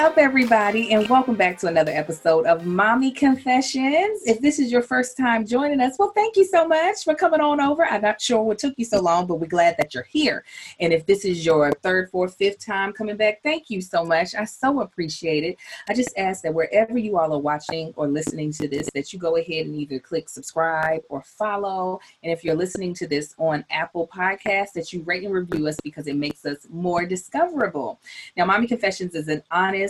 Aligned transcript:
Up, 0.00 0.16
everybody, 0.16 0.94
and 0.94 1.06
welcome 1.10 1.34
back 1.34 1.58
to 1.58 1.66
another 1.66 1.92
episode 1.92 2.46
of 2.46 2.64
Mommy 2.64 3.12
Confessions. 3.12 4.22
If 4.24 4.40
this 4.40 4.58
is 4.58 4.72
your 4.72 4.80
first 4.80 5.14
time 5.14 5.46
joining 5.46 5.78
us, 5.82 5.96
well, 5.98 6.10
thank 6.14 6.36
you 6.36 6.46
so 6.46 6.66
much 6.66 7.04
for 7.04 7.14
coming 7.14 7.42
on 7.42 7.60
over. 7.60 7.84
I'm 7.84 8.00
not 8.00 8.18
sure 8.18 8.42
what 8.42 8.58
took 8.58 8.72
you 8.78 8.86
so 8.86 9.02
long, 9.02 9.26
but 9.26 9.34
we're 9.34 9.46
glad 9.46 9.76
that 9.76 9.92
you're 9.92 10.04
here. 10.04 10.42
And 10.80 10.94
if 10.94 11.04
this 11.04 11.26
is 11.26 11.44
your 11.44 11.70
third, 11.82 12.08
fourth, 12.10 12.34
fifth 12.36 12.64
time 12.64 12.94
coming 12.94 13.18
back, 13.18 13.42
thank 13.42 13.68
you 13.68 13.82
so 13.82 14.02
much. 14.02 14.34
I 14.34 14.46
so 14.46 14.80
appreciate 14.80 15.44
it. 15.44 15.58
I 15.86 15.92
just 15.92 16.16
ask 16.16 16.42
that 16.44 16.54
wherever 16.54 16.96
you 16.96 17.18
all 17.18 17.34
are 17.34 17.38
watching 17.38 17.92
or 17.94 18.08
listening 18.08 18.52
to 18.52 18.68
this, 18.68 18.88
that 18.94 19.12
you 19.12 19.18
go 19.18 19.36
ahead 19.36 19.66
and 19.66 19.76
either 19.76 19.98
click 19.98 20.30
subscribe 20.30 21.02
or 21.10 21.20
follow. 21.20 22.00
And 22.22 22.32
if 22.32 22.42
you're 22.42 22.56
listening 22.56 22.94
to 22.94 23.06
this 23.06 23.34
on 23.36 23.66
Apple 23.70 24.08
Podcasts, 24.08 24.72
that 24.76 24.94
you 24.94 25.02
rate 25.02 25.24
and 25.24 25.34
review 25.34 25.68
us 25.68 25.76
because 25.84 26.06
it 26.06 26.16
makes 26.16 26.46
us 26.46 26.66
more 26.70 27.04
discoverable. 27.04 28.00
Now, 28.34 28.46
Mommy 28.46 28.66
Confessions 28.66 29.14
is 29.14 29.28
an 29.28 29.42
honest, 29.50 29.89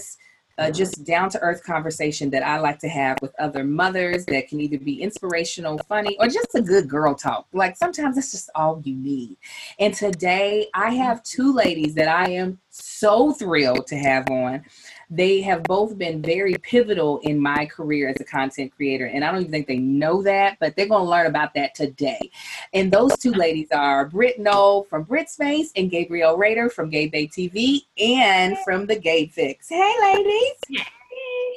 uh, 0.60 0.70
just 0.70 1.04
down 1.04 1.30
to 1.30 1.40
earth 1.40 1.64
conversation 1.64 2.28
that 2.30 2.42
I 2.42 2.58
like 2.58 2.78
to 2.80 2.88
have 2.88 3.16
with 3.22 3.34
other 3.38 3.64
mothers 3.64 4.26
that 4.26 4.46
can 4.46 4.60
either 4.60 4.78
be 4.78 5.00
inspirational, 5.00 5.78
funny, 5.88 6.16
or 6.20 6.26
just 6.26 6.54
a 6.54 6.60
good 6.60 6.86
girl 6.86 7.14
talk. 7.14 7.46
Like 7.54 7.76
sometimes 7.76 8.16
that's 8.16 8.30
just 8.30 8.50
all 8.54 8.82
you 8.84 8.94
need. 8.94 9.38
And 9.78 9.94
today 9.94 10.68
I 10.74 10.90
have 10.94 11.22
two 11.22 11.54
ladies 11.54 11.94
that 11.94 12.08
I 12.08 12.30
am 12.32 12.58
so 12.68 13.32
thrilled 13.32 13.86
to 13.86 13.96
have 13.96 14.30
on. 14.30 14.62
They 15.10 15.40
have 15.42 15.64
both 15.64 15.98
been 15.98 16.22
very 16.22 16.54
pivotal 16.62 17.18
in 17.20 17.38
my 17.38 17.66
career 17.66 18.08
as 18.08 18.20
a 18.20 18.24
content 18.24 18.72
creator. 18.76 19.06
And 19.06 19.24
I 19.24 19.32
don't 19.32 19.40
even 19.40 19.50
think 19.50 19.66
they 19.66 19.78
know 19.78 20.22
that, 20.22 20.56
but 20.60 20.76
they're 20.76 20.86
going 20.86 21.04
to 21.04 21.10
learn 21.10 21.26
about 21.26 21.52
that 21.54 21.74
today. 21.74 22.30
And 22.72 22.92
those 22.92 23.18
two 23.18 23.32
ladies 23.32 23.68
are 23.72 24.06
Britt 24.06 24.38
Knoll 24.38 24.84
from 24.84 25.02
Brit 25.02 25.28
Space 25.28 25.72
and 25.74 25.90
Gabrielle 25.90 26.36
Rader 26.36 26.70
from 26.70 26.90
Gabe 26.90 27.10
Babe 27.10 27.30
TV 27.30 27.80
and 27.98 28.56
from 28.64 28.86
the 28.86 28.96
Gabe 28.96 29.32
Fix. 29.32 29.68
Hey, 29.68 29.94
ladies. 30.00 30.52
Hey, 30.68 30.84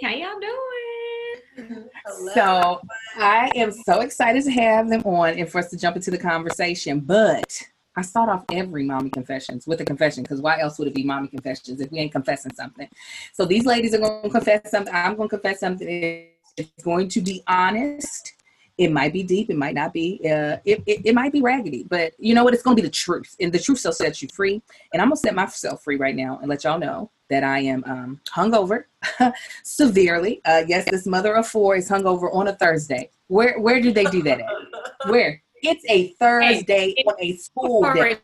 how 0.01 0.09
y'all 0.09 0.39
doing? 0.39 1.89
So 2.33 2.81
I 3.17 3.51
am 3.55 3.71
so 3.71 4.01
excited 4.01 4.43
to 4.45 4.51
have 4.51 4.89
them 4.89 5.03
on 5.03 5.37
and 5.37 5.47
for 5.49 5.59
us 5.59 5.69
to 5.69 5.77
jump 5.77 5.95
into 5.95 6.11
the 6.11 6.17
conversation. 6.17 6.99
But 6.99 7.61
I 7.95 8.01
start 8.01 8.29
off 8.29 8.45
every 8.51 8.83
mommy 8.83 9.09
confessions 9.09 9.67
with 9.67 9.81
a 9.81 9.85
confession 9.85 10.23
because 10.23 10.41
why 10.41 10.59
else 10.59 10.79
would 10.79 10.87
it 10.87 10.95
be 10.95 11.03
mommy 11.03 11.27
confessions 11.27 11.79
if 11.79 11.91
we 11.91 11.99
ain't 11.99 12.11
confessing 12.11 12.53
something? 12.53 12.87
So 13.33 13.45
these 13.45 13.65
ladies 13.65 13.93
are 13.93 13.99
going 13.99 14.23
to 14.23 14.29
confess 14.29 14.71
something. 14.71 14.93
I'm 14.93 15.15
going 15.15 15.29
to 15.29 15.37
confess 15.37 15.59
something. 15.59 16.27
It's 16.57 16.83
going 16.83 17.09
to 17.09 17.21
be 17.21 17.43
honest. 17.47 18.33
It 18.79 18.91
might 18.91 19.13
be 19.13 19.21
deep. 19.21 19.51
It 19.51 19.57
might 19.57 19.75
not 19.75 19.93
be. 19.93 20.19
Uh, 20.23 20.57
it, 20.65 20.81
it, 20.87 21.05
it 21.05 21.13
might 21.13 21.31
be 21.31 21.41
raggedy, 21.41 21.83
but 21.87 22.13
you 22.17 22.33
know 22.33 22.43
what? 22.43 22.55
It's 22.55 22.63
going 22.63 22.75
to 22.75 22.81
be 22.81 22.87
the 22.87 22.91
truth, 22.91 23.35
and 23.39 23.53
the 23.53 23.59
truth 23.59 23.81
shall 23.81 23.91
set 23.91 24.23
you 24.23 24.27
free. 24.33 24.63
And 24.91 25.01
I'm 25.01 25.09
going 25.09 25.17
to 25.17 25.21
set 25.21 25.35
myself 25.35 25.83
free 25.83 25.97
right 25.97 26.15
now 26.15 26.39
and 26.39 26.49
let 26.49 26.63
y'all 26.63 26.79
know 26.79 27.11
that 27.29 27.43
I 27.43 27.59
am 27.59 27.83
um, 27.85 28.21
hungover 28.35 28.85
severely. 29.63 30.41
Uh, 30.43 30.63
yes, 30.67 30.89
this 30.89 31.05
mother 31.05 31.35
of 31.35 31.47
four 31.47 31.75
is 31.75 31.87
hungover 31.87 32.33
on 32.33 32.47
a 32.47 32.55
Thursday. 32.55 33.11
Where 33.27 33.59
where 33.59 33.79
do 33.79 33.91
they 33.91 34.05
do 34.05 34.23
that 34.23 34.39
at? 34.39 35.09
Where? 35.09 35.42
It's 35.63 35.83
a 35.89 36.09
Thursday 36.19 36.93
Hey, 36.97 37.03
on 37.07 37.15
a 37.19 37.37
school 37.37 37.81
day 37.93 38.17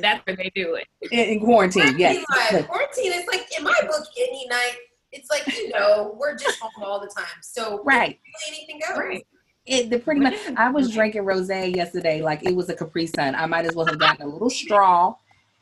That's 0.00 0.26
where 0.26 0.36
they 0.36 0.50
do 0.54 0.74
it. 0.74 0.86
in, 1.12 1.18
in 1.20 1.40
quarantine. 1.40 1.98
Yes. 1.98 2.24
Quarantine, 2.26 2.64
quarantine 2.66 3.12
is 3.12 3.26
like 3.26 3.46
in 3.56 3.62
my 3.64 3.78
book 3.82 4.04
any 4.18 4.46
night. 4.48 4.76
It's 5.12 5.30
like 5.30 5.46
you 5.56 5.68
know 5.70 6.14
we're 6.18 6.34
just 6.36 6.58
home 6.60 6.82
all 6.82 7.00
the 7.00 7.06
time, 7.14 7.26
so 7.42 7.82
Right. 7.84 8.18
anything 8.48 8.80
goes. 8.86 8.98
Right. 8.98 9.26
It, 9.66 9.90
the 9.90 9.98
pretty 9.98 10.20
much. 10.20 10.34
I 10.56 10.70
was 10.70 10.90
drinking 10.92 11.22
rosé 11.24 11.74
yesterday 11.74 12.22
like 12.22 12.42
it 12.42 12.54
was 12.56 12.68
a 12.70 12.74
Capri 12.74 13.06
Sun. 13.06 13.34
I 13.34 13.44
might 13.46 13.66
as 13.66 13.74
well 13.74 13.86
have 13.86 13.98
gotten 13.98 14.22
a 14.26 14.28
little 14.28 14.48
straw 14.50 15.14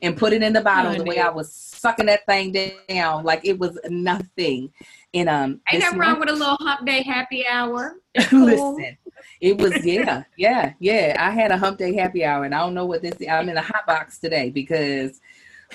and 0.03 0.17
put 0.17 0.33
it 0.33 0.43
in 0.43 0.53
the 0.53 0.61
bottle 0.61 0.93
Oh, 0.93 0.97
the 0.99 1.05
way. 1.05 1.19
I 1.19 1.29
was 1.29 1.53
sucking 1.53 2.07
that 2.07 2.25
thing 2.27 2.55
down 2.89 3.25
like 3.25 3.41
it 3.45 3.59
was 3.59 3.79
nothing. 3.89 4.73
And 5.15 5.29
um, 5.29 5.61
Ain't 5.73 5.83
this 5.83 5.85
nothing 5.85 5.99
wrong 5.99 6.21
with 6.21 6.29
a 6.29 6.33
little 6.35 6.57
hump 6.61 6.87
day 6.87 7.03
happy 7.03 7.45
hour. 7.47 7.97
Listen, 8.33 8.97
it 9.41 9.59
was 9.59 9.85
yeah, 9.85 10.25
yeah, 10.37 10.73
yeah. 10.79 11.17
I 11.19 11.31
had 11.31 11.51
a 11.51 11.59
hump 11.59 11.79
day 11.79 11.95
happy 11.95 12.25
hour, 12.25 12.45
and 12.45 12.55
I 12.55 12.61
don't 12.61 12.75
know 12.75 12.87
what 12.87 13.03
this. 13.03 13.15
I'm 13.29 13.49
in 13.49 13.57
a 13.57 13.63
hot 13.63 13.87
box 13.87 14.19
today 14.19 14.51
because 14.51 15.21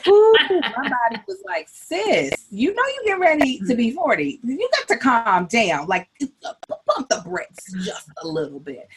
whew, 0.03 0.35
my 0.50 0.90
body 0.90 1.22
was 1.28 1.41
like, 1.46 1.68
"Sis, 1.69 2.34
you 2.50 2.74
know 2.74 2.84
you 2.84 3.03
get 3.06 3.19
ready 3.19 3.59
to 3.68 3.75
be 3.75 3.91
40. 3.91 4.40
You 4.44 4.69
got 4.78 4.88
to 4.88 4.97
calm 4.97 5.46
down. 5.46 5.88
Like 5.88 6.09
pump 6.88 7.09
the 7.09 7.22
brakes 7.25 7.74
just 7.84 8.09
a 8.22 8.28
little 8.28 8.59
bit." 8.59 8.88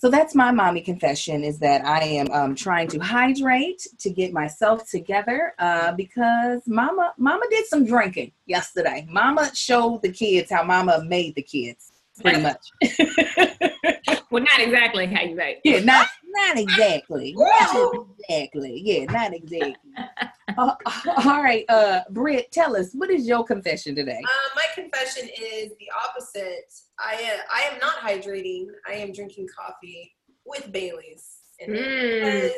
So 0.00 0.08
that's 0.08 0.34
my 0.34 0.50
mommy 0.50 0.80
confession: 0.80 1.44
is 1.44 1.58
that 1.58 1.84
I 1.84 2.02
am 2.02 2.30
um, 2.32 2.54
trying 2.54 2.88
to 2.88 2.98
hydrate 2.98 3.86
to 3.98 4.08
get 4.08 4.32
myself 4.32 4.88
together 4.88 5.52
uh, 5.58 5.92
because 5.92 6.62
Mama, 6.66 7.12
Mama 7.18 7.44
did 7.50 7.66
some 7.66 7.84
drinking 7.84 8.32
yesterday. 8.46 9.06
Mama 9.10 9.50
showed 9.54 10.00
the 10.00 10.10
kids 10.10 10.50
how 10.50 10.62
Mama 10.62 11.04
made 11.04 11.34
the 11.34 11.42
kids, 11.42 11.92
pretty 12.22 12.40
much. 12.40 12.70
Well, 14.30 14.44
not 14.44 14.60
exactly 14.60 15.06
how 15.06 15.22
you 15.22 15.34
make. 15.34 15.60
Yeah, 15.64 15.80
not 15.80 16.06
not 16.24 16.56
exactly. 16.56 17.34
Not 17.36 18.06
exactly. 18.28 18.80
Yeah, 18.84 19.04
not 19.06 19.34
exactly. 19.34 19.76
Uh, 20.56 20.74
all 21.24 21.42
right, 21.42 21.64
uh, 21.68 22.02
Britt, 22.10 22.52
tell 22.52 22.76
us 22.76 22.92
what 22.92 23.10
is 23.10 23.26
your 23.26 23.44
confession 23.44 23.94
today? 23.96 24.18
Um, 24.18 24.52
my 24.54 24.66
confession 24.74 25.28
is 25.28 25.72
the 25.78 25.90
opposite. 26.04 26.72
I 26.98 27.14
uh, 27.14 27.42
I 27.52 27.72
am 27.72 27.78
not 27.80 27.96
hydrating. 27.96 28.66
I 28.88 28.94
am 28.94 29.12
drinking 29.12 29.48
coffee 29.56 30.14
with 30.44 30.70
Bailey's. 30.70 31.26
in. 31.58 31.70
Mm. 31.70 32.50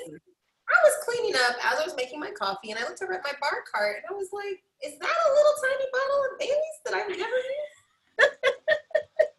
I 0.72 0.78
was 0.84 0.94
cleaning 1.04 1.34
up 1.34 1.56
as 1.64 1.80
I 1.80 1.84
was 1.84 1.94
making 1.96 2.20
my 2.20 2.30
coffee, 2.30 2.70
and 2.70 2.78
I 2.78 2.82
looked 2.84 3.02
over 3.02 3.14
at 3.14 3.24
my 3.24 3.32
bar 3.40 3.64
cart, 3.72 3.96
and 3.96 4.04
I 4.10 4.16
was 4.16 4.28
like, 4.32 4.62
"Is 4.82 4.98
that 4.98 5.16
a 5.26 5.30
little 5.32 5.52
tiny 5.62 5.86
bottle 5.92 6.24
of 6.30 6.38
Bailey's 6.38 6.78
that 6.84 6.94
I've 6.94 7.08
never 7.08 7.36
used?" 7.36 9.28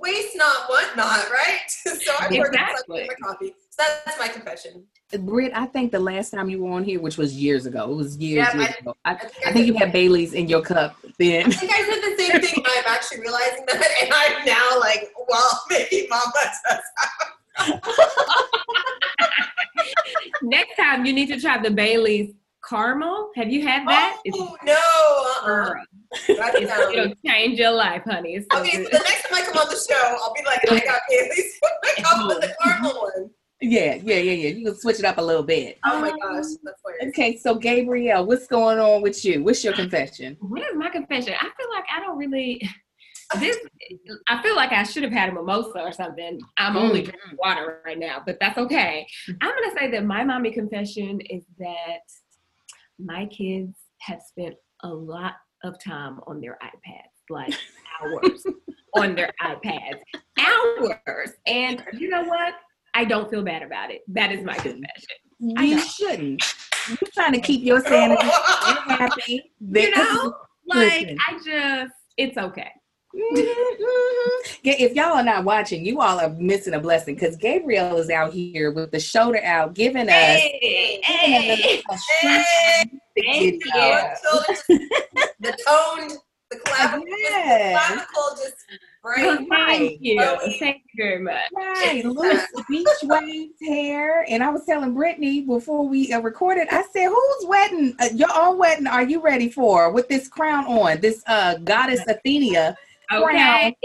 Waste 0.00 0.36
not, 0.36 0.68
want 0.68 0.96
not, 0.96 1.30
right? 1.30 1.60
so 1.68 2.12
I 2.18 2.28
poured 2.28 2.48
Exactly. 2.54 3.02
exactly. 3.02 3.08
my 3.08 3.14
coffee. 3.28 3.54
So 3.70 3.84
that's 4.04 4.18
my 4.18 4.28
confession. 4.28 4.84
Britt, 5.20 5.52
I 5.54 5.66
think 5.66 5.92
the 5.92 5.98
last 6.00 6.30
time 6.30 6.50
you 6.50 6.62
were 6.62 6.72
on 6.72 6.84
here, 6.84 7.00
which 7.00 7.16
was 7.16 7.34
years 7.34 7.64
ago, 7.66 7.90
it 7.90 7.94
was 7.94 8.16
years, 8.18 8.46
Yeah, 8.52 8.58
years 8.58 8.74
I- 8.76 8.80
ago. 8.80 8.94
I, 9.04 9.14
think 9.14 9.32
I 9.46 9.50
I 9.50 9.52
think 9.52 9.66
you 9.66 9.74
had 9.74 9.92
Bailey's 9.92 10.34
in 10.34 10.48
your 10.48 10.62
cup 10.62 10.96
then. 11.18 11.46
I 11.46 11.50
think 11.50 11.72
I 11.72 11.82
said 11.84 12.00
the 12.02 12.16
same 12.22 12.40
thing, 12.42 12.64
I'm 12.66 12.84
actually 12.86 13.20
realizing 13.20 13.64
that, 13.66 13.88
and 14.02 14.12
I'm 14.12 14.44
now 14.44 14.78
like, 14.80 15.10
well, 15.28 15.62
maybe 15.70 16.06
Mama 16.10 16.32
does. 16.68 17.72
Next 20.42 20.76
time 20.76 21.04
you 21.06 21.12
need 21.12 21.26
to 21.28 21.40
try 21.40 21.60
the 21.60 21.70
Bailey's 21.70 22.32
caramel. 22.68 23.30
Have 23.36 23.48
you 23.50 23.66
had 23.66 23.86
that? 23.88 24.18
It's 24.24 24.36
Oh 24.38 24.56
no! 24.64 24.74
Uh-uh. 24.74 25.46
girl, 25.46 25.74
Write 26.38 26.54
it 26.54 26.62
it's, 26.62 26.70
down. 26.76 26.94
it'll 26.94 27.14
change 27.26 27.58
your 27.58 27.72
life, 27.72 28.02
honey. 28.04 28.34
It's 28.36 28.46
so 28.52 28.60
Okay, 28.60 28.76
so 28.84 28.90
the 28.90 28.98
next 28.98 29.28
time 29.28 29.34
I 29.38 29.42
come 29.44 29.56
on 29.58 29.68
the 29.68 29.76
show, 29.76 30.16
I'll 30.22 30.34
be 30.34 30.42
like, 30.44 30.60
I 30.70 30.84
got 30.84 31.00
Bailey's. 31.08 31.58
I 31.84 32.02
come 32.02 32.28
with 32.28 32.40
the 32.40 32.54
caramel 32.62 32.92
one. 33.00 33.30
yeah, 33.60 33.94
yeah, 33.96 34.16
yeah, 34.16 34.32
yeah. 34.32 34.48
You 34.50 34.64
can 34.66 34.78
switch 34.78 34.98
it 34.98 35.04
up 35.04 35.18
a 35.18 35.22
little 35.22 35.42
bit. 35.42 35.78
Oh 35.84 36.00
my 36.00 36.10
gosh, 36.10 36.44
that's. 36.64 37.08
Okay, 37.08 37.36
so 37.36 37.54
Gabrielle, 37.54 38.26
what's 38.26 38.46
going 38.46 38.78
on 38.78 39.02
with 39.02 39.24
you? 39.24 39.42
What's 39.42 39.62
your 39.64 39.72
confession? 39.72 40.36
What 40.40 40.62
is 40.62 40.68
my 40.76 40.88
confession? 40.90 41.34
I 41.38 41.44
feel 41.44 41.70
like 41.70 41.84
I 41.94 42.00
don't 42.00 42.18
really. 42.18 42.60
This 43.38 43.58
I 44.28 44.40
feel 44.42 44.56
like 44.56 44.72
I 44.72 44.84
should 44.84 45.02
have 45.02 45.12
had 45.12 45.28
a 45.28 45.32
mimosa 45.32 45.80
or 45.80 45.92
something. 45.92 46.40
I'm 46.56 46.78
only 46.78 47.00
Mm. 47.02 47.04
drinking 47.04 47.36
water 47.38 47.82
right 47.84 47.98
now, 47.98 48.22
but 48.24 48.38
that's 48.40 48.56
okay. 48.56 49.06
I'm 49.28 49.50
gonna 49.54 49.78
say 49.78 49.90
that 49.90 50.06
my 50.06 50.24
mommy 50.24 50.50
confession 50.50 51.20
is 51.28 51.44
that 51.58 51.98
my 52.98 53.26
kids 53.26 53.76
have 54.00 54.20
spent 54.22 54.54
a 54.82 54.88
lot 54.88 55.34
of 55.64 55.82
time 55.82 56.20
on 56.26 56.40
their 56.40 56.58
iPads, 56.62 57.30
like 57.30 57.54
hours 58.02 58.44
on 58.94 59.14
their 59.14 59.32
iPads, 59.42 60.00
hours. 60.38 61.30
And 61.46 61.82
you 61.92 62.08
know 62.08 62.24
what? 62.24 62.54
I 62.94 63.04
don't 63.04 63.30
feel 63.30 63.42
bad 63.42 63.62
about 63.62 63.90
it. 63.90 64.02
That 64.08 64.32
is 64.32 64.44
my 64.44 64.54
confession. 64.54 65.16
You 65.40 65.78
shouldn't. 65.78 66.42
You're 66.88 67.10
trying 67.12 67.32
to 67.32 67.40
keep 67.40 67.62
your 67.62 67.80
sanity. 67.80 68.24
You're 68.24 68.96
happy. 68.96 69.52
You 69.60 69.90
know, 69.90 70.34
like 70.66 71.02
Listen. 71.02 71.18
I 71.28 71.32
just, 71.44 71.94
it's 72.16 72.38
okay. 72.38 72.70
Mhm. 73.18 73.46
If 74.64 74.94
y'all 74.94 75.14
are 75.16 75.22
not 75.24 75.44
watching, 75.44 75.84
you 75.84 76.00
all 76.00 76.20
are 76.20 76.28
missing 76.30 76.74
a 76.74 76.80
blessing 76.80 77.14
because 77.14 77.36
Gabrielle 77.36 77.96
is 77.98 78.10
out 78.10 78.32
here 78.32 78.70
with 78.70 78.90
the 78.92 79.00
shoulder 79.00 79.40
out, 79.44 79.74
giving 79.74 80.08
us 80.08 80.14
Hey, 80.14 81.00
hey. 81.02 81.82
a 81.90 81.96
Hey. 82.20 82.84
Thank 83.20 83.54
you. 83.54 83.60
The, 85.40 85.56
toned, 85.66 86.12
the 86.50 86.56
clavicle, 86.64 87.04
Yes. 87.08 87.90
the 87.90 87.96
clavicle 87.96 88.36
just 88.44 88.56
break. 89.02 89.48
thank 89.48 89.98
you. 90.00 90.20
Thank 90.58 90.82
you 90.94 91.04
very 91.04 91.18
much. 91.20 91.42
Right, 91.56 92.04
loose 92.04 92.44
beach 92.68 92.86
waves 93.04 93.54
hair. 93.66 94.24
And 94.28 94.42
I 94.42 94.50
was 94.50 94.64
telling 94.64 94.94
Brittany 94.94 95.40
before 95.42 95.86
we 95.88 96.12
uh, 96.12 96.20
recorded, 96.20 96.68
I 96.70 96.84
said, 96.92 97.08
"Who's 97.08 97.46
wedding? 97.46 97.94
Uh, 98.00 98.08
your 98.14 98.28
own 98.34 98.58
wedding? 98.58 98.86
Are 98.86 99.02
you 99.04 99.20
ready 99.20 99.48
for 99.50 99.90
with 99.92 100.08
this 100.08 100.28
crown 100.28 100.66
on? 100.66 101.00
This 101.00 101.22
uh 101.26 101.56
goddess 101.58 102.00
Athenia, 102.08 102.76
Okay. 103.10 103.76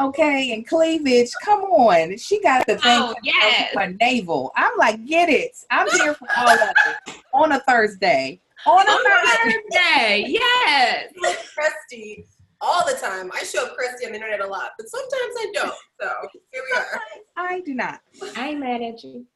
okay, 0.00 0.52
and 0.52 0.66
cleavage. 0.66 1.30
Come 1.44 1.60
on, 1.62 2.16
she 2.16 2.40
got 2.40 2.66
the 2.66 2.78
thing 2.78 3.00
Oh, 3.00 3.14
yes. 3.22 3.74
her 3.74 3.94
navel. 4.00 4.52
I'm 4.56 4.72
like, 4.78 5.04
get 5.06 5.28
it. 5.28 5.52
I'm 5.70 5.88
here 5.90 6.14
for 6.14 6.28
all 6.36 6.48
of 6.48 6.58
it 7.06 7.16
on 7.34 7.52
a 7.52 7.60
Thursday. 7.60 8.40
On 8.66 8.88
a 8.88 8.92
Thursday, 8.92 9.60
Day, 9.70 10.24
yes. 10.28 11.12
look 11.20 11.36
crusty 11.54 12.24
all 12.60 12.86
the 12.86 12.94
time. 12.94 13.30
I 13.34 13.42
show 13.42 13.66
up 13.66 13.76
crusty 13.76 14.06
on 14.06 14.12
the 14.12 14.18
internet 14.18 14.40
a 14.40 14.46
lot, 14.46 14.70
but 14.78 14.88
sometimes 14.88 15.12
I 15.12 15.50
don't. 15.52 15.74
So 16.00 16.10
here 16.52 16.62
we 16.70 16.78
are. 16.78 17.00
I 17.36 17.60
do 17.60 17.74
not. 17.74 18.00
I 18.36 18.50
ain't 18.50 18.60
mad 18.60 18.80
at 18.82 19.02
you. 19.02 19.26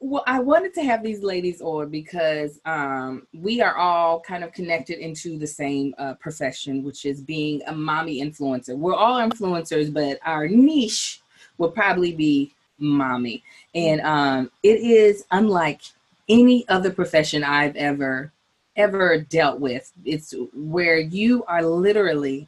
Well, 0.00 0.24
I 0.26 0.40
wanted 0.40 0.74
to 0.74 0.82
have 0.82 1.02
these 1.02 1.22
ladies 1.22 1.60
on 1.60 1.90
because 1.90 2.60
um, 2.64 3.26
we 3.32 3.60
are 3.60 3.76
all 3.76 4.20
kind 4.20 4.44
of 4.44 4.52
connected 4.52 4.98
into 4.98 5.38
the 5.38 5.46
same 5.46 5.94
uh, 5.98 6.14
profession, 6.14 6.84
which 6.84 7.04
is 7.06 7.20
being 7.20 7.62
a 7.66 7.72
mommy 7.72 8.20
influencer. 8.20 8.76
We're 8.76 8.94
all 8.94 9.20
influencers, 9.20 9.92
but 9.92 10.18
our 10.24 10.48
niche 10.48 11.20
will 11.58 11.70
probably 11.70 12.12
be 12.12 12.52
mommy. 12.78 13.42
And 13.74 14.00
um, 14.02 14.50
it 14.62 14.80
is 14.80 15.24
unlike 15.30 15.80
any 16.28 16.68
other 16.68 16.90
profession 16.90 17.42
I've 17.44 17.76
ever 17.76 18.32
ever 18.76 19.18
dealt 19.18 19.58
with. 19.58 19.90
It's 20.04 20.34
where 20.52 20.98
you 20.98 21.44
are 21.44 21.62
literally 21.62 22.46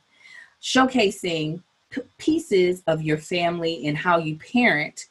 showcasing 0.63 1.63
pieces 2.19 2.83
of 2.87 3.03
your 3.03 3.17
family 3.17 3.87
and 3.87 3.97
how 3.97 4.19
you 4.19 4.37
parent 4.37 5.07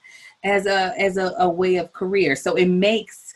as 0.48 0.66
a 0.66 0.94
as 1.00 1.18
a, 1.18 1.34
a 1.40 1.50
way 1.50 1.76
of 1.76 1.92
career. 1.94 2.36
So 2.36 2.56
it 2.56 2.68
makes 2.68 3.34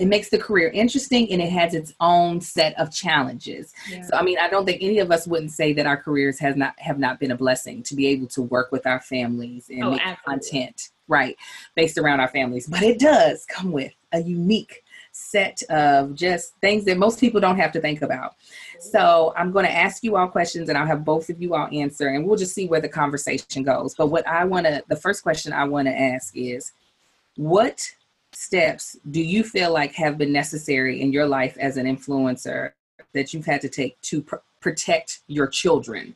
it 0.00 0.06
makes 0.06 0.28
the 0.28 0.38
career 0.38 0.68
interesting 0.70 1.30
and 1.32 1.42
it 1.42 1.50
has 1.50 1.74
its 1.74 1.92
own 1.98 2.40
set 2.40 2.78
of 2.78 2.92
challenges. 2.92 3.72
So 4.08 4.16
I 4.16 4.22
mean, 4.22 4.38
I 4.38 4.48
don't 4.48 4.64
think 4.64 4.82
any 4.82 4.98
of 4.98 5.10
us 5.10 5.26
wouldn't 5.26 5.50
say 5.50 5.72
that 5.72 5.86
our 5.86 5.96
careers 5.96 6.38
has 6.38 6.56
not 6.56 6.74
have 6.78 6.98
not 6.98 7.18
been 7.18 7.32
a 7.32 7.36
blessing 7.36 7.82
to 7.84 7.96
be 7.96 8.06
able 8.08 8.26
to 8.28 8.42
work 8.42 8.70
with 8.70 8.86
our 8.86 9.00
families 9.00 9.68
and 9.70 9.84
Oh, 9.84 9.90
make 9.92 10.00
absolutely. 10.06 10.50
content 10.50 10.90
right 11.08 11.36
based 11.74 11.98
around 11.98 12.20
our 12.20 12.28
families. 12.28 12.66
But 12.66 12.82
it 12.82 12.98
does 12.98 13.44
come 13.46 13.72
with 13.72 13.92
a 14.12 14.20
unique 14.20 14.84
set 15.18 15.62
of 15.64 16.14
just 16.14 16.54
things 16.60 16.84
that 16.84 16.96
most 16.96 17.18
people 17.18 17.40
don't 17.40 17.58
have 17.58 17.72
to 17.72 17.80
think 17.80 18.02
about. 18.02 18.36
So 18.78 19.34
I'm 19.36 19.50
going 19.52 19.66
to 19.66 19.76
ask 19.76 20.04
you 20.04 20.16
all 20.16 20.28
questions 20.28 20.68
and 20.68 20.78
I'll 20.78 20.86
have 20.86 21.04
both 21.04 21.28
of 21.28 21.42
you 21.42 21.54
all 21.54 21.68
answer 21.72 22.08
and 22.08 22.24
we'll 22.24 22.38
just 22.38 22.54
see 22.54 22.66
where 22.66 22.80
the 22.80 22.88
conversation 22.88 23.62
goes. 23.62 23.94
But 23.94 24.06
what 24.06 24.26
I 24.26 24.44
want 24.44 24.66
to, 24.66 24.82
the 24.88 24.96
first 24.96 25.22
question 25.22 25.52
I 25.52 25.64
want 25.64 25.88
to 25.88 26.00
ask 26.00 26.36
is 26.36 26.72
what 27.36 27.90
steps 28.32 28.96
do 29.10 29.20
you 29.20 29.42
feel 29.42 29.72
like 29.72 29.92
have 29.94 30.18
been 30.18 30.32
necessary 30.32 31.00
in 31.00 31.12
your 31.12 31.26
life 31.26 31.56
as 31.58 31.76
an 31.76 31.86
influencer 31.86 32.72
that 33.12 33.34
you've 33.34 33.46
had 33.46 33.60
to 33.62 33.68
take 33.68 34.00
to 34.02 34.22
pr- 34.22 34.36
protect 34.60 35.20
your 35.26 35.48
children? 35.48 36.14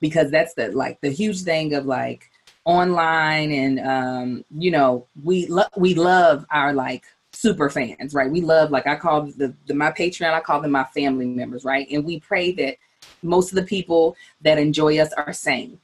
Because 0.00 0.30
that's 0.30 0.54
the 0.54 0.68
like 0.68 1.00
the 1.00 1.10
huge 1.10 1.42
thing 1.42 1.74
of 1.74 1.84
like 1.84 2.30
online 2.64 3.50
and 3.50 3.80
um 3.80 4.44
you 4.50 4.70
know 4.70 5.06
we 5.24 5.46
lo- 5.46 5.74
we 5.76 5.94
love 5.94 6.44
our 6.50 6.72
like 6.74 7.04
super 7.38 7.70
fans 7.70 8.14
right? 8.14 8.30
We 8.30 8.40
love 8.40 8.72
like 8.72 8.88
i 8.88 8.96
call 8.96 9.22
the, 9.22 9.54
the 9.66 9.74
my 9.74 9.92
patreon 9.92 10.32
i 10.34 10.40
call 10.40 10.60
them 10.60 10.72
my 10.72 10.84
family 10.84 11.26
members 11.26 11.64
right? 11.64 11.86
And 11.90 12.04
we 12.04 12.18
pray 12.18 12.50
that 12.52 12.76
most 13.22 13.50
of 13.50 13.56
the 13.56 13.62
people 13.62 14.16
that 14.42 14.58
enjoy 14.58 14.98
us 14.98 15.12
are 15.12 15.32
sane. 15.32 15.78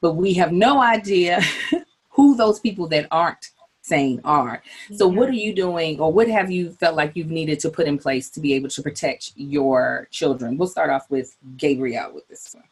But 0.00 0.14
we 0.14 0.32
have 0.34 0.52
no 0.52 0.80
idea 0.80 1.40
who 2.10 2.36
those 2.36 2.58
people 2.58 2.86
that 2.88 3.06
aren't 3.10 3.50
sane 3.82 4.18
are. 4.24 4.62
So 4.94 5.06
what 5.06 5.28
are 5.28 5.32
you 5.32 5.54
doing 5.54 6.00
or 6.00 6.10
what 6.10 6.26
have 6.28 6.50
you 6.50 6.72
felt 6.72 6.96
like 6.96 7.14
you've 7.14 7.30
needed 7.30 7.60
to 7.60 7.68
put 7.68 7.86
in 7.86 7.98
place 7.98 8.30
to 8.30 8.40
be 8.40 8.54
able 8.54 8.70
to 8.70 8.82
protect 8.82 9.32
your 9.36 10.08
children? 10.10 10.56
We'll 10.56 10.68
start 10.68 10.88
off 10.88 11.10
with 11.10 11.36
gabrielle 11.58 12.14
with 12.14 12.26
this 12.28 12.54
one. 12.54 12.64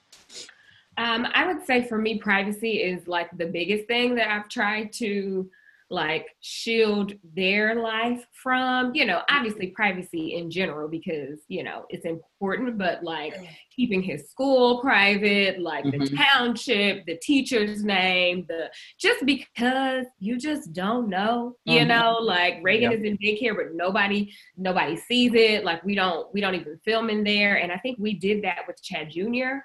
Um, 0.96 1.26
I 1.34 1.46
would 1.46 1.67
say 1.67 1.87
for 1.87 1.99
me, 1.99 2.19
privacy 2.19 2.82
is 2.82 3.06
like 3.08 3.31
the 3.37 3.46
biggest 3.46 3.87
thing 3.88 4.14
that 4.14 4.31
I've 4.31 4.49
tried 4.49 4.93
to 4.94 5.50
like 5.92 6.26
shield 6.40 7.12
their 7.36 7.76
life 7.76 8.24
from. 8.42 8.94
You 8.94 9.04
know, 9.04 9.20
obviously 9.28 9.68
privacy 9.68 10.34
in 10.34 10.50
general 10.50 10.88
because 10.88 11.40
you 11.48 11.62
know 11.62 11.84
it's 11.90 12.06
important, 12.06 12.78
but 12.78 13.04
like 13.04 13.34
keeping 13.74 14.02
his 14.02 14.30
school 14.30 14.80
private, 14.80 15.60
like 15.60 15.84
the 15.84 15.98
Mhm. 15.98 16.16
township, 16.16 17.06
the 17.06 17.16
teacher's 17.22 17.84
name, 17.84 18.46
the 18.48 18.70
just 18.98 19.24
because 19.26 20.06
you 20.18 20.38
just 20.38 20.72
don't 20.72 21.08
know, 21.08 21.56
you 21.64 21.80
Mhm. 21.80 21.88
know, 21.88 22.16
like 22.20 22.58
Reagan 22.62 22.90
Yep. 22.90 23.00
is 23.00 23.04
in 23.04 23.18
daycare, 23.18 23.54
but 23.54 23.74
nobody 23.74 24.32
nobody 24.56 24.96
sees 24.96 25.32
it. 25.34 25.64
Like 25.64 25.84
we 25.84 25.94
don't 25.94 26.32
we 26.32 26.40
don't 26.40 26.54
even 26.54 26.78
film 26.84 27.10
in 27.10 27.22
there. 27.22 27.56
And 27.56 27.70
I 27.70 27.78
think 27.78 27.98
we 27.98 28.14
did 28.14 28.42
that 28.44 28.60
with 28.66 28.82
Chad 28.82 29.10
Jr. 29.10 29.58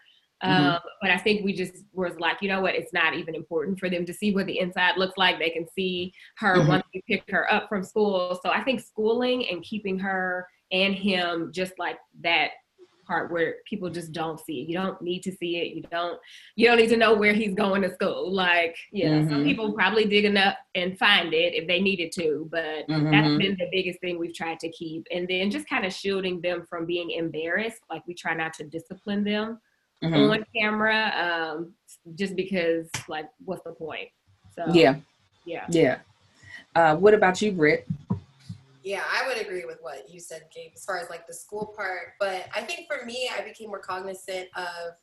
Mhm. 0.43 0.73
Um, 0.75 0.79
but 1.01 1.09
I 1.11 1.17
think 1.17 1.43
we 1.43 1.53
just 1.53 1.83
was 1.93 2.19
like, 2.19 2.41
you 2.41 2.47
know 2.49 2.61
what? 2.61 2.75
It's 2.75 2.93
not 2.93 3.15
even 3.15 3.33
important 3.33 3.79
for 3.79 3.89
them 3.89 4.05
to 4.05 4.13
see 4.13 4.33
what 4.33 4.45
the 4.45 4.59
inside 4.59 4.97
looks 4.97 5.17
like. 5.17 5.39
They 5.39 5.49
can 5.49 5.67
see 5.67 6.13
her 6.37 6.57
Mhm. 6.57 6.67
once 6.67 6.83
we 6.93 7.01
pick 7.07 7.23
her 7.29 7.51
up 7.51 7.67
from 7.69 7.83
school. 7.83 8.39
So 8.43 8.51
I 8.51 8.61
think 8.63 8.79
schooling 8.81 9.47
and 9.49 9.63
keeping 9.63 9.97
her 9.99 10.47
and 10.71 10.93
him 10.93 11.51
just 11.53 11.79
like 11.79 11.97
that 12.21 12.51
part 13.07 13.31
where 13.31 13.55
people 13.65 13.89
just 13.89 14.11
don't 14.11 14.37
see 14.37 14.61
it. 14.61 14.67
You 14.67 14.73
don't 14.77 15.01
need 15.01 15.23
to 15.23 15.31
see 15.31 15.55
it. 15.61 15.73
You 15.73 15.81
don't 15.89 16.19
you 16.57 16.67
don't 16.67 16.77
need 16.77 16.89
to 16.89 16.97
know 16.97 17.15
where 17.15 17.31
he's 17.33 17.53
going 17.53 17.81
to 17.83 17.89
school. 17.93 18.29
Like, 18.31 18.75
yeah, 18.91 19.21
some 19.29 19.43
Mhm. 19.43 19.45
people 19.45 19.71
probably 19.71 20.03
digging 20.05 20.35
up 20.35 20.57
and 20.75 20.99
find 20.99 21.33
it 21.33 21.53
if 21.53 21.67
they 21.67 21.79
needed 21.81 22.11
to, 22.15 22.47
but 22.51 22.85
that's 22.89 23.27
Mhm. 23.27 23.37
been 23.39 23.57
the 23.57 23.69
biggest 23.71 24.01
thing 24.01 24.19
we've 24.19 24.33
tried 24.35 24.59
to 24.59 24.69
keep. 24.69 25.07
And 25.09 25.25
then 25.25 25.49
just 25.49 25.69
kind 25.69 25.85
of 25.85 25.93
shielding 25.93 26.41
them 26.41 26.65
from 26.69 26.85
being 26.85 27.11
embarrassed. 27.11 27.81
Like 27.89 28.05
we 28.07 28.13
try 28.13 28.33
not 28.33 28.53
to 28.55 28.65
discipline 28.65 29.23
them 29.23 29.61
Mhm. 30.03 30.31
on 30.31 30.45
camera 30.55 31.11
um 31.17 31.73
just 32.15 32.35
because 32.35 32.87
like 33.07 33.25
what's 33.45 33.63
the 33.63 33.71
point 33.71 34.09
so 34.55 34.63
yeah 34.71 34.95
yeah 35.45 35.65
yeah 35.69 35.99
uh, 36.75 36.95
what 36.95 37.13
about 37.13 37.41
you 37.41 37.51
britt 37.51 37.87
Yeah, 38.83 39.03
I 39.11 39.27
would 39.27 39.37
agree 39.37 39.65
with 39.65 39.79
what 39.81 40.09
you 40.09 40.21
said, 40.21 40.43
Gabe, 40.55 40.71
as 40.73 40.85
far 40.85 40.97
as 40.97 41.09
like 41.09 41.27
the 41.27 41.33
school 41.33 41.73
part. 41.75 42.13
But 42.21 42.47
I 42.55 42.61
think 42.61 42.87
for 42.87 43.05
me, 43.05 43.29
I 43.37 43.41
became 43.41 43.67
more 43.67 43.81
cognizant 43.81 44.47
of 44.55 44.93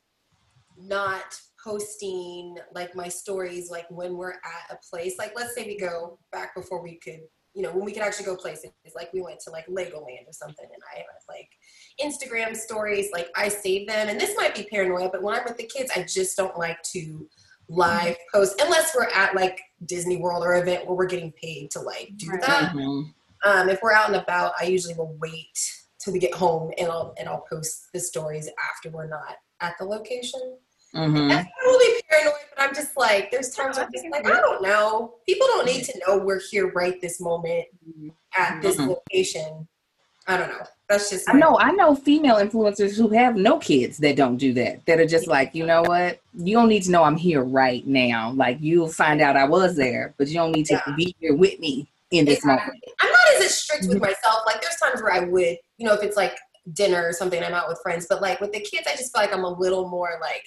not 0.78 1.38
posting 1.62 2.56
like 2.74 2.96
my 2.96 3.08
stories 3.08 3.70
like 3.70 3.84
when 3.90 4.16
we're 4.16 4.32
at 4.32 4.70
a 4.70 4.78
place. 4.90 5.18
Like 5.18 5.32
let's 5.36 5.54
say 5.54 5.66
we 5.66 5.76
go 5.78 6.18
back 6.32 6.54
before 6.54 6.82
we 6.82 6.98
could, 6.98 7.20
you 7.54 7.62
know, 7.62 7.70
when 7.70 7.84
we 7.84 7.92
could 7.92 8.02
actually 8.02 8.26
go 8.26 8.36
places. 8.36 8.70
Like 8.94 9.12
we 9.12 9.22
went 9.22 9.40
to 9.40 9.50
like 9.50 9.66
Legoland 9.66 10.26
or 10.26 10.32
something, 10.32 10.66
and 10.72 10.82
I 10.92 10.98
have 10.98 11.06
like 11.28 11.48
Instagram 12.02 12.56
stories. 12.56 13.08
Like 13.12 13.28
I 13.36 13.48
save 13.48 13.86
them, 13.88 14.08
and 14.08 14.20
this 14.20 14.36
might 14.36 14.54
be 14.54 14.64
paranoia, 14.70 15.08
but 15.10 15.22
when 15.22 15.34
I'm 15.34 15.44
with 15.44 15.56
the 15.56 15.66
kids, 15.66 15.90
I 15.96 16.02
just 16.02 16.36
don't 16.36 16.58
like 16.58 16.82
to 16.92 17.28
live 17.68 18.16
post 18.32 18.60
unless 18.62 18.94
we're 18.94 19.08
at 19.08 19.34
like 19.34 19.60
Disney 19.86 20.18
World 20.18 20.44
or 20.44 20.56
event 20.56 20.86
where 20.86 20.96
we're 20.96 21.06
getting 21.06 21.32
paid 21.32 21.70
to 21.70 21.80
like 21.80 22.12
do 22.16 22.28
Right. 22.28 22.40
that. 22.42 22.72
Mhm. 22.74 23.14
Um, 23.44 23.68
if 23.68 23.80
we're 23.82 23.92
out 23.92 24.08
and 24.08 24.16
about, 24.16 24.52
I 24.60 24.64
usually 24.64 24.94
will 24.94 25.16
wait 25.18 25.58
till 25.98 26.12
we 26.12 26.18
get 26.18 26.34
home 26.34 26.72
and 26.76 26.88
I'll 26.88 27.14
and 27.18 27.28
I'll 27.28 27.44
post 27.50 27.86
the 27.94 28.00
stories 28.00 28.48
after 28.70 28.90
we're 28.90 29.06
not 29.08 29.36
at 29.60 29.76
the 29.78 29.84
location. 29.86 30.58
Mhm. 30.94 31.28
That's 31.28 31.48
probably 31.62 31.86
paranoid, 32.08 32.32
but 32.56 32.62
I'm 32.68 32.74
just 32.74 32.96
like, 32.96 33.30
there's 33.30 33.50
times 33.50 33.78
I'm 33.78 33.90
just 33.92 34.04
like, 34.10 34.26
I 34.26 34.40
don't 34.40 34.62
know. 34.62 35.14
People 35.26 35.46
don't 35.48 35.66
need 35.66 35.84
to 35.84 36.00
know 36.06 36.18
we're 36.18 36.40
here 36.40 36.70
right 36.72 37.00
this 37.00 37.20
moment 37.20 37.66
at 38.36 38.62
this 38.62 38.76
Mhm. 38.76 38.88
location. 38.88 39.66
I 40.26 40.36
don't 40.36 40.48
know. 40.48 40.64
That's 40.88 41.10
just 41.10 41.28
I 41.28 41.32
my- 41.32 41.38
know, 41.40 41.58
I 41.58 41.72
know 41.72 41.94
female 41.94 42.36
influencers 42.36 42.96
who 42.96 43.08
have 43.10 43.36
no 43.36 43.58
kids 43.58 43.98
that 43.98 44.16
don't 44.16 44.36
do 44.36 44.52
that. 44.54 44.84
That 44.86 45.00
are 45.00 45.06
just 45.06 45.26
like, 45.26 45.54
you 45.54 45.66
know 45.66 45.82
what? 45.82 46.18
You 46.34 46.56
don't 46.56 46.68
need 46.68 46.82
to 46.84 46.90
know 46.90 47.02
I'm 47.04 47.16
here 47.16 47.42
right 47.42 47.86
now. 47.86 48.32
Like 48.32 48.58
you'll 48.60 48.88
find 48.88 49.20
out 49.20 49.36
I 49.36 49.44
was 49.44 49.76
there, 49.76 50.14
but 50.16 50.28
you 50.28 50.34
don't 50.34 50.52
need 50.52 50.66
to 50.66 50.74
Yeah. 50.86 50.94
be 50.96 51.14
here 51.20 51.34
with 51.34 51.58
me 51.58 51.88
in 52.10 52.24
this 52.24 52.38
Exactly. 52.38 52.66
moment. 52.66 52.84
I'm 53.00 53.10
not 53.10 53.42
as 53.42 53.54
strict 53.54 53.86
with 53.88 54.00
myself. 54.00 54.42
Like 54.46 54.62
there's 54.62 54.76
times 54.76 55.02
where 55.02 55.12
I 55.12 55.20
would, 55.20 55.58
you 55.78 55.86
know, 55.86 55.94
if 55.94 56.02
it's 56.02 56.16
like 56.16 56.36
dinner 56.72 57.06
or 57.06 57.12
something, 57.12 57.42
I'm 57.42 57.52
out 57.54 57.68
with 57.68 57.78
friends. 57.82 58.06
But 58.08 58.22
like 58.22 58.40
with 58.40 58.52
the 58.52 58.60
kids, 58.60 58.86
I 58.86 58.96
just 58.96 59.12
feel 59.12 59.22
like 59.22 59.34
I'm 59.34 59.44
a 59.44 59.52
little 59.52 59.88
more 59.88 60.18
like 60.22 60.44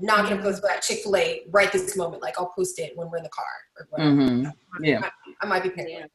not 0.00 0.28
gonna 0.28 0.42
post 0.42 0.58
about 0.64 0.82
Chick 0.82 1.00
Fil 1.02 1.16
A 1.16 1.42
right 1.50 1.70
this 1.72 1.96
moment. 1.96 2.22
Like 2.22 2.34
I'll 2.38 2.46
post 2.56 2.78
it 2.78 2.96
when 2.96 3.10
we're 3.10 3.18
in 3.18 3.22
the 3.22 3.28
car 3.28 3.44
or 3.78 3.86
whatever. 3.90 4.10
hmm 4.10 4.46
Yeah. 4.84 5.08
I 5.40 5.46
might 5.46 5.62
be 5.62 5.70
paranoid. 5.70 5.98
yeah 6.00 6.06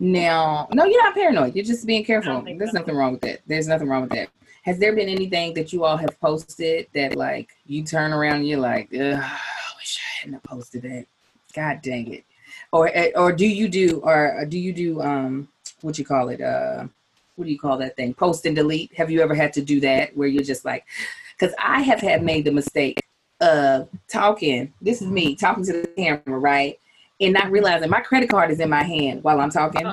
Now, 0.00 0.68
no, 0.72 0.84
you're 0.84 1.02
not 1.02 1.14
paranoid. 1.14 1.54
You're 1.54 1.64
just 1.64 1.86
being 1.86 2.04
careful. 2.04 2.42
There's 2.42 2.72
so. 2.72 2.78
nothing 2.78 2.96
wrong 2.96 3.12
with 3.12 3.20
that. 3.22 3.40
There's 3.46 3.68
nothing 3.68 3.88
wrong 3.88 4.02
with 4.02 4.10
that. 4.10 4.28
Has 4.64 4.78
there 4.78 4.94
been 4.94 5.08
anything 5.08 5.52
that 5.54 5.72
you 5.72 5.84
all 5.84 5.96
have 5.96 6.18
posted 6.20 6.86
that 6.94 7.16
like 7.16 7.50
you 7.66 7.84
turn 7.84 8.12
around 8.12 8.36
and 8.36 8.48
you're 8.48 8.58
like, 8.58 8.88
Ugh, 8.94 9.00
I 9.20 9.38
wish 9.76 9.98
I 10.00 10.24
hadn't 10.24 10.42
posted 10.42 10.82
that. 10.82 11.06
God 11.54 11.80
dang 11.82 12.12
it. 12.12 12.24
Or 12.72 12.88
eh, 12.92 13.10
or 13.14 13.32
do 13.32 13.46
you 13.46 13.68
do 13.68 14.00
or 14.02 14.44
do 14.48 14.58
you 14.58 14.72
do 14.72 15.00
um 15.02 15.48
what 15.82 15.98
you 15.98 16.04
call 16.04 16.30
it? 16.30 16.40
Uh 16.40 16.86
what 17.36 17.44
do 17.46 17.50
you 17.50 17.58
call 17.58 17.76
that 17.78 17.96
thing? 17.96 18.14
Post 18.14 18.46
and 18.46 18.56
delete. 18.56 18.92
Have 18.94 19.10
you 19.10 19.20
ever 19.20 19.34
had 19.34 19.52
to 19.54 19.62
do 19.62 19.80
that 19.80 20.16
where 20.16 20.28
you're 20.28 20.42
just 20.42 20.64
like 20.64 20.84
because 21.38 21.54
I 21.62 21.82
have 21.82 22.00
had 22.00 22.22
made 22.22 22.44
the 22.44 22.52
mistake 22.52 23.00
of 23.40 23.88
talking. 24.08 24.72
This 24.80 25.02
is 25.02 25.08
me 25.08 25.34
talking 25.36 25.64
to 25.64 25.72
the 25.72 25.86
camera, 25.96 26.38
right? 26.38 26.78
And 27.20 27.32
not 27.32 27.50
realizing 27.50 27.90
my 27.90 28.00
credit 28.00 28.28
card 28.28 28.50
is 28.50 28.60
in 28.60 28.68
my 28.70 28.82
hand 28.82 29.22
while 29.22 29.40
I'm 29.40 29.50
talking 29.50 29.86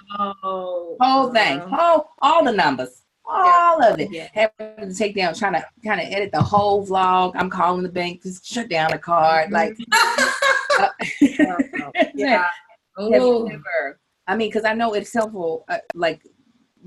oh 0.43 0.97
whole 0.99 1.31
thing, 1.31 1.59
whole 1.59 2.09
all 2.21 2.43
the 2.43 2.51
numbers, 2.51 3.03
all 3.25 3.83
of 3.83 3.99
it. 3.99 4.09
Yeah. 4.11 4.27
Having 4.33 4.89
to 4.89 4.95
take 4.95 5.15
down, 5.15 5.33
trying 5.35 5.53
to 5.53 5.65
kind 5.85 6.01
of 6.01 6.07
edit 6.07 6.31
the 6.31 6.41
whole 6.41 6.85
vlog. 6.85 7.33
I'm 7.35 7.49
calling 7.49 7.83
the 7.83 7.89
bank, 7.89 8.23
just 8.23 8.45
shut 8.45 8.69
down 8.69 8.91
the 8.91 8.97
card. 8.97 9.51
Like, 9.51 9.77
uh, 10.79 10.89
Yeah. 12.15 12.37
have 12.39 12.47
you 12.97 13.15
oh 13.15 13.47
ever- 13.47 13.99
I 14.27 14.35
mean, 14.35 14.49
because 14.49 14.65
I 14.65 14.73
know 14.73 14.93
it's 14.93 15.13
helpful. 15.13 15.65
Uh, 15.67 15.77
like 15.93 16.21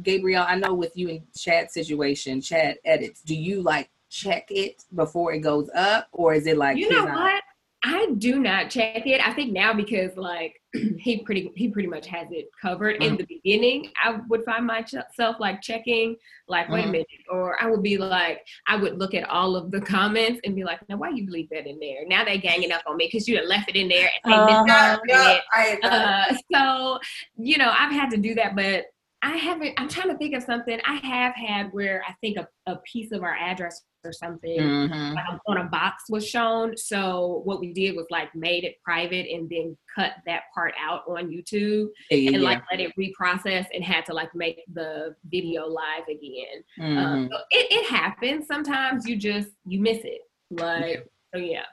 Gabrielle, 0.02 0.46
I 0.48 0.56
know 0.56 0.74
with 0.74 0.96
you 0.96 1.10
and 1.10 1.20
Chad 1.36 1.70
situation, 1.70 2.40
Chad 2.40 2.76
edits. 2.84 3.22
Do 3.22 3.34
you 3.34 3.62
like 3.62 3.90
check 4.14 4.46
it 4.50 4.84
before 4.94 5.32
it 5.32 5.40
goes 5.40 5.68
up, 5.74 6.08
or 6.12 6.34
is 6.34 6.46
it 6.46 6.56
like 6.56 6.78
you 6.78 6.88
know 6.90 7.06
what? 7.12 7.42
I 7.86 8.12
do 8.16 8.38
not 8.40 8.70
check 8.70 9.06
it. 9.06 9.20
I 9.26 9.34
think 9.34 9.52
now 9.52 9.74
because 9.74 10.16
like 10.16 10.54
he 10.98 11.18
pretty 11.22 11.52
he 11.54 11.68
pretty 11.68 11.88
much 11.88 12.06
has 12.06 12.28
it 12.30 12.46
covered. 12.60 13.02
In 13.02 13.16
the 13.18 13.26
beginning, 13.28 13.90
I 14.02 14.20
would 14.28 14.42
find 14.44 14.64
myself 14.66 15.36
like 15.38 15.60
checking, 15.60 16.16
like 16.48 16.70
wait 16.70 16.84
a 16.84 16.88
Mhm. 16.88 16.92
minute, 16.92 17.06
or 17.30 17.62
I 17.62 17.66
would 17.70 17.82
be 17.82 17.98
like, 17.98 18.40
I 18.66 18.76
would 18.76 18.98
look 18.98 19.12
at 19.12 19.28
all 19.28 19.54
of 19.54 19.70
the 19.70 19.82
comments 19.82 20.40
and 20.44 20.54
be 20.56 20.64
like, 20.64 20.80
now 20.88 20.96
why 20.96 21.10
you 21.10 21.26
leave 21.30 21.50
that 21.50 21.66
in 21.66 21.78
there? 21.78 22.06
Now 22.06 22.24
they're 22.24 22.38
ganging 22.38 22.72
up 22.72 22.82
on 22.86 22.96
me 22.96 23.06
because 23.12 23.28
you 23.28 23.38
left 23.46 23.68
it 23.68 23.76
in 23.76 23.88
there 23.88 24.08
and 24.24 24.48
they 24.48 24.52
Uh-huh. 24.54 24.98
Yeah, 25.06 25.32
it. 25.34 25.42
I, 25.52 26.28
Uh, 26.30 26.36
so 26.54 26.98
you 27.36 27.58
know 27.58 27.70
i've 27.76 27.92
had 27.92 28.08
to 28.10 28.16
do 28.16 28.34
that 28.34 28.56
but 28.56 28.86
i 29.22 29.36
haven't 29.36 29.74
i'm 29.78 29.88
trying 29.88 30.08
to 30.08 30.16
think 30.16 30.34
of 30.34 30.42
something 30.42 30.80
i 30.86 30.94
have 30.94 31.34
had 31.34 31.70
where 31.72 32.02
i 32.08 32.12
think 32.22 32.38
a, 32.38 32.46
a 32.66 32.76
piece 32.90 33.12
of 33.12 33.22
our 33.22 33.34
address 33.36 33.82
or 34.04 34.12
something 34.12 34.58
Mhm. 34.60 35.14
like 35.14 35.24
on 35.46 35.58
a 35.58 35.64
box 35.64 36.04
was 36.08 36.26
shown 36.26 36.76
so 36.76 37.42
what 37.44 37.60
we 37.60 37.72
did 37.72 37.96
was 37.96 38.06
like 38.10 38.34
made 38.34 38.64
it 38.64 38.76
private 38.82 39.26
and 39.30 39.48
then 39.48 39.76
cut 39.94 40.12
that 40.26 40.42
part 40.54 40.74
out 40.78 41.02
on 41.08 41.28
youtube 41.30 41.88
Yeah, 42.10 42.16
yeah, 42.18 42.30
and 42.32 42.42
yeah. 42.42 42.48
like 42.48 42.62
let 42.70 42.80
it 42.80 42.92
reprocess 42.98 43.66
and 43.74 43.82
had 43.82 44.04
to 44.06 44.14
like 44.14 44.34
make 44.34 44.62
the 44.72 45.14
video 45.30 45.66
live 45.66 46.06
again 46.08 46.64
Mhm. 46.78 46.98
um, 46.98 47.28
so 47.30 47.38
it, 47.50 47.66
it 47.70 47.86
happens 47.90 48.46
sometimes 48.46 49.06
you 49.08 49.16
just 49.16 49.50
you 49.66 49.80
miss 49.80 49.98
it 50.04 50.20
like 50.50 51.06
so 51.34 51.40
yeah 51.40 51.64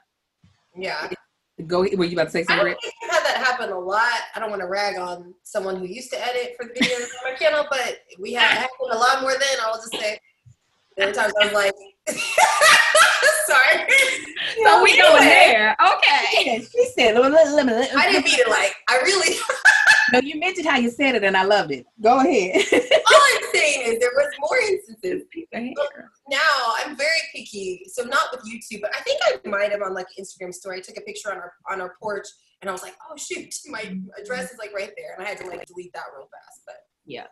yeah. 0.76 1.10
Go. 1.66 1.80
Were 1.80 2.06
you 2.06 2.14
about 2.14 2.24
to 2.24 2.30
say 2.30 2.40
I 2.40 2.44
something? 2.44 2.66
don't 2.68 2.80
think 2.80 2.94
I've 3.04 3.10
had 3.10 3.24
that 3.26 3.46
happen 3.46 3.70
a 3.70 3.78
lot. 3.78 4.20
I 4.34 4.40
don't 4.40 4.48
want 4.48 4.62
to 4.62 4.66
rag 4.68 4.96
on 4.96 5.34
someone 5.42 5.76
who 5.76 5.84
used 5.84 6.10
to 6.12 6.18
edit 6.26 6.56
for 6.58 6.66
the 6.66 6.72
videos 6.72 7.02
on 7.02 7.30
my 7.30 7.36
channel, 7.36 7.66
but 7.70 7.98
we 8.18 8.32
had 8.32 8.52
it 8.52 8.58
happen 8.62 8.70
a 8.90 8.96
lot 8.96 9.20
more 9.20 9.32
then. 9.32 9.58
I'll 9.62 9.74
just 9.74 9.92
say 9.92 10.18
there 10.96 11.08
were 11.08 11.12
times 11.12 11.34
I 11.40 11.44
was 11.44 11.52
like, 11.52 11.74
sorry. 13.46 13.84
so 14.64 14.82
we 14.82 14.96
going 14.96 15.20
there 15.22 15.76
okay 15.80 16.44
Yeah, 16.44 16.58
she 16.58 16.84
said. 16.96 17.16
Let, 17.16 17.30
let, 17.32 17.52
let, 17.54 17.66
let, 17.66 17.96
I 17.96 18.10
didn't 18.10 18.24
mean 18.24 18.38
it 18.38 18.48
like 18.48 18.74
I 18.88 18.96
really. 19.02 19.36
No, 20.12 20.18
you 20.20 20.38
mentioned 20.38 20.66
how 20.66 20.76
you 20.76 20.90
said 20.90 21.14
it, 21.14 21.24
and 21.24 21.34
I 21.34 21.42
loved 21.44 21.70
it. 21.72 21.86
Go 22.02 22.18
ahead. 22.20 22.54
all 22.72 23.20
I'm 23.34 23.42
saying 23.54 23.82
is 23.86 23.98
there 23.98 24.10
was 24.14 24.28
more 24.40 24.58
instances. 24.58 25.22
Piece 25.32 25.46
of 25.54 25.60
hair. 25.62 26.10
Now 26.28 26.38
I'm 26.84 26.96
very 26.96 27.08
picky, 27.34 27.82
so 27.90 28.02
not 28.02 28.26
with 28.30 28.42
YouTube, 28.42 28.82
but 28.82 28.90
I 28.94 29.00
think 29.02 29.20
I 29.24 29.48
might 29.48 29.70
have 29.70 29.80
on 29.80 29.94
like 29.94 30.08
Instagram 30.20 30.52
story. 30.52 30.78
I 30.78 30.80
took 30.80 30.98
a 30.98 31.00
picture 31.02 31.30
on 31.32 31.38
our 31.38 31.52
on 31.70 31.80
our 31.80 31.94
porch, 32.02 32.26
and 32.60 32.68
I 32.68 32.72
was 32.72 32.82
like, 32.82 32.94
oh 33.10 33.16
shoot, 33.16 33.54
my 33.68 33.80
address 34.20 34.52
is 34.52 34.58
like 34.58 34.74
right 34.74 34.90
there, 34.98 35.14
and 35.16 35.24
I 35.24 35.28
had 35.30 35.38
to 35.38 35.46
like 35.46 35.64
delete 35.64 35.94
that 35.94 36.04
real 36.14 36.26
fast. 36.26 36.60
But 36.66 36.76
Yeah. 37.06 37.26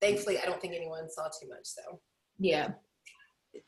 thankfully, 0.00 0.38
I 0.38 0.46
don't 0.46 0.60
think 0.62 0.72
anyone 0.74 1.10
saw 1.10 1.24
too 1.24 1.48
much. 1.48 1.64
So 1.64 2.00
Yeah. 2.38 2.68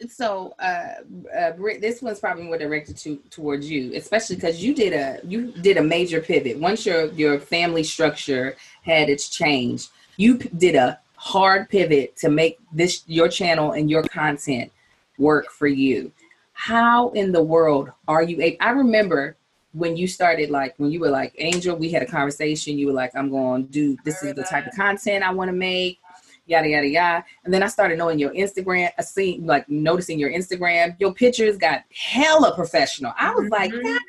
So, 0.09 0.55
uh, 0.59 0.95
uh, 1.37 1.53
Britt, 1.53 1.81
this 1.81 2.03
one's 2.03 2.21
probably 2.21 2.45
more 2.45 2.59
directed 2.59 2.97
to 2.99 3.17
towards 3.31 3.71
you, 3.71 3.95
especially 3.95 4.37
because 4.37 4.63
you 4.63 4.75
did 4.75 4.93
a 4.93 5.21
you 5.27 5.53
did 5.53 5.77
a 5.77 5.83
major 5.83 6.21
pivot. 6.21 6.59
Once 6.59 6.85
your 6.85 7.07
your 7.13 7.39
family 7.39 7.83
structure 7.83 8.57
had 8.83 9.09
its 9.09 9.29
change, 9.29 9.89
you 10.17 10.39
did 10.39 10.75
a 10.75 10.99
hard 11.17 11.69
pivot 11.69 12.17
to 12.17 12.29
make 12.29 12.59
this 12.73 13.05
your 13.07 13.29
channel 13.29 13.73
and 13.73 13.91
your 13.91 14.03
content 14.03 14.71
work 15.19 15.51
for 15.51 15.67
you. 15.67 16.13
How 16.53 17.11
in 17.11 17.33
the 17.33 17.43
world 17.43 17.91
are 18.07 18.23
you? 18.23 18.57
I 18.61 18.71
remember 18.71 19.37
when 19.73 19.97
you 19.97 20.07
started, 20.07 20.51
like 20.51 20.75
when 20.79 20.91
you 20.91 21.01
were 21.01 21.11
like 21.11 21.35
Angel, 21.39 21.77
we 21.77 21.91
had 21.91 22.03
a 22.03 22.07
conversation. 22.07 22.79
You 22.79 22.89
were 22.89 22.93
like, 22.93 23.15
"I'm 23.15 23.31
going 23.31 23.67
to 23.67 23.73
do 23.73 23.97
this 24.05 24.23
is 24.23 24.35
the 24.35 24.43
type 24.43 24.67
of 24.67 24.75
content 24.75 25.25
I 25.25 25.33
want 25.33 25.49
to 25.49 25.57
make." 25.57 26.01
Yada 26.47 26.69
yada 26.69 26.87
yada, 26.87 27.25
and 27.45 27.53
then 27.53 27.63
I 27.63 27.67
started 27.67 27.99
knowing 27.99 28.19
your 28.19 28.31
Instagram. 28.33 28.91
I 28.97 29.03
seen 29.03 29.45
like 29.47 29.69
noticing 29.69 30.19
your 30.19 30.31
Instagram. 30.31 30.95
Your 31.01 31.13
pictures 31.13 31.57
got 31.57 31.83
hella 31.93 32.55
professional. 32.55 33.13
I 33.19 33.33
was 33.35 33.49
like, 33.51 33.73
Mhm. 33.73 33.83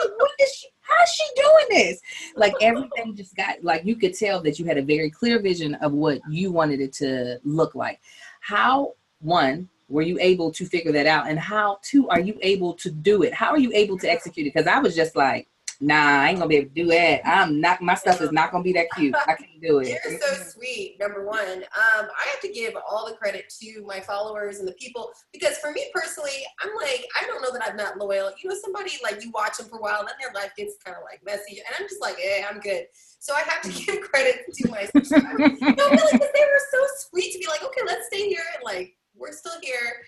Like, 0.00 0.10
what 0.16 0.30
is 0.40 0.54
she? 0.54 0.68
How's 0.80 1.08
she 1.10 1.24
doing 1.36 1.66
this? 1.70 2.00
Like 2.36 2.54
everything 2.62 3.14
just 3.14 3.36
got 3.36 3.62
like 3.62 3.84
you 3.84 3.96
could 3.96 4.14
tell 4.16 4.40
that 4.42 4.58
you 4.58 4.64
had 4.64 4.78
a 4.78 4.82
very 4.82 5.10
clear 5.10 5.40
vision 5.40 5.74
of 5.76 5.92
what 5.92 6.20
you 6.30 6.50
wanted 6.52 6.80
it 6.80 6.92
to 6.94 7.38
look 7.44 7.74
like. 7.74 8.00
How 8.40 8.94
one 9.20 9.68
were 9.88 10.02
you 10.02 10.18
able 10.20 10.50
to 10.52 10.64
figure 10.64 10.92
that 10.92 11.06
out, 11.06 11.28
and 11.28 11.38
how 11.38 11.78
two 11.82 12.08
are 12.08 12.20
you 12.20 12.38
able 12.42 12.72
to 12.74 12.90
do 12.90 13.22
it? 13.22 13.34
How 13.34 13.50
are 13.50 13.58
you 13.58 13.72
able 13.74 13.98
to 13.98 14.10
execute 14.10 14.46
it? 14.46 14.54
Because 14.54 14.66
I 14.66 14.78
was 14.78 14.94
just 14.94 15.16
like, 15.16 15.48
nah, 15.80 16.22
I 16.22 16.30
ain't 16.30 16.38
gonna 16.38 16.48
be 16.48 16.56
able 16.56 16.68
to 16.68 16.74
do 16.74 16.86
that. 16.88 17.20
I'm 17.24 17.60
not. 17.60 17.80
My 17.80 17.94
stuff 17.94 18.20
is 18.20 18.32
not 18.32 18.50
gonna 18.50 18.64
be 18.64 18.72
that 18.72 18.86
cute. 18.96 19.14
I 19.14 19.34
can't 19.34 19.60
do 19.62 19.78
it. 19.78 19.98
You're 20.04 20.18
so 20.18 20.34
sweet, 20.50 20.96
number 20.98 21.24
one. 21.24 21.38
Um, 21.48 22.08
I 22.08 22.28
have 22.30 22.40
to 22.42 22.52
give 22.52 22.74
all 22.88 23.06
the 23.06 23.14
credit 23.14 23.52
to 23.60 23.84
my 23.86 24.00
followers 24.00 24.58
and 24.58 24.66
the 24.66 24.72
people 24.72 25.10
because 25.32 25.58
for 25.58 25.70
me 25.72 25.90
personally, 25.94 26.44
I'm 26.60 26.70
like, 26.76 27.04
I 27.20 27.26
don't 27.26 27.42
know 27.42 27.52
that 27.52 27.68
I'm 27.68 27.76
not 27.76 27.98
loyal. 27.98 28.30
You 28.42 28.50
know, 28.50 28.56
somebody 28.60 28.92
like 29.02 29.22
you 29.22 29.30
watch 29.30 29.58
them 29.58 29.68
for 29.68 29.78
a 29.78 29.82
while, 29.82 30.04
then 30.04 30.14
their 30.20 30.32
life 30.34 30.52
gets 30.56 30.76
kind 30.84 30.96
of 30.96 31.04
like 31.04 31.20
messy, 31.24 31.58
and 31.58 31.74
I'm 31.78 31.88
just 31.88 32.00
like, 32.00 32.16
eh, 32.22 32.42
I'm 32.48 32.60
good. 32.60 32.84
So 33.20 33.34
I 33.34 33.40
have 33.40 33.62
to 33.62 33.70
give 33.84 34.00
credit 34.02 34.46
to 34.52 34.70
my 34.70 34.84
subscribers. 34.96 35.60
no, 35.60 35.68
really, 35.68 36.12
because 36.12 36.32
they 36.34 36.44
were 36.44 36.62
so 36.72 36.86
sweet 37.08 37.32
to 37.32 37.38
be 37.38 37.46
like, 37.46 37.62
okay, 37.62 37.82
let's 37.86 38.06
stay 38.06 38.28
here, 38.28 38.42
and 38.54 38.64
like, 38.64 38.96
we're 39.14 39.32
still 39.32 39.60
here. 39.62 40.02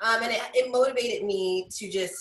Um, 0.00 0.20
and 0.24 0.32
it, 0.32 0.40
it 0.54 0.72
motivated 0.72 1.24
me 1.24 1.68
to 1.76 1.88
just 1.88 2.16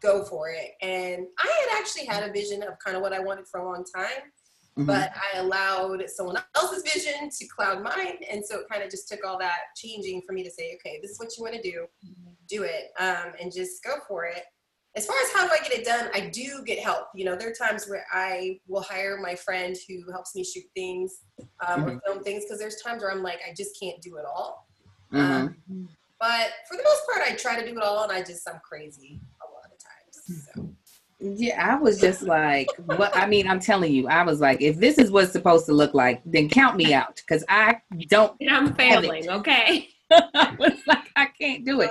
go 0.00 0.24
for 0.24 0.50
it. 0.50 0.72
And 0.82 1.26
I 1.38 1.66
had 1.68 1.80
actually 1.80 2.06
had 2.06 2.28
a 2.28 2.32
vision 2.32 2.62
of 2.62 2.74
kind 2.84 2.96
of 2.96 3.02
what 3.02 3.12
I 3.12 3.20
wanted 3.20 3.46
for 3.48 3.60
a 3.60 3.64
long 3.64 3.84
time 3.84 4.32
Mhm. 4.78 4.86
but 4.86 5.10
I 5.16 5.38
allowed 5.38 6.08
someone 6.08 6.40
else's 6.54 6.84
vision 6.84 7.28
to 7.30 7.46
cloud 7.48 7.82
mine, 7.82 8.18
and 8.30 8.46
so 8.46 8.60
it 8.60 8.68
kind 8.70 8.80
of 8.80 8.88
just 8.90 9.08
took 9.08 9.26
all 9.26 9.36
that 9.40 9.58
changing 9.74 10.22
for 10.24 10.32
me 10.32 10.44
to 10.44 10.50
say, 10.52 10.76
okay, 10.76 11.00
this 11.02 11.10
is 11.10 11.18
what 11.18 11.36
you 11.36 11.42
want 11.42 11.56
to 11.56 11.60
do, 11.62 11.88
do 12.46 12.62
it, 12.62 12.92
um, 12.96 13.32
and 13.40 13.52
just 13.52 13.82
go 13.82 13.96
for 14.06 14.26
it. 14.26 14.44
As 14.94 15.04
far 15.04 15.16
as 15.24 15.32
how 15.32 15.48
do 15.48 15.52
I 15.52 15.58
get 15.68 15.72
it 15.72 15.84
done, 15.84 16.08
I 16.14 16.28
do 16.28 16.62
get 16.64 16.78
help. 16.78 17.08
You 17.12 17.24
know, 17.24 17.34
there 17.34 17.48
are 17.50 17.52
times 17.52 17.88
where 17.88 18.06
I 18.12 18.60
will 18.68 18.82
hire 18.82 19.18
my 19.20 19.34
friend 19.34 19.76
who 19.88 20.12
helps 20.12 20.36
me 20.36 20.44
shoot 20.44 20.64
things 20.76 21.24
um, 21.66 21.84
or 21.84 22.00
film 22.06 22.22
things 22.22 22.44
because 22.44 22.60
there's 22.60 22.80
times 22.80 23.02
where 23.02 23.10
I'm 23.10 23.22
like, 23.22 23.40
I 23.48 23.52
just 23.54 23.76
can't 23.80 24.00
do 24.00 24.16
it 24.18 24.24
all. 24.24 24.68
Mhm. 25.12 25.18
Um, 25.18 25.88
but 26.20 26.52
for 26.68 26.76
the 26.76 26.84
most 26.84 27.04
part, 27.12 27.22
I 27.28 27.34
try 27.34 27.58
to 27.60 27.66
do 27.68 27.76
it 27.76 27.82
all, 27.82 28.04
and 28.04 28.12
I 28.12 28.22
just 28.22 28.48
I'm 28.48 28.60
crazy 28.60 29.20
a 29.44 29.50
lot 29.52 29.64
of 29.72 29.78
times. 29.78 30.17
So. 30.28 30.74
Yeah, 31.20 31.72
I 31.72 31.76
was 31.76 32.00
just 32.00 32.22
like, 32.22 32.68
what? 32.86 33.16
I 33.16 33.26
mean, 33.26 33.48
I'm 33.48 33.58
telling 33.58 33.92
you, 33.92 34.06
I 34.06 34.22
was 34.22 34.40
like, 34.40 34.60
if 34.60 34.76
this 34.78 34.98
is 34.98 35.10
what's 35.10 35.32
supposed 35.32 35.66
to 35.66 35.72
look 35.72 35.92
like, 35.92 36.22
then 36.24 36.48
count 36.48 36.76
me 36.76 36.94
out 36.94 37.16
because 37.16 37.44
I 37.48 37.80
don't. 38.08 38.36
And 38.40 38.50
I'm 38.50 38.74
failing, 38.74 39.28
okay? 39.28 39.88
I 40.10 40.54
was 40.58 40.74
like, 40.86 41.10
I 41.16 41.26
can't 41.26 41.64
do 41.64 41.80
it. 41.80 41.90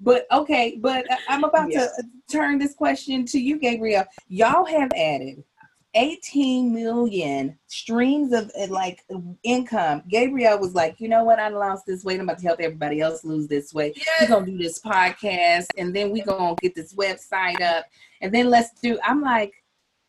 But 0.00 0.26
okay, 0.32 0.76
but 0.80 1.06
I- 1.10 1.18
I'm 1.28 1.44
about 1.44 1.70
Yeah. 1.70 1.86
to 1.86 2.02
turn 2.30 2.58
this 2.58 2.74
question 2.74 3.24
to 3.26 3.38
you, 3.38 3.58
Gabrielle. 3.58 4.06
Y'all 4.28 4.64
have 4.64 4.90
added 4.96 5.44
18 5.94 6.72
million 6.72 7.58
streams 7.66 8.32
of 8.32 8.50
uh, 8.58 8.66
like 8.68 9.04
income. 9.42 10.02
Gabrielle 10.08 10.58
was 10.58 10.74
like, 10.74 11.00
you 11.00 11.08
know 11.08 11.24
what? 11.24 11.38
I 11.38 11.48
lost 11.48 11.86
this 11.86 12.04
weight. 12.04 12.20
I'm 12.20 12.28
about 12.28 12.38
to 12.38 12.46
help 12.46 12.60
everybody 12.60 13.00
else 13.00 13.24
lose 13.24 13.48
this 13.48 13.72
weight. 13.72 13.98
We're 14.20 14.28
gonna 14.28 14.46
do 14.46 14.58
this 14.58 14.80
podcast, 14.80 15.66
and 15.76 15.94
then 15.94 16.10
we're 16.10 16.24
gonna 16.24 16.56
get 16.60 16.74
this 16.74 16.94
website 16.94 17.60
up, 17.62 17.86
and 18.20 18.32
then 18.32 18.50
let's 18.50 18.70
do. 18.80 18.98
I'm 19.02 19.22
like, 19.22 19.52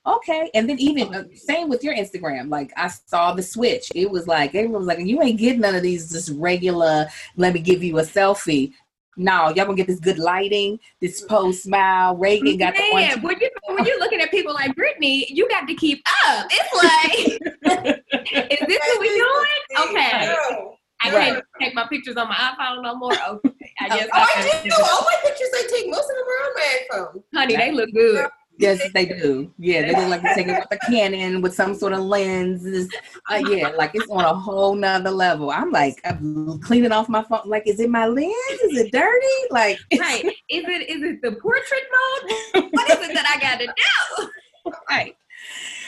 okay, 0.06 0.50
and 0.54 0.70
then 0.70 0.80
even 0.80 1.14
uh, 1.14 1.24
same 1.36 1.70
with 1.70 1.84
your 1.84 1.96
Instagram. 1.96 2.50
Like 2.50 2.72
I 2.76 2.90
saw 2.90 3.34
the 3.34 3.44
switch. 3.44 3.90
It 3.96 4.10
was 4.10 4.28
like 4.28 4.56
everyone 4.56 4.86
was 4.86 4.88
like, 4.88 5.00
you 5.00 5.22
ain't 5.22 5.40
getting 5.40 5.62
none 5.62 5.76
of 5.76 5.84
these 5.84 6.12
just 6.12 6.32
regular. 6.36 7.08
Let 7.38 7.54
me 7.54 7.62
give 7.62 7.84
you 7.84 8.00
a 8.00 8.04
selfie. 8.04 8.74
No, 9.18 9.48
y'all 9.48 9.66
gonna 9.66 9.76
get 9.76 9.88
this 9.88 10.00
good 10.00 10.18
lighting, 10.18 10.80
this 11.02 11.22
post 11.22 11.64
smile. 11.64 12.16
Reagan 12.16 12.58
got 12.58 12.76
the 12.76 12.90
one. 12.92 13.22
When 13.22 13.40
you 13.40 13.50
when 13.68 13.86
you're 13.86 14.00
looking 14.00 14.22
at 14.22 14.32
people 14.32 14.54
like 14.54 14.76
Brittany, 14.76 15.26
you 15.30 15.48
got 15.50 15.68
to 15.68 15.76
keep 15.76 16.02
up. 16.28 16.48
It's 16.50 16.74
like, 16.84 18.52
is 18.52 18.68
this 18.68 18.80
what 18.80 19.00
we're 19.00 19.16
doing? 19.18 19.90
Okay. 19.90 20.26
No. 20.26 20.76
I 21.02 21.10
can't 21.12 21.44
take 21.62 21.74
my 21.76 21.88
pictures 21.88 22.18
on 22.18 22.28
my 22.28 22.36
iPhone 22.36 22.84
no 22.84 22.96
more. 22.96 23.14
Okay, 23.14 23.56
I 23.80 23.86
oh, 23.86 23.98
guess. 23.98 24.10
Oh, 24.14 24.20
I 24.20 24.28
I 24.36 24.50
can- 24.50 24.64
do. 24.64 24.76
All 24.76 24.86
oh, 24.86 25.06
my 25.06 25.30
pictures 25.30 25.50
I 25.54 25.68
take, 25.74 25.90
most 25.90 26.10
of 26.10 26.16
them 26.16 26.26
are 26.28 26.46
on 26.46 26.54
my 26.56 26.80
iPhone. 26.92 27.24
honey, 27.34 27.56
they 27.56 27.72
look 27.72 27.90
good. 27.94 28.30
Yes, 28.60 28.82
they 28.94 29.06
do. 29.06 29.50
Yeah, 29.58 29.84
they 29.84 29.96
look 29.96 30.10
like 30.10 30.22
they're 30.22 30.36
taking 30.36 30.56
with 30.56 30.68
a 30.70 30.78
Canon 30.78 31.42
with 31.42 31.56
some 31.56 31.74
sort 31.74 31.94
of 31.94 32.02
lens. 32.02 32.90
Uh, 33.32 33.36
yeah, 33.50 33.70
like 33.70 33.92
it's 33.94 34.10
on 34.10 34.26
a 34.26 34.34
whole 34.34 34.76
nother 34.76 35.12
level. 35.12 35.50
I'm 35.50 35.72
like, 35.72 36.02
I'm 36.04 36.60
cleaning 36.60 36.92
off 36.92 37.08
my 37.08 37.24
phone. 37.24 37.42
Like, 37.46 37.68
is 37.68 37.80
it 37.80 37.90
my 37.90 38.06
lens? 38.06 38.34
Is 38.64 38.78
it 38.78 38.92
dirty? 38.92 39.28
Like, 39.50 39.80
Right? 40.00 40.26
Is 40.50 40.66
it 40.68 40.90
is 40.90 41.02
it 41.04 41.22
the 41.22 41.32
portrait 41.42 41.84
mode? 42.54 42.70
What 42.72 42.90
is 42.90 43.10
it 43.10 43.14
that 43.14 43.34
I 43.34 43.40
got 43.40 43.60
to 43.60 43.68
do? 43.68 44.72
right. 44.90 45.16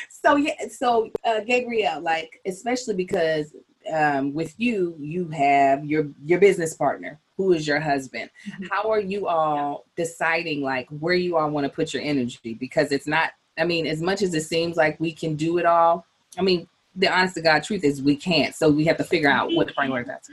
So 0.10 0.38
yeah, 0.38 0.54
so 0.70 1.10
uh, 1.25 1.42
Gabrielle, 1.42 2.01
like, 2.01 2.40
especially 2.46 2.96
because 2.96 3.54
um, 3.92 4.34
with 4.34 4.54
you, 4.58 4.96
you 5.00 5.28
have 5.30 5.86
your 5.86 6.08
your 6.26 6.40
business 6.40 6.74
partner 6.74 7.20
who 7.38 7.54
is 7.54 7.68
your 7.68 7.80
husband. 7.80 8.30
Mhm. 8.48 8.70
How 8.70 8.92
are 8.92 9.00
you 9.00 9.28
all 9.28 9.86
deciding 9.96 10.62
like 10.62 10.88
where 10.90 11.16
you 11.16 11.38
all 11.38 11.50
want 11.50 11.66
to 11.66 11.70
put 11.70 11.94
your 11.94 12.04
energy? 12.04 12.54
Because 12.54 12.92
it's 12.92 13.08
not. 13.08 13.32
I 13.58 13.66
mean, 13.66 13.86
as 13.86 14.02
much 14.02 14.22
as 14.22 14.34
it 14.34 14.42
seems 14.44 14.78
like 14.78 15.00
we 15.00 15.12
can 15.12 15.36
do 15.36 15.58
it 15.58 15.66
all. 15.66 16.06
I 16.38 16.42
mean, 16.42 16.68
the 16.96 17.08
honest 17.08 17.36
to 17.36 17.42
God 17.42 17.64
truth 17.64 17.84
is 17.84 18.02
we 18.02 18.16
can't. 18.16 18.56
So 18.56 18.70
we 18.70 18.86
have 18.86 18.98
to 18.98 19.04
figure 19.04 19.30
out 19.30 19.54
what 19.54 19.68
to 19.68 19.74
prioritize. 19.74 20.30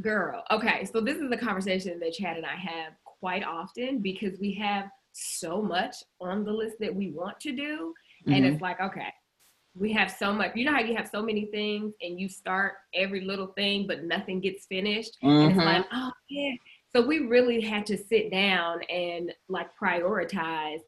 Girl, 0.00 0.42
okay. 0.50 0.84
So 0.84 1.00
this 1.00 1.18
is 1.18 1.30
the 1.30 1.36
conversation 1.36 2.00
that 2.00 2.14
Chad 2.14 2.36
and 2.36 2.46
I 2.46 2.56
have 2.56 2.94
quite 3.04 3.44
often 3.44 3.98
because 4.00 4.38
we 4.40 4.52
have 4.54 4.90
so 5.12 5.62
much 5.62 5.96
on 6.20 6.44
the 6.44 6.52
list 6.52 6.76
that 6.80 6.94
we 6.94 7.12
want 7.12 7.38
to 7.40 7.52
do. 7.52 7.94
And 8.26 8.44
Mhm. 8.44 8.52
it's 8.52 8.62
like, 8.62 8.80
okay, 8.80 9.12
we 9.76 9.92
have 9.92 10.10
so 10.10 10.32
much. 10.32 10.52
You 10.54 10.64
know 10.64 10.72
how 10.72 10.80
you 10.80 10.94
have 10.96 11.08
so 11.08 11.22
many 11.22 11.46
things 11.46 11.94
and 12.00 12.18
you 12.18 12.28
start 12.28 12.74
every 12.94 13.22
little 13.22 13.48
thing, 13.48 13.86
but 13.86 14.04
nothing 14.04 14.40
gets 14.40 14.66
finished? 14.66 15.16
And 15.22 15.50
it's 15.50 15.58
Mhm. 15.60 15.64
like, 15.64 15.86
oh, 15.92 16.12
yeah. 16.28 16.52
So 16.94 17.04
we 17.04 17.20
really 17.20 17.60
had 17.60 17.84
to 17.86 17.96
sit 17.96 18.30
down 18.30 18.82
and 18.84 19.32
like 19.48 19.68
prioritize 19.76 20.78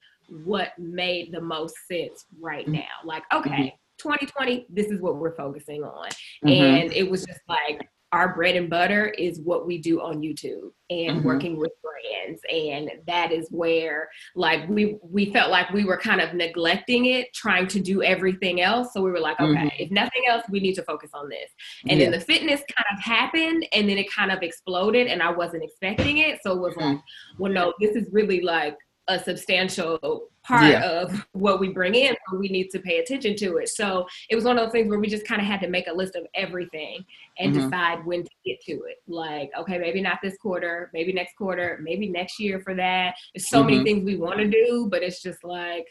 what 0.45 0.78
made 0.78 1.33
the 1.33 1.40
most 1.40 1.75
sense 1.88 2.26
right 2.40 2.66
Mhm. 2.66 2.75
now. 2.75 2.95
Like, 3.05 3.25
okay, 3.33 3.76
2020, 3.99 4.66
this 4.69 4.87
is 4.90 5.00
what 5.00 5.16
we're 5.16 5.35
focusing 5.35 5.83
on. 5.83 6.09
Mhm. 6.45 6.52
And 6.52 6.93
it 6.93 7.11
was 7.11 7.25
just 7.25 7.40
like, 7.49 7.88
our 8.16 8.35
bread 8.35 8.56
and 8.56 8.70
butter 8.70 9.08
is 9.08 9.40
what 9.40 9.66
we 9.66 9.76
do 9.76 10.00
on 10.00 10.23
YouTube 10.23 10.70
and 10.88 11.20
Mhm. 11.20 11.23
working 11.23 11.56
with 11.58 11.73
brands. 11.82 12.40
And 12.50 12.90
that 13.06 13.30
is 13.30 13.46
where 13.50 14.08
like 14.35 14.66
we 14.70 14.96
we 15.02 15.26
felt 15.26 15.50
like 15.50 15.68
we 15.70 15.85
were 15.85 15.99
kind 15.99 16.23
of 16.23 16.32
neglecting 16.32 17.04
it, 17.06 17.32
trying 17.35 17.66
to 17.68 17.78
do 17.78 18.02
everything 18.02 18.62
else. 18.62 18.94
So 18.94 19.02
we 19.02 19.11
were 19.11 19.20
like, 19.20 19.38
okay, 19.38 19.66
Mhm. 19.66 19.70
if 19.78 19.90
nothing 19.90 20.23
else, 20.26 20.44
we 20.49 20.61
need 20.61 20.75
to 20.76 20.82
focus 20.82 21.11
on 21.12 21.28
this. 21.28 21.50
And 21.90 21.99
Yeah. 22.00 22.06
then 22.06 22.18
the 22.18 22.25
fitness 22.25 22.62
kind 22.75 22.88
of 22.96 23.04
happened 23.04 23.66
and 23.75 23.87
then 23.88 23.99
it 23.99 24.11
kind 24.11 24.32
of 24.32 24.42
exploded 24.42 25.08
and 25.08 25.23
I 25.23 25.30
wasn't 25.30 25.62
expecting 25.62 26.16
it. 26.18 26.42
So 26.42 26.52
it 26.52 26.61
was 26.61 26.75
like, 26.76 26.99
well, 27.38 27.52
no, 27.52 27.75
this 27.80 27.94
is 27.96 28.08
really 28.12 28.40
like 28.40 28.76
a 29.08 29.18
substantial 29.18 30.30
part 30.46 30.62
Yeah. 30.62 30.88
of 30.88 31.26
what 31.32 31.58
we 31.58 31.68
bring 31.68 31.94
in. 31.94 32.16
So 32.30 32.36
we 32.36 32.48
need 32.48 32.70
to 32.70 32.78
pay 32.78 32.98
attention 32.98 33.34
to 33.36 33.56
it. 33.56 33.68
So 33.68 34.06
it 34.30 34.36
was 34.36 34.44
one 34.44 34.56
of 34.58 34.64
those 34.64 34.72
things 34.72 34.88
where 34.88 34.98
we 34.98 35.08
just 35.08 35.26
kind 35.26 35.40
of 35.40 35.46
had 35.46 35.60
to 35.60 35.68
make 35.68 35.88
a 35.88 35.92
list 35.92 36.14
of 36.14 36.26
everything 36.34 37.04
and 37.38 37.52
Mhm. 37.54 37.64
decide 37.64 38.06
when 38.06 38.22
to 38.22 38.30
get 38.44 38.60
to 38.62 38.72
it. 38.84 39.02
Like, 39.08 39.50
okay, 39.58 39.78
maybe 39.78 40.00
not 40.00 40.18
this 40.22 40.36
quarter, 40.38 40.90
maybe 40.94 41.12
next 41.12 41.36
quarter, 41.36 41.80
maybe 41.82 42.08
next 42.08 42.38
year 42.38 42.60
for 42.60 42.74
that. 42.74 43.16
There's 43.34 43.48
so 43.48 43.64
many 43.64 43.78
Mhm. 43.78 43.84
things 43.84 44.04
we 44.04 44.16
want 44.16 44.38
to 44.38 44.46
do, 44.46 44.86
but 44.90 45.02
it's 45.02 45.20
just 45.20 45.42
like, 45.42 45.86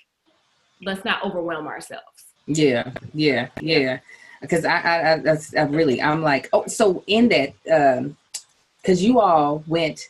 let's 0.82 1.04
not 1.04 1.24
overwhelm 1.24 1.68
ourselves. 1.68 2.26
Yeah, 2.48 2.92
yeah, 3.14 3.50
yeah. 3.60 4.00
Because 4.42 4.66
I, 4.66 4.78
I, 4.78 5.14
I, 5.14 5.18
that's, 5.20 5.56
I 5.56 5.64
really, 5.64 6.02
I'm 6.02 6.22
like, 6.22 6.50
oh, 6.54 6.68
so 6.68 7.04
in 7.08 7.30
that, 7.30 7.54
um, 7.72 8.18
because 8.82 9.04
you 9.04 9.20
all 9.20 9.64
went, 9.68 10.10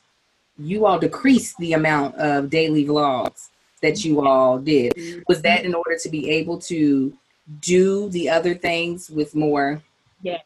you 0.57 0.85
all 0.85 0.99
decreased 0.99 1.57
the 1.57 1.73
amount 1.73 2.15
of 2.15 2.49
daily 2.49 2.85
vlogs 2.85 3.49
that 3.86 4.04
you 4.04 4.25
all 4.25 4.58
did. 4.58 5.24
Was 5.27 5.42
that 5.44 5.63
in 5.63 5.75
order 5.75 5.98
to 6.01 6.10
be 6.10 6.30
able 6.32 6.58
to 6.60 7.15
do 7.60 8.10
the 8.10 8.27
other 8.30 8.56
things 8.56 9.10
with 9.12 9.36
more? 9.36 9.82
Yeah. 10.24 10.39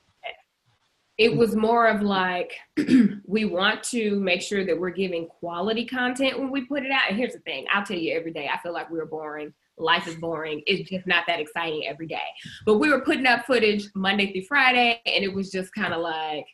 It 1.18 1.36
was 1.36 1.56
more 1.56 1.88
of 1.88 2.02
like 2.02 2.54
we 3.26 3.46
want 3.46 3.84
to 3.86 4.20
make 4.20 4.42
sure 4.42 4.66
that 4.66 4.78
we're 4.78 4.90
giving 4.90 5.28
quality 5.28 5.86
content 5.86 6.38
when 6.40 6.52
we 6.52 6.66
put 6.66 6.84
it 6.84 6.92
out. 6.92 7.10
And 7.10 7.18
here's 7.18 7.34
the 7.34 7.40
thing 7.40 7.66
I'll 7.72 7.86
tell 7.86 7.98
you 7.98 8.14
every 8.14 8.32
day, 8.32 8.50
I 8.54 8.58
feel 8.60 8.74
like 8.74 8.90
we're 8.90 9.06
boring. 9.06 9.54
Life 9.78 10.08
is 10.08 10.16
boring. 10.16 10.62
It's 10.68 10.90
just 10.90 11.08
not 11.08 11.24
that 11.28 11.40
exciting 11.40 11.88
every 11.88 12.08
day. 12.08 12.28
But 12.66 12.80
we 12.80 12.90
were 12.90 13.02
putting 13.02 13.26
up 13.26 13.46
footage 13.46 13.86
Monday 13.96 14.32
through 14.34 14.44
Friday, 14.44 15.02
and 15.06 15.24
it 15.24 15.34
was 15.34 15.50
just 15.50 15.74
kind 15.74 15.94
of 15.94 16.02
like, 16.02 16.46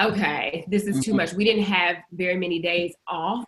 okay, 0.00 0.64
this 0.68 0.88
is 0.88 1.04
too 1.04 1.12
Mhm. 1.12 1.16
much. 1.18 1.32
We 1.32 1.44
didn't 1.44 1.62
have 1.64 1.96
very 2.10 2.36
many 2.36 2.58
days 2.60 2.92
off 3.06 3.44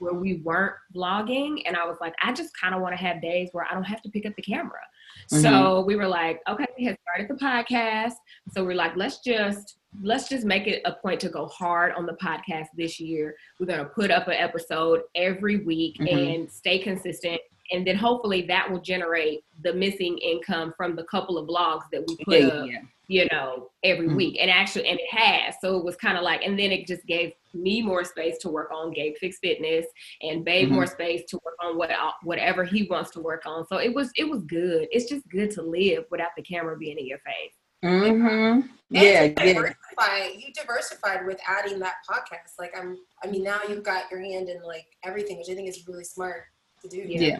where 0.00 0.14
we 0.14 0.34
weren't 0.38 0.74
vlogging. 0.94 1.62
And 1.66 1.76
I 1.76 1.84
was 1.86 1.98
like, 2.00 2.14
I 2.22 2.32
just 2.32 2.58
kind 2.58 2.74
of 2.74 2.80
want 2.80 2.96
to 2.96 3.02
have 3.02 3.20
days 3.22 3.50
where 3.52 3.66
I 3.70 3.74
don't 3.74 3.84
have 3.84 4.02
to 4.02 4.08
pick 4.08 4.26
up 4.26 4.34
the 4.34 4.42
camera. 4.42 4.80
So 5.28 5.82
we 5.82 5.94
were 5.96 6.08
like, 6.08 6.40
okay, 6.48 6.66
we 6.78 6.84
had 6.86 6.96
started 7.02 7.28
the 7.28 7.34
podcast. 7.44 8.14
So 8.52 8.64
we're 8.64 8.74
like, 8.74 8.96
let's 8.96 9.18
just 9.20 9.76
let's 10.02 10.28
just 10.28 10.44
make 10.46 10.68
it 10.68 10.80
a 10.84 10.92
point 10.92 11.18
to 11.20 11.28
go 11.28 11.46
hard 11.46 11.92
on 11.94 12.06
the 12.06 12.12
podcast 12.14 12.66
this 12.76 13.00
year. 13.00 13.34
We're 13.58 13.66
gonna 13.66 13.84
put 13.86 14.10
up 14.10 14.28
an 14.28 14.34
episode 14.34 15.02
every 15.16 15.64
week 15.64 15.96
Mhm. 15.98 16.34
and 16.34 16.50
stay 16.50 16.78
consistent. 16.78 17.40
And 17.72 17.86
then 17.86 17.96
hopefully 17.96 18.42
that 18.42 18.70
will 18.70 18.80
generate 18.80 19.44
the 19.62 19.72
missing 19.72 20.16
income 20.18 20.72
from 20.76 20.94
the 20.96 21.04
couple 21.04 21.36
of 21.38 21.48
blogs 21.48 21.82
that 21.92 22.04
we 22.06 22.16
put 22.24 22.40
Yeah, 22.40 22.46
up 22.48 22.66
yeah. 22.68 22.80
You 23.10 23.26
know, 23.32 23.68
every 23.82 24.06
Mhm. 24.08 24.16
week. 24.16 24.36
And 24.40 24.48
actually, 24.48 24.86
and 24.86 25.00
it 25.00 25.10
has. 25.10 25.56
So 25.60 25.76
it 25.76 25.84
was 25.84 25.96
kind 25.96 26.16
of 26.16 26.22
like, 26.22 26.46
and 26.46 26.56
then 26.56 26.70
it 26.70 26.86
just 26.86 27.04
gave 27.06 27.32
me 27.52 27.82
more 27.82 28.04
space 28.04 28.38
to 28.38 28.48
work 28.48 28.70
on 28.70 28.92
Gabe 28.92 29.16
Fix 29.16 29.38
Fitness 29.42 29.84
and 30.22 30.44
Babe 30.44 30.68
Mhm. 30.68 30.74
more 30.74 30.86
space 30.86 31.24
to 31.30 31.40
work 31.44 31.56
on 31.60 31.76
what 31.76 31.90
whatever 32.22 32.62
he 32.62 32.84
wants 32.84 33.10
to 33.10 33.20
work 33.20 33.42
on. 33.46 33.66
So 33.66 33.78
it 33.78 33.92
was 33.92 34.12
it 34.16 34.28
was 34.28 34.44
good. 34.44 34.86
It's 34.92 35.08
just 35.10 35.28
good 35.28 35.50
to 35.52 35.62
live 35.62 36.04
without 36.12 36.30
the 36.36 36.42
camera 36.42 36.76
being 36.78 36.98
in 36.98 37.06
your 37.06 37.18
face. 37.18 37.54
Mm-hmm. 37.84 38.26
And 38.26 38.70
Yeah, 38.90 39.28
to 39.32 39.44
yeah. 39.44 40.28
you 40.28 40.52
diversified 40.52 41.26
with 41.26 41.40
adding 41.48 41.80
that 41.80 41.94
podcast. 42.08 42.52
Like 42.60 42.78
I'm, 42.78 42.96
I 43.24 43.26
mean, 43.26 43.42
now 43.42 43.60
you've 43.68 43.82
got 43.82 44.08
your 44.10 44.20
hand 44.20 44.48
in 44.48 44.62
like 44.62 44.86
everything, 45.02 45.38
which 45.38 45.48
I 45.50 45.54
think 45.54 45.68
is 45.68 45.88
really 45.88 46.04
smart 46.04 46.44
to 46.82 46.88
do. 46.88 46.98
Yeah. 46.98 47.20
Yeah. 47.20 47.38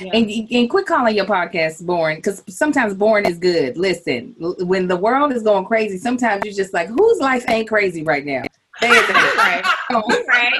Yeah. 0.00 0.10
And, 0.14 0.30
and 0.50 0.70
quit 0.70 0.86
calling 0.86 1.16
your 1.16 1.26
podcast 1.26 1.84
boring 1.84 2.16
because 2.18 2.42
sometimes 2.48 2.94
boring 2.94 3.26
is 3.26 3.38
good. 3.38 3.76
Listen, 3.76 4.34
l- 4.40 4.56
when 4.60 4.86
the 4.88 4.96
world 4.96 5.32
is 5.32 5.42
going 5.42 5.64
crazy, 5.64 5.98
sometimes 5.98 6.44
you're 6.44 6.54
just 6.54 6.72
like, 6.72 6.88
whose 6.88 7.18
life 7.18 7.44
ain't 7.48 7.68
crazy 7.68 8.02
right 8.02 8.24
now? 8.24 8.42
Right. 8.82 9.62
Come 9.90 10.02
right. 10.28 10.52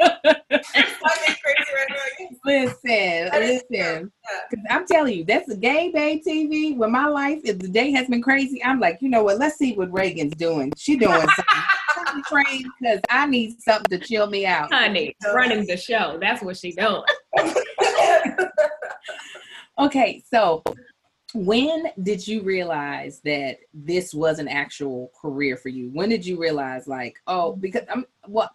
I 0.00 1.36
crazy 1.42 1.72
right. 1.74 2.36
Listen, 2.44 3.30
listen. 3.32 4.12
'Cause 4.50 4.60
I'm 4.70 4.86
telling 4.86 5.14
you, 5.18 5.24
that's 5.24 5.48
a 5.50 5.56
Gabe 5.56 5.92
Babe 5.92 6.22
TV. 6.26 6.76
When 6.76 6.90
my 6.92 7.06
life, 7.06 7.40
if 7.44 7.58
the 7.58 7.68
day 7.68 7.90
has 7.90 8.06
been 8.08 8.22
crazy, 8.22 8.62
I'm 8.64 8.78
like, 8.80 8.98
you 9.00 9.08
know 9.08 9.24
what? 9.24 9.38
Let's 9.38 9.56
see 9.58 9.74
what 9.74 9.92
Reagan's 9.92 10.34
doing. 10.36 10.72
She 10.76 10.96
doing 10.96 11.12
something. 11.20 12.22
train 12.30 12.64
because 12.80 13.00
I 13.10 13.26
need 13.26 13.60
something 13.60 13.98
to 13.98 14.04
chill 14.06 14.26
me 14.28 14.46
out. 14.46 14.72
Honey, 14.72 15.14
running 15.34 15.66
the 15.66 15.76
show. 15.76 16.18
That's 16.20 16.42
what 16.42 16.56
she 16.56 16.72
doing. 16.72 17.02
Okay, 19.78 20.24
so 20.30 20.62
when 21.34 21.88
did 22.02 22.26
you 22.26 22.42
realize 22.42 23.20
that 23.24 23.58
this 23.74 24.14
was 24.14 24.38
an 24.38 24.48
actual 24.48 25.12
career 25.20 25.58
for 25.58 25.68
you? 25.68 25.90
When 25.92 26.08
did 26.08 26.24
you 26.24 26.40
realize, 26.40 26.88
like, 26.88 27.18
oh, 27.26 27.52
because 27.56 27.82
I'm 27.92 28.06
well, 28.26 28.50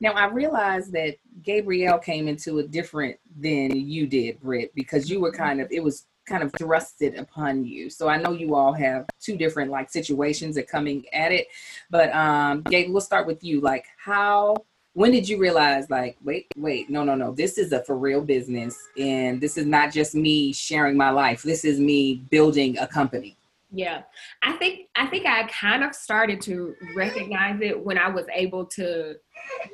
now 0.00 0.12
I 0.12 0.26
realized 0.26 0.92
that 0.92 1.16
Gabrielle 1.42 1.98
came 1.98 2.26
into 2.26 2.58
it 2.58 2.70
different 2.70 3.18
than 3.38 3.76
you 3.76 4.06
did, 4.06 4.40
Britt, 4.40 4.74
because 4.74 5.10
you 5.10 5.20
were 5.20 5.32
kind 5.32 5.60
of 5.60 5.68
it 5.70 5.82
was 5.82 6.06
kind 6.26 6.42
of 6.42 6.52
thrusted 6.52 7.20
upon 7.20 7.64
you. 7.64 7.90
So 7.90 8.08
I 8.08 8.16
know 8.16 8.32
you 8.32 8.54
all 8.54 8.72
have 8.72 9.06
two 9.20 9.36
different 9.36 9.70
like 9.70 9.90
situations 9.90 10.56
that 10.56 10.68
coming 10.68 11.04
at 11.12 11.32
it, 11.32 11.48
but 11.90 12.14
um, 12.14 12.62
Gabe, 12.62 12.90
we'll 12.90 13.02
start 13.02 13.26
with 13.26 13.44
you. 13.44 13.60
Like, 13.60 13.84
how 13.98 14.56
when 14.96 15.12
did 15.12 15.28
you 15.28 15.38
realize 15.38 15.90
like 15.90 16.16
wait 16.24 16.46
wait 16.56 16.88
no 16.88 17.04
no 17.04 17.14
no 17.14 17.30
this 17.32 17.58
is 17.58 17.72
a 17.72 17.84
for 17.84 17.98
real 17.98 18.22
business 18.22 18.78
and 18.98 19.40
this 19.42 19.58
is 19.58 19.66
not 19.66 19.92
just 19.92 20.14
me 20.14 20.54
sharing 20.54 20.96
my 20.96 21.10
life 21.10 21.42
this 21.42 21.64
is 21.66 21.78
me 21.78 22.24
building 22.30 22.78
a 22.78 22.86
company 22.86 23.36
Yeah. 23.72 24.02
I 24.42 24.52
think 24.52 24.88
I 24.94 25.06
think 25.06 25.26
I 25.26 25.42
kind 25.48 25.84
of 25.84 25.94
started 25.94 26.40
to 26.42 26.74
recognize 26.94 27.60
it 27.60 27.78
when 27.78 27.98
I 27.98 28.08
was 28.08 28.24
able 28.32 28.64
to 28.66 29.16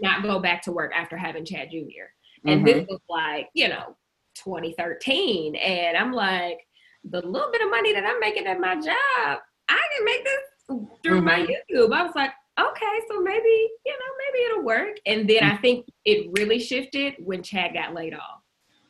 not 0.00 0.22
go 0.22 0.40
back 0.40 0.62
to 0.62 0.72
work 0.72 0.92
after 0.94 1.16
having 1.16 1.44
Chad 1.44 1.70
Jr. 1.70 2.08
And 2.44 2.66
this 2.66 2.78
mm-hmm. 2.78 2.92
was 2.92 3.00
like, 3.08 3.48
you 3.54 3.68
know, 3.68 3.96
2013. 4.42 5.54
And 5.56 5.96
I'm 5.96 6.12
like, 6.12 6.66
the 7.04 7.20
little 7.20 7.52
bit 7.52 7.62
of 7.62 7.70
money 7.70 7.92
that 7.92 8.04
I'm 8.04 8.18
making 8.18 8.46
at 8.46 8.58
my 8.58 8.74
job, 8.74 9.38
I 9.68 9.80
can 9.96 10.04
make 10.04 10.24
this 10.24 10.78
through 11.02 11.20
my 11.20 11.40
mm-hmm. 11.40 11.76
YouTube. 11.76 11.94
I 11.94 12.02
was 12.02 12.14
like, 12.16 12.32
okay, 12.58 13.00
so 13.08 13.20
maybe, 13.20 13.70
you 13.86 13.92
know, 13.92 14.12
maybe 14.18 14.44
it'll 14.44 14.64
work. 14.64 14.96
And 15.06 15.28
then 15.28 15.42
I 15.44 15.56
think 15.56 15.86
it 16.04 16.30
really 16.36 16.58
shifted 16.58 17.14
when 17.18 17.42
Chad 17.42 17.72
got 17.74 17.94
laid 17.94 18.14
off. 18.14 18.42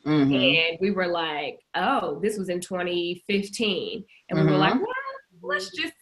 Mhm. 0.05 0.57
And 0.57 0.77
we 0.81 0.91
were 0.91 1.07
like, 1.07 1.59
oh, 1.75 2.19
this 2.21 2.37
was 2.37 2.49
in 2.49 2.59
2015. 2.59 4.03
And 4.29 4.39
we 4.39 4.45
were 4.45 4.57
like, 4.57 4.75
well, 4.75 4.87
let's 5.41 5.69
just 5.69 5.93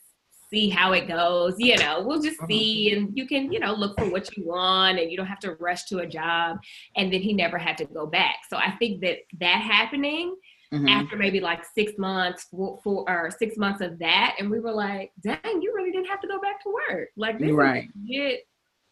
see 0.50 0.69
how 0.69 0.91
it 0.93 1.08
goes. 1.08 1.56
You 1.60 1.78
know, 1.78 2.02
we'll 2.02 2.21
just 2.21 2.39
Mhm. 2.41 2.47
see. 2.47 2.93
And 2.93 3.15
you 3.15 3.28
can, 3.28 3.52
you 3.52 3.60
know, 3.60 3.74
look 3.74 3.97
for 3.97 4.10
what 4.10 4.36
you 4.36 4.45
want 4.45 5.00
and 5.00 5.12
you 5.12 5.17
don't 5.17 5.28
have 5.28 5.39
to 5.39 5.54
rush 5.56 5.84
to 5.86 6.00
a 6.00 6.08
job. 6.08 6.58
And 6.97 7.13
then 7.13 7.21
he 7.21 7.32
never 7.32 7.58
had 7.58 7.78
to 7.78 7.86
go 7.86 8.06
back. 8.08 8.38
So 8.50 8.58
I 8.58 8.71
think 8.71 9.02
that 9.02 9.19
that 9.39 9.62
happening 9.62 10.36
Mhm. 10.74 10.90
after 10.90 11.18
maybe 11.18 11.40
like 11.42 11.66
six 11.66 11.98
months, 11.98 12.46
four, 12.46 12.80
four 12.84 13.10
or 13.10 13.30
six 13.30 13.58
months 13.58 13.82
of 13.82 14.00
that. 14.00 14.36
And 14.40 14.50
we 14.50 14.60
were 14.60 14.72
like, 14.72 15.12
dang, 15.22 15.62
you 15.62 15.74
really 15.76 15.92
didn't 15.92 16.08
have 16.08 16.22
to 16.22 16.28
go 16.28 16.40
back 16.40 16.64
to 16.64 16.74
work. 16.90 17.10
Like, 17.18 17.40
this 17.40 17.52
right. 17.52 17.86
is 17.86 17.90
legit. 18.02 18.48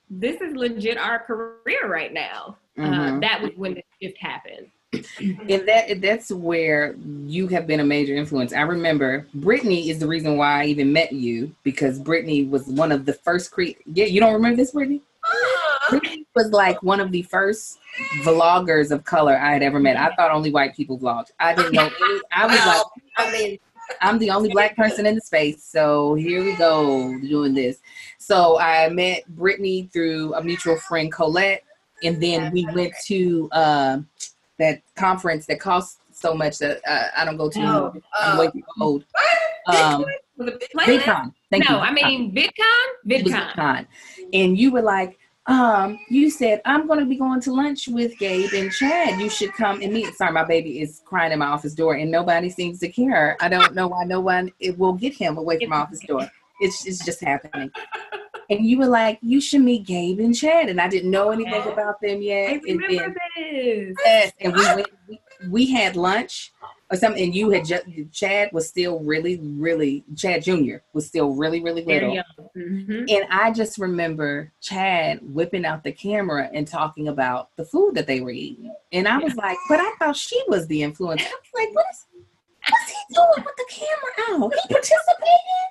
This 0.09 0.41
is 0.41 0.55
legit 0.55 0.97
our 0.97 1.19
career 1.19 1.87
right 1.87 2.11
now. 2.11 2.57
Uh, 2.77 2.81
Mhm. 2.81 3.21
that 3.21 3.41
was 3.41 3.51
when 3.55 3.75
the 3.75 3.83
shift 4.01 4.17
happened. 4.17 4.67
and 5.19 5.67
that 5.67 6.01
that's 6.01 6.31
where 6.31 6.95
you 7.27 7.47
have 7.47 7.67
been 7.67 7.79
a 7.79 7.85
major 7.85 8.15
influence. 8.15 8.51
I 8.53 8.61
remember 8.61 9.27
Brittany 9.35 9.89
is 9.89 9.99
the 9.99 10.07
reason 10.07 10.35
why 10.35 10.63
I 10.63 10.65
even 10.65 10.91
met 10.91 11.13
you 11.13 11.55
because 11.63 11.99
Brittany 11.99 12.45
was 12.45 12.65
one 12.65 12.91
of 12.91 13.05
the 13.05 13.13
first 13.13 13.51
cre- 13.51 13.77
yeah, 13.85 14.05
you 14.05 14.19
don't 14.19 14.33
remember 14.33 14.57
this, 14.57 14.71
Brittany? 14.71 15.01
Was 16.35 16.51
like 16.51 16.81
one 16.83 16.99
of 16.99 17.11
the 17.11 17.23
first 17.23 17.79
vloggers 18.21 18.91
of 18.91 19.03
color 19.03 19.37
I 19.37 19.51
had 19.51 19.63
ever 19.63 19.79
met. 19.79 19.97
I 19.97 20.13
thought 20.15 20.31
only 20.31 20.51
white 20.51 20.75
people 20.75 20.97
vlogged. 20.97 21.31
I 21.39 21.53
didn't 21.55 21.73
know 21.73 21.85
any, 21.85 22.21
I 22.31 22.45
was 22.45 22.65
like 22.65 22.85
I 23.17 23.31
mean, 23.31 23.59
I'm 24.01 24.19
the 24.19 24.29
only 24.31 24.49
black 24.49 24.75
person 24.75 25.05
in 25.05 25.15
the 25.15 25.21
space, 25.21 25.63
so 25.63 26.13
here 26.13 26.43
we 26.43 26.55
go 26.55 27.19
doing 27.19 27.53
this. 27.53 27.79
So 28.17 28.59
I 28.59 28.89
met 28.89 29.27
Brittany 29.35 29.89
through 29.91 30.35
a 30.35 30.43
mutual 30.43 30.77
friend, 30.77 31.11
Colette, 31.11 31.63
and 32.03 32.21
then 32.21 32.51
we 32.51 32.65
went 32.73 32.93
to 33.05 33.49
uh, 33.51 33.99
that 34.57 34.81
conference 34.95 35.45
that 35.47 35.59
costs 35.59 35.99
so 36.11 36.33
much 36.33 36.57
that 36.59 36.81
uh, 36.87 37.07
I 37.17 37.25
don't 37.25 37.37
go 37.37 37.49
to. 37.49 37.59
Oh, 37.61 37.93
I'm 38.19 38.37
uh, 38.37 38.41
way 38.41 38.51
too 38.51 38.63
old. 38.79 39.05
Um, 39.67 40.05
Was 40.37 40.49
it 40.49 40.67
Planet? 40.71 41.01
VidCon. 41.01 41.33
Thank 41.51 41.69
no, 41.69 41.77
you. 41.77 41.81
I 41.81 41.91
mean 41.91 42.33
VidCon. 42.33 42.49
VidCon. 43.07 43.53
VidCon. 43.53 43.87
And 44.33 44.57
you 44.57 44.71
were 44.71 44.81
like, 44.81 45.17
um, 45.49 45.99
you 46.09 46.29
said, 46.29 46.61
I'm 46.63 46.85
going 46.87 46.99
to 46.99 47.05
be 47.05 47.15
going 47.17 47.41
to 47.41 47.51
lunch 47.53 47.87
with 47.87 48.17
Gabe 48.19 48.53
and 48.53 48.71
Chad. 48.71 49.19
You 49.19 49.29
should 49.29 49.51
come 49.53 49.81
and 49.81 49.91
meet. 49.91 50.13
Sorry, 50.13 50.31
my 50.31 50.43
baby 50.43 50.79
is 50.79 51.01
crying 51.05 51.31
in 51.31 51.39
my 51.39 51.47
office 51.47 51.73
door 51.73 51.95
and 51.95 52.11
nobody 52.11 52.49
seems 52.49 52.79
to 52.79 52.89
care. 52.89 53.35
I 53.41 53.49
don't 53.49 53.73
know 53.73 53.87
why 53.87 54.03
no 54.05 54.19
one 54.19 54.51
it 54.59 54.77
will 54.77 54.93
get 54.93 55.13
him 55.13 55.37
away 55.37 55.59
from 55.59 55.69
my 55.69 55.77
office 55.77 56.01
door. 56.07 56.29
It's, 56.61 56.85
it's 56.85 57.03
just 57.03 57.21
happening. 57.21 57.71
And 58.51 58.65
you 58.65 58.77
were 58.77 58.87
like, 58.87 59.17
you 59.21 59.41
should 59.41 59.61
meet 59.61 59.85
Gabe 59.87 60.19
and 60.19 60.35
Chad. 60.35 60.69
And 60.69 60.79
I 60.79 60.87
didn't 60.87 61.09
know 61.11 61.31
anything 61.31 61.53
Yeah. 61.53 61.69
about 61.69 61.99
them 62.01 62.17
I 62.17 62.21
yet. 62.21 62.53
And 62.67 62.79
then, 62.81 62.89
remember 62.89 63.19
this. 63.35 63.95
yes, 64.05 64.31
and 64.39 64.53
we 64.53 64.61
went, 64.65 64.87
we, 65.07 65.19
we 65.49 65.71
had 65.71 65.95
lunch 65.95 66.53
or 66.91 66.97
something. 66.97 67.23
And 67.23 67.35
you 67.35 67.49
had 67.51 67.65
just, 67.65 67.85
Chad 68.11 68.49
was 68.51 68.67
still 68.67 68.99
really, 68.99 69.39
really, 69.41 70.03
Chad 70.15 70.43
Jr. 70.43 70.77
was 70.93 71.05
still 71.05 71.31
really, 71.31 71.61
really 71.61 71.83
little. 71.83 72.21
Mhm. 72.57 73.11
And 73.11 73.25
I 73.29 73.51
just 73.51 73.77
remember 73.77 74.51
Chad 74.61 75.19
whipping 75.21 75.65
out 75.65 75.83
the 75.83 75.91
camera 75.91 76.49
and 76.53 76.67
talking 76.67 77.07
about 77.07 77.55
the 77.57 77.65
food 77.65 77.95
that 77.95 78.07
they 78.07 78.21
were 78.21 78.31
eating. 78.31 78.73
And 78.91 79.07
I 79.07 79.17
was 79.17 79.35
like, 79.35 79.57
but 79.67 79.79
I 79.79 79.91
thought 79.99 80.15
she 80.15 80.41
was 80.47 80.67
the 80.67 80.81
influencer. 80.81 81.21
I 81.21 81.31
was 81.31 81.53
like, 81.53 81.75
what 81.75 81.85
is 81.91 82.05
what's 82.69 82.89
he 82.91 83.13
doing 83.13 83.45
with 83.45 83.55
the 83.55 83.65
camera 83.69 84.43
out? 84.43 84.53
He 84.53 84.73
participating? 84.73 85.69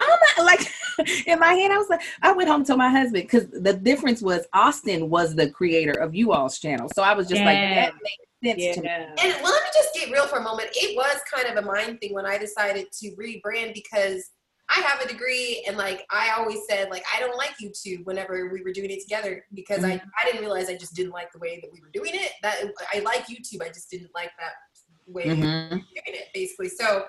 I'm 0.00 0.08
not 0.36 0.44
like 0.46 0.72
in 1.26 1.38
my 1.38 1.54
head, 1.54 1.70
I 1.70 1.76
was 1.76 1.88
like, 1.88 2.02
I 2.22 2.32
went 2.32 2.48
home 2.48 2.64
to 2.64 2.76
my 2.76 2.88
husband 2.88 3.24
because 3.24 3.48
the 3.48 3.72
difference 3.72 4.22
was 4.22 4.46
Austin 4.52 5.10
was 5.10 5.34
the 5.34 5.50
creator 5.50 5.92
of 5.92 6.14
you 6.14 6.32
all's 6.32 6.58
channel. 6.58 6.88
So 6.94 7.02
I 7.02 7.14
was 7.14 7.28
just 7.28 7.42
like, 7.42 7.56
that 7.56 7.94
makes 8.02 8.27
sense 8.44 8.76
to 8.76 8.80
me. 8.80 8.86
Yeah. 8.86 9.14
And 9.20 9.42
well, 9.42 9.52
let 9.52 9.62
me 9.62 9.70
just 9.74 9.94
get 9.94 10.10
real 10.10 10.26
for 10.26 10.38
a 10.38 10.42
moment. 10.42 10.68
It 10.72 10.96
was 10.96 11.20
kind 11.32 11.46
of 11.46 11.62
a 11.62 11.66
mind 11.66 12.00
thing 12.00 12.14
when 12.14 12.26
I 12.26 12.38
decided 12.38 12.86
to 13.00 13.10
rebrand 13.16 13.74
because 13.74 14.30
I 14.70 14.80
have 14.80 15.00
a 15.00 15.08
degree 15.08 15.64
and 15.66 15.78
like 15.78 16.04
I 16.10 16.30
always 16.36 16.60
said 16.68 16.90
like 16.90 17.02
I 17.14 17.20
don't 17.20 17.36
like 17.38 17.54
YouTube 17.62 18.04
whenever 18.04 18.50
we 18.52 18.62
were 18.62 18.72
doing 18.72 18.90
it 18.90 19.00
together 19.00 19.44
because 19.54 19.82
I, 19.82 19.92
I 20.20 20.24
didn't 20.26 20.40
realize 20.42 20.68
I 20.68 20.76
just 20.76 20.94
didn't 20.94 21.12
like 21.12 21.32
the 21.32 21.38
way 21.38 21.58
that 21.62 21.70
we 21.72 21.80
were 21.80 21.88
doing 21.92 22.12
it. 22.14 22.32
That 22.42 22.56
I 22.92 22.98
like 23.00 23.26
YouTube, 23.28 23.62
I 23.62 23.68
just 23.68 23.90
didn't 23.90 24.10
like 24.14 24.30
that 24.38 24.52
way 25.06 25.28
of 25.30 25.38
Mhm. 25.38 25.70
doing 25.70 25.82
it 26.06 26.26
basically. 26.34 26.68
So 26.68 27.06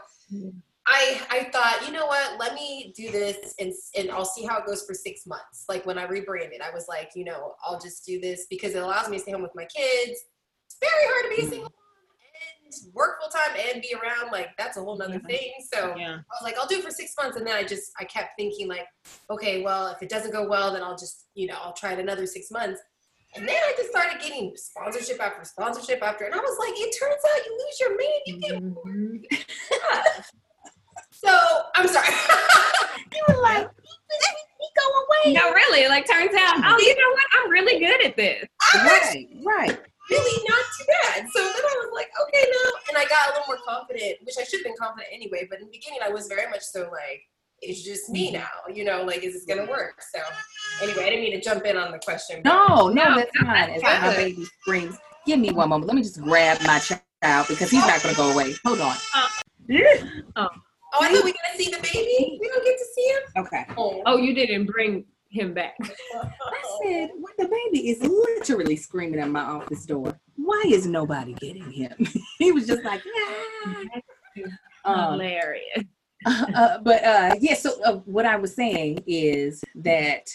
I 0.88 1.22
I 1.30 1.50
thought, 1.52 1.84
you 1.86 1.92
know 1.92 2.06
what, 2.06 2.40
let 2.40 2.54
me 2.54 2.94
do 2.96 3.12
this 3.12 3.54
and 3.60 3.74
and 3.98 4.10
I'll 4.10 4.24
see 4.24 4.46
how 4.46 4.60
it 4.60 4.66
goes 4.66 4.84
for 4.86 4.94
six 4.94 5.28
months. 5.28 5.66
Like 5.68 5.86
when 5.86 5.98
I 5.98 6.06
rebranded, 6.06 6.62
I 6.62 6.72
was 6.72 6.88
like, 6.88 7.12
you 7.14 7.26
know, 7.26 7.56
I'll 7.66 7.80
just 7.80 8.06
do 8.06 8.22
this 8.22 8.48
because 8.50 8.74
it 8.74 8.82
allows 8.82 9.10
me 9.10 9.18
to 9.18 9.22
stay 9.24 9.34
home 9.34 9.42
with 9.42 9.54
my 9.54 9.66
kids. 9.66 10.18
Very 10.82 11.04
hard 11.06 11.24
to 11.26 11.30
be 11.36 11.42
a 11.42 11.50
single 11.50 11.64
mom 11.64 11.72
and 12.66 12.94
work 12.94 13.20
full 13.22 13.30
time 13.30 13.56
and 13.74 13.82
be 13.82 13.94
around. 13.94 14.32
Like 14.32 14.50
that's 14.58 14.78
a 14.78 14.82
whole 14.82 14.98
nother 14.98 15.22
Yeah. 15.28 15.38
thing. 15.38 15.52
So 15.74 15.96
Yeah. 15.98 16.14
I 16.16 16.18
was 16.18 16.44
like, 16.44 16.58
I'll 16.58 16.68
do 16.68 16.78
it 16.78 16.84
for 16.84 16.92
six 16.92 17.14
months, 17.22 17.38
and 17.38 17.46
then 17.46 17.56
I 17.56 17.64
just 17.64 17.92
I 18.00 18.04
kept 18.06 18.32
thinking 18.38 18.68
like, 18.68 18.86
okay, 19.30 19.62
well, 19.64 19.88
if 19.88 20.02
it 20.02 20.10
doesn't 20.10 20.32
go 20.32 20.48
well, 20.48 20.72
then 20.74 20.84
I'll 20.84 20.98
just 20.98 21.28
you 21.34 21.48
know 21.48 21.58
I'll 21.62 21.74
try 21.74 21.94
it 21.94 22.00
another 22.00 22.26
six 22.26 22.50
months. 22.52 22.80
And 23.36 23.48
then 23.48 23.56
I 23.64 23.74
just 23.78 23.92
started 23.92 24.20
getting 24.20 24.54
sponsorship 24.56 25.22
after 25.22 25.44
sponsorship 25.44 26.02
after, 26.02 26.26
and 26.26 26.34
I 26.34 26.40
was 26.40 26.58
like, 26.58 26.74
it 26.76 26.96
turns 27.00 27.22
out 27.32 27.46
you 27.46 27.58
lose 27.58 27.80
your 27.80 27.98
man, 27.98 28.20
you 28.26 28.40
get 28.40 28.64
Mhm. 28.64 30.24
So 31.12 31.30
I'm 31.76 31.88
sorry. 31.88 32.08
You 33.12 33.24
were 33.36 33.42
like, 33.42 33.68
he 34.60 34.68
go 34.78 35.26
away. 35.28 35.34
No, 35.34 35.52
really. 35.52 35.88
Like, 35.88 36.08
turns 36.08 36.32
out, 36.36 36.56
oh, 36.64 36.78
you 36.80 36.96
know 36.96 37.10
what? 37.12 37.24
I'm 37.44 37.50
really 37.50 37.80
good 37.80 38.06
at 38.06 38.16
this. 38.16 38.46
Right, 38.76 39.28
right. 39.44 39.80
Really 40.10 40.44
not 40.48 40.66
too 40.78 40.86
bad. 40.88 41.30
So 41.32 41.40
then 41.40 41.64
I 41.64 41.76
was 41.84 41.92
like, 41.94 42.10
okay, 42.22 42.46
no. 42.52 42.72
And 42.90 42.98
I 42.98 43.06
got 43.06 43.30
a 43.30 43.40
little 43.40 43.48
more 43.48 43.60
confident, 43.68 44.18
which 44.24 44.36
I 44.40 44.44
should 44.44 44.60
have 44.60 44.66
been 44.66 44.76
confident 44.80 45.08
anyway. 45.14 45.48
But 45.50 45.60
in 45.60 45.66
the 45.66 45.72
beginning, 45.72 46.00
I 46.04 46.10
was 46.10 46.28
very 46.28 46.50
much 46.50 46.62
so 46.62 46.90
like, 46.92 47.22
it's 47.62 47.84
just 47.84 48.10
me 48.10 48.28
mm-hmm. 48.28 48.38
now. 48.38 48.74
You 48.74 48.86
know, 48.86 49.04
like, 49.04 49.24
is 49.24 49.34
this 49.34 49.46
going 49.46 49.58
to 49.60 49.64
mm-hmm. 49.64 49.72
work? 49.72 50.02
So 50.14 50.20
anyway, 50.82 51.04
I 51.04 51.10
didn't 51.10 51.22
mean 51.22 51.34
to 51.34 51.42
jump 51.42 51.66
in 51.66 51.78
on 51.78 51.92
the 51.92 52.00
question. 52.00 52.42
No, 52.46 52.88
no, 52.88 52.90
No, 52.90 53.16
that's 53.16 53.32
no, 53.36 53.48
fine. 53.48 53.70
As 53.70 53.82
that's 53.82 54.02
my 54.06 54.16
baby 54.16 54.46
screams, 54.62 54.98
give 55.26 55.40
me 55.40 55.52
one 55.52 55.70
moment. 55.70 55.88
Let 55.88 55.96
me 55.96 56.04
just 56.04 56.22
grab 56.22 56.60
my 56.66 56.80
child 56.80 57.48
because 57.48 57.70
he's 57.70 57.86
not 57.86 58.02
going 58.02 58.16
to 58.16 58.22
go 58.22 58.32
away. 58.32 58.56
Hold 58.66 58.82
on. 58.82 58.96
Uh, 59.14 59.28
oh, 60.36 60.50
I 61.02 61.14
thought 61.14 61.24
we 61.24 61.32
got 61.32 61.40
to 61.52 61.64
see 61.64 61.70
the 61.70 61.80
baby. 61.82 62.38
We 62.40 62.48
don't 62.48 62.64
get 62.64 62.78
to 62.78 62.86
see 62.96 63.08
him. 63.08 63.44
Okay. 63.46 63.66
Oh. 63.78 64.02
Oh, 64.06 64.18
you 64.18 64.34
didn't 64.34 64.66
bring 64.66 65.06
him 65.30 65.54
back. 65.54 65.76
I 65.82 66.80
said, 66.84 67.10
when 67.14 67.34
the 67.38 67.48
baby 67.48 67.90
is 67.90 68.02
literally 68.02 68.76
screaming 68.76 69.20
at 69.20 69.30
my 69.30 69.42
office 69.42 69.86
door, 69.86 70.20
why 70.36 70.64
is 70.68 70.88
nobody 70.88 71.34
getting 71.34 71.72
him? 71.72 71.94
he 72.40 72.52
was 72.52 72.68
just 72.68 72.84
like, 72.84 73.02
yeah. 73.06 74.46
Um, 74.86 75.14
Hilarious. 75.14 75.84
uh, 76.26 76.78
but 76.80 77.04
uh, 77.04 77.36
yeah, 77.42 77.54
so 77.54 77.82
uh, 77.84 77.98
what 78.06 78.26
I 78.26 78.38
was 78.38 78.56
saying 78.56 79.04
is 79.06 79.62
that 79.76 80.30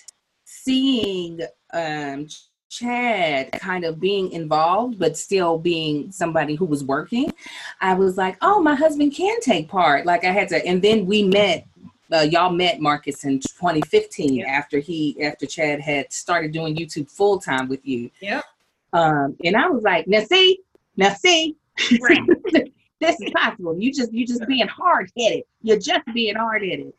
seeing 0.44 1.40
um, 1.72 2.26
Chad 2.68 3.52
kind 3.52 3.84
of 3.84 4.00
being 4.00 4.32
involved, 4.32 4.98
but 4.98 5.16
still 5.16 5.58
being 5.58 6.12
somebody 6.12 6.56
who 6.56 6.66
was 6.66 6.84
working, 6.84 7.32
I 7.80 7.94
was 7.94 8.18
like, 8.18 8.36
oh, 8.42 8.60
my 8.60 8.74
husband 8.74 9.14
can 9.14 9.40
take 9.40 9.68
part. 9.68 10.04
Like 10.04 10.24
I 10.24 10.32
had 10.32 10.48
to, 10.50 10.64
and 10.66 10.82
then 10.82 11.06
we 11.06 11.22
met. 11.22 11.66
Uh, 12.14 12.22
y'all 12.22 12.50
met 12.52 12.80
Marcus 12.80 13.24
in 13.24 13.40
2015 13.40 14.34
Yep. 14.34 14.48
after 14.48 14.78
he 14.78 15.20
after 15.22 15.46
Chad 15.46 15.80
had 15.80 16.12
started 16.12 16.52
doing 16.52 16.76
YouTube 16.76 17.10
full 17.10 17.40
time 17.40 17.68
with 17.68 17.84
you. 17.84 18.10
Yep. 18.20 18.44
Um, 18.92 19.36
and 19.44 19.56
I 19.56 19.68
was 19.68 19.82
like, 19.82 20.06
now 20.06 20.20
see, 20.20 20.60
now 20.96 21.12
see, 21.14 21.56
Right. 22.00 22.20
this 23.00 23.20
is 23.20 23.32
possible. 23.32 23.76
You 23.76 23.92
just 23.92 24.12
you 24.12 24.26
just 24.26 24.46
being 24.46 24.68
hard 24.68 25.10
headed. 25.18 25.42
You're 25.62 25.78
just 25.78 26.04
being 26.14 26.36
hard 26.36 26.62
headed. 26.62 26.92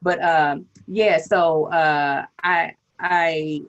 But 0.00 0.22
um, 0.24 0.66
yeah. 0.86 1.18
So 1.18 1.66
uh, 1.66 2.24
I 2.42 2.74
I 2.98 3.62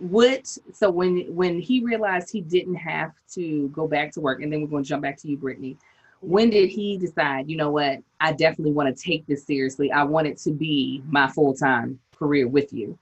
would 0.00 0.46
so 0.72 0.90
when 0.90 1.32
when 1.34 1.60
he 1.60 1.84
realized 1.84 2.30
he 2.30 2.40
didn't 2.40 2.74
have 2.74 3.12
to 3.34 3.68
go 3.68 3.86
back 3.86 4.10
to 4.12 4.20
work, 4.20 4.42
and 4.42 4.52
then 4.52 4.62
we're 4.62 4.66
going 4.68 4.82
to 4.82 4.88
jump 4.88 5.02
back 5.02 5.16
to 5.18 5.28
you, 5.28 5.36
Brittany. 5.36 5.76
When 6.20 6.50
did 6.50 6.68
he 6.68 6.98
decide? 6.98 7.48
You 7.48 7.56
know 7.56 7.70
what? 7.70 7.98
I 8.20 8.32
definitely 8.32 8.72
want 8.72 8.94
to 8.94 9.02
take 9.02 9.26
this 9.26 9.44
seriously. 9.44 9.90
I 9.90 10.04
want 10.04 10.26
it 10.26 10.38
to 10.38 10.52
be 10.52 11.02
my 11.08 11.28
full 11.28 11.54
time 11.54 11.98
career 12.14 12.46
with 12.46 12.72
you. 12.72 12.98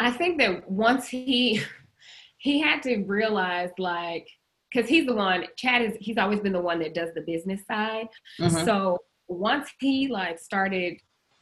I 0.00 0.10
think 0.10 0.38
that 0.38 0.68
once 0.70 1.06
he 1.06 1.62
he 2.38 2.60
had 2.60 2.82
to 2.82 3.04
realize 3.04 3.70
like 3.78 4.28
because 4.72 4.88
he's 4.88 5.06
the 5.06 5.14
one 5.14 5.44
Chad 5.56 5.82
is 5.82 5.96
he's 6.00 6.18
always 6.18 6.40
been 6.40 6.52
the 6.52 6.60
one 6.60 6.78
that 6.80 6.94
does 6.94 7.10
the 7.14 7.20
business 7.20 7.60
side. 7.66 8.08
Mhm. 8.40 8.64
So 8.64 8.98
once 9.28 9.70
he 9.78 10.08
like 10.08 10.38
started 10.38 10.98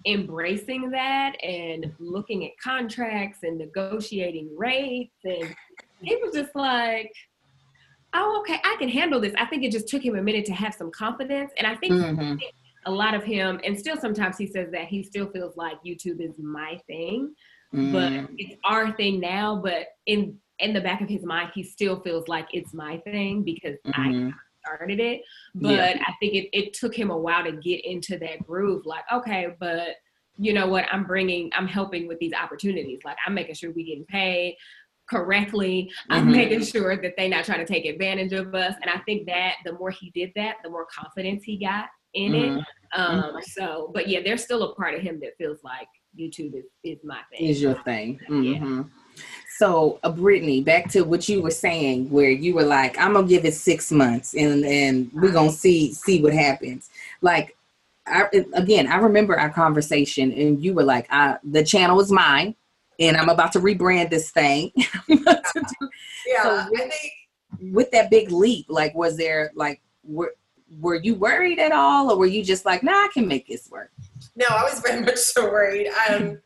embracing 0.06 0.90
that 0.90 1.36
and 1.42 1.92
looking 1.98 2.46
at 2.46 2.52
contracts 2.62 3.40
and 3.42 3.58
negotiating 3.58 4.50
rates 4.56 5.14
and 5.24 5.54
he 6.00 6.16
was 6.16 6.32
just 6.34 6.54
like 6.54 7.12
oh 8.14 8.38
okay 8.40 8.60
i 8.64 8.76
can 8.78 8.88
handle 8.88 9.20
this 9.20 9.32
i 9.38 9.44
think 9.46 9.62
it 9.62 9.70
just 9.72 9.88
took 9.88 10.02
him 10.04 10.16
a 10.16 10.22
minute 10.22 10.44
to 10.44 10.52
have 10.52 10.74
some 10.74 10.90
confidence 10.90 11.52
and 11.56 11.66
i 11.66 11.74
think 11.76 11.92
Mhm. 11.94 12.38
a 12.86 12.90
lot 12.90 13.14
of 13.14 13.22
him 13.22 13.60
and 13.64 13.78
still 13.78 13.96
sometimes 13.96 14.38
he 14.38 14.46
says 14.46 14.70
that 14.72 14.86
he 14.88 15.02
still 15.02 15.28
feels 15.30 15.56
like 15.56 15.76
youtube 15.84 16.20
is 16.20 16.38
my 16.38 16.78
thing 16.86 17.34
Mhm. 17.74 17.92
but 17.92 18.12
it's 18.38 18.56
our 18.64 18.92
thing 18.92 19.20
now 19.20 19.60
but 19.62 19.86
in 20.06 20.38
in 20.58 20.72
the 20.72 20.80
back 20.80 21.00
of 21.00 21.08
his 21.08 21.24
mind 21.24 21.50
he 21.54 21.62
still 21.62 22.00
feels 22.00 22.26
like 22.28 22.48
it's 22.52 22.74
my 22.74 22.98
thing 22.98 23.42
because 23.42 23.76
i 23.94 24.08
Mhm. 24.08 24.34
started 24.60 25.00
it 25.00 25.22
but 25.54 25.96
Yeah. 25.96 26.02
i 26.06 26.12
think 26.20 26.34
it, 26.34 26.48
it 26.52 26.74
took 26.74 26.94
him 26.94 27.10
a 27.10 27.16
while 27.16 27.44
to 27.44 27.52
get 27.52 27.84
into 27.84 28.18
that 28.18 28.44
groove 28.46 28.84
like 28.86 29.04
okay 29.12 29.54
but 29.58 29.96
you 30.38 30.52
know 30.52 30.66
what 30.68 30.86
i'm 30.92 31.04
bringing 31.04 31.50
i'm 31.54 31.66
helping 31.68 32.06
with 32.08 32.18
these 32.18 32.32
opportunities 32.32 33.00
like 33.04 33.16
i'm 33.26 33.34
making 33.34 33.54
sure 33.54 33.70
we 33.72 33.84
getting 33.84 34.04
paid 34.06 34.56
correctly 35.10 35.90
i'm 36.10 36.26
Mhm. 36.26 36.32
making 36.32 36.64
sure 36.64 36.96
that 36.96 37.14
they're 37.16 37.28
not 37.28 37.44
trying 37.44 37.64
to 37.64 37.70
take 37.70 37.84
advantage 37.84 38.32
of 38.32 38.54
us 38.54 38.74
and 38.80 38.90
i 38.90 38.98
think 38.98 39.26
that 39.26 39.56
the 39.64 39.72
more 39.72 39.90
he 39.90 40.10
did 40.10 40.30
that 40.36 40.56
the 40.62 40.70
more 40.70 40.86
confidence 40.86 41.42
he 41.44 41.56
got 41.58 41.86
in 42.14 42.34
it 42.34 42.52
Mhm. 42.52 42.64
um 42.94 43.36
so 43.42 43.90
but 43.94 44.08
yeah 44.08 44.20
there's 44.20 44.42
still 44.44 44.62
a 44.62 44.74
part 44.74 44.94
of 44.94 45.00
him 45.00 45.20
that 45.20 45.36
feels 45.36 45.58
like 45.64 45.88
youtube 46.18 46.54
is, 46.54 46.64
is 46.84 46.98
my 47.04 47.20
thing 47.30 47.48
is 47.48 47.60
your 47.62 47.74
thing. 47.84 48.18
Yeah. 48.28 48.58
Mhm. 48.58 48.90
So, 49.58 49.98
uh, 50.02 50.10
Brittany, 50.10 50.62
back 50.62 50.88
to 50.92 51.02
what 51.02 51.28
you 51.28 51.42
were 51.42 51.50
saying, 51.50 52.08
where 52.10 52.30
you 52.30 52.54
were 52.54 52.62
like, 52.64 52.98
"I'm 52.98 53.12
gonna 53.12 53.28
give 53.28 53.44
it 53.44 53.52
six 53.54 53.92
months, 53.92 54.34
and 54.34 54.64
and 54.64 55.10
we're 55.12 55.32
gonna 55.32 55.52
see 55.52 55.92
see 55.92 56.22
what 56.22 56.32
happens." 56.32 56.88
Like, 57.20 57.56
I, 58.06 58.28
again, 58.54 58.86
I 58.86 58.96
remember 58.96 59.38
our 59.38 59.50
conversation, 59.50 60.32
and 60.32 60.62
you 60.64 60.72
were 60.72 60.82
like, 60.84 61.06
I, 61.10 61.36
"The 61.44 61.62
channel 61.62 62.00
is 62.00 62.10
mine, 62.10 62.54
and 63.00 63.16
I'm 63.16 63.28
about 63.28 63.52
to 63.52 63.60
rebrand 63.60 64.10
this 64.10 64.30
thing." 64.30 64.70
Yeah, 66.26 66.42
So 66.42 66.50
I 66.76 66.88
think 66.88 67.72
With 67.72 67.90
that 67.90 68.08
big 68.08 68.30
leap, 68.30 68.66
like, 68.68 68.94
was 68.94 69.16
there 69.16 69.50
like, 69.56 69.80
were, 70.04 70.34
were 70.78 70.96
you 70.96 71.14
worried 71.14 71.58
at 71.58 71.72
all 71.72 72.10
or 72.10 72.16
were 72.16 72.26
you 72.26 72.44
just 72.44 72.64
like 72.64 72.82
nah 72.82 72.92
i 72.92 73.08
can 73.12 73.26
make 73.26 73.46
this 73.48 73.68
work 73.70 73.90
no 74.36 74.46
i 74.50 74.62
was 74.62 74.80
very 74.86 75.00
much 75.00 75.16
so 75.16 75.50
worried 75.50 75.88
um 76.08 76.38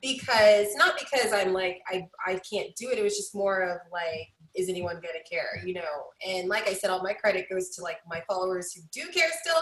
because 0.00 0.68
not 0.76 0.98
because 0.98 1.32
i'm 1.32 1.52
like 1.52 1.80
i 1.88 2.06
i 2.26 2.40
can't 2.48 2.74
do 2.76 2.90
it 2.90 2.98
it 2.98 3.02
was 3.02 3.16
just 3.16 3.34
more 3.34 3.62
of 3.62 3.78
like 3.92 4.28
is 4.54 4.68
anyone 4.70 4.94
gonna 4.94 5.22
care 5.30 5.62
you 5.66 5.74
know? 5.74 5.82
And 6.26 6.48
like 6.48 6.68
i 6.68 6.72
said 6.72 6.90
all 6.90 7.02
my 7.02 7.12
credit 7.12 7.46
goes 7.50 7.70
to 7.70 7.82
like 7.82 7.98
my 8.08 8.22
followers 8.28 8.72
who 8.72 8.82
do 8.92 9.10
care 9.10 9.30
still 9.42 9.60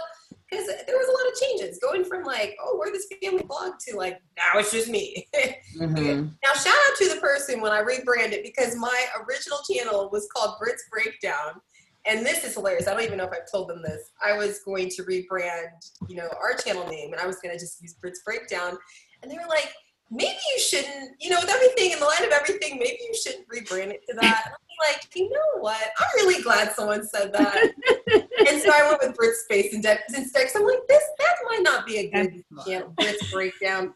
because 0.51 0.67
there 0.67 0.97
was 0.97 1.09
a 1.09 1.13
lot 1.13 1.33
of 1.33 1.41
changes 1.41 1.79
going 1.81 2.05
from 2.05 2.23
like 2.25 2.57
oh 2.63 2.77
we're 2.79 2.93
this 2.93 3.07
family 3.23 3.43
blog 3.45 3.73
to 3.81 3.97
like 3.97 4.21
now 4.37 4.59
it's 4.59 4.71
just 4.71 4.89
me. 4.89 5.27
Mhm. 5.77 6.31
now 6.45 6.53
shout 6.53 6.73
out 6.89 6.97
to 6.99 7.09
the 7.13 7.21
person 7.21 7.61
when 7.61 7.73
i 7.73 7.81
rebranded 7.81 8.43
because 8.45 8.77
my 8.77 9.07
original 9.29 9.59
channel 9.69 10.09
was 10.13 10.29
called 10.35 10.57
brits 10.63 10.83
breakdown 10.91 11.61
and 12.07 12.25
this 12.25 12.45
is 12.45 12.53
hilarious. 12.55 12.87
I 12.87 12.93
don't 12.93 13.03
even 13.03 13.17
know 13.19 13.25
if 13.25 13.33
i've 13.33 13.51
told 13.51 13.69
them 13.71 13.83
this. 13.83 14.11
I 14.23 14.37
was 14.37 14.61
going 14.61 14.89
to 14.91 15.03
rebrand 15.05 15.71
you 16.09 16.17
know 16.17 16.29
our 16.41 16.55
channel 16.55 16.87
name 16.89 17.13
and 17.13 17.21
i 17.21 17.27
was 17.27 17.37
going 17.41 17.55
to 17.55 17.59
just 17.59 17.81
use 17.83 17.95
brits 18.03 18.23
breakdown 18.25 18.77
and 19.23 19.31
they 19.31 19.37
were 19.37 19.49
like 19.49 19.73
maybe 20.11 20.37
you 20.55 20.61
shouldn't 20.63 21.13
you 21.19 21.31
know 21.31 21.41
with 21.41 21.49
everything 21.51 21.93
in 21.93 21.99
the 21.99 22.05
light 22.05 22.21
of 22.25 22.31
everything 22.31 22.79
maybe 22.79 22.99
you 23.01 23.15
shouldn't 23.15 23.49
rebrand 23.49 23.89
it 23.91 24.03
to 24.09 24.15
that. 24.15 24.43
And 24.47 24.55
i'm 24.55 24.93
like 24.93 25.09
you 25.17 25.29
know 25.31 25.61
what? 25.61 25.81
I'm 25.99 26.07
really 26.17 26.43
glad 26.43 26.73
someone 26.73 27.05
said 27.07 27.33
that 27.33 27.73
and 28.39 28.61
so 28.61 28.71
i 28.73 28.89
went 28.89 29.01
with 29.03 29.17
brits 29.17 29.37
space 29.45 29.73
and 29.75 29.83
Dex 29.83 30.03
instead 30.15 30.43
'cause 30.47 30.57
i'm 30.57 30.67
like 30.67 30.87
this 30.89 31.03
that 31.19 31.35
might 31.49 31.63
not 31.63 31.87
be 31.87 31.99
a 31.99 32.11
good 32.11 32.45
That's 32.51 32.69
channel 32.69 32.93
brits 32.99 33.33
breakdown 33.33 33.95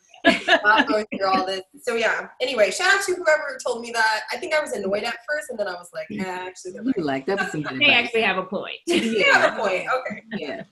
not 0.65 0.89
going 0.89 1.07
through 1.17 1.27
all 1.27 1.47
this. 1.47 1.63
So 1.81 1.95
yeah. 1.95 2.29
Anyway, 2.41 2.71
shout 2.71 2.93
out 2.95 3.03
to 3.07 3.15
whoever 3.15 3.59
told 3.65 3.83
me 3.83 3.93
that. 3.93 4.23
I 4.33 4.37
think 4.37 4.55
I 4.55 4.61
was 4.61 4.73
annoyed 4.73 5.05
at 5.05 5.17
first, 5.29 5.51
and 5.51 5.59
then 5.59 5.69
I 5.69 5.73
was 5.75 5.91
like, 5.95 6.07
eh, 6.11 6.25
actually, 6.25 6.73
they're 6.73 6.83
you 6.83 6.93
right. 6.97 7.05
like 7.05 7.27
that 7.27 7.39
was 7.39 7.53
some 7.53 7.63
good 7.63 7.79
They 7.79 7.87
advice. 7.87 8.05
actually 8.05 8.23
have 8.23 8.39
a 8.39 8.43
point. 8.45 8.77
You 8.87 9.33
have 9.33 9.55
a 9.55 9.61
point. 9.61 9.85
Okay. 10.01 10.23
yeah. 10.37 10.63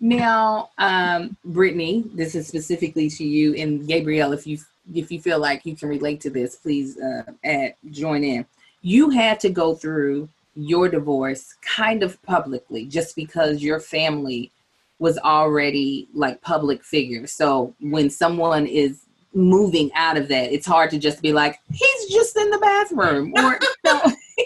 Now, 0.00 0.70
um, 0.78 1.36
Brittany, 1.44 2.04
this 2.14 2.34
is 2.34 2.48
specifically 2.48 3.08
to 3.10 3.24
you 3.24 3.54
and 3.54 3.86
Gabrielle. 3.86 4.32
If 4.32 4.46
you 4.46 4.58
if 4.94 5.12
you 5.12 5.20
feel 5.20 5.38
like 5.38 5.64
you 5.64 5.76
can 5.76 5.88
relate 5.88 6.20
to 6.22 6.30
this, 6.30 6.56
please 6.56 6.98
uh, 6.98 7.22
add, 7.44 7.74
join 7.90 8.24
in. 8.24 8.44
You 8.80 9.10
had 9.10 9.38
to 9.40 9.50
go 9.50 9.74
through 9.74 10.28
your 10.54 10.88
divorce 10.88 11.54
kind 11.62 12.02
of 12.02 12.20
publicly, 12.22 12.86
just 12.86 13.16
because 13.16 13.62
your 13.62 13.80
family 13.80 14.52
was 14.98 15.18
already 15.18 16.08
like 16.14 16.40
public 16.42 16.84
figures. 16.84 17.32
So 17.32 17.74
when 17.80 18.10
someone 18.10 18.66
is 18.66 19.00
moving 19.34 19.90
out 19.94 20.16
of 20.16 20.28
that, 20.28 20.52
it's 20.52 20.66
hard 20.66 20.90
to 20.90 20.98
just 20.98 21.22
be 21.22 21.32
like, 21.32 21.58
he's 21.72 22.12
just 22.12 22.36
in 22.36 22.50
the 22.50 22.58
bathroom, 22.58 23.32
or 23.36 23.58
no, 23.84 24.00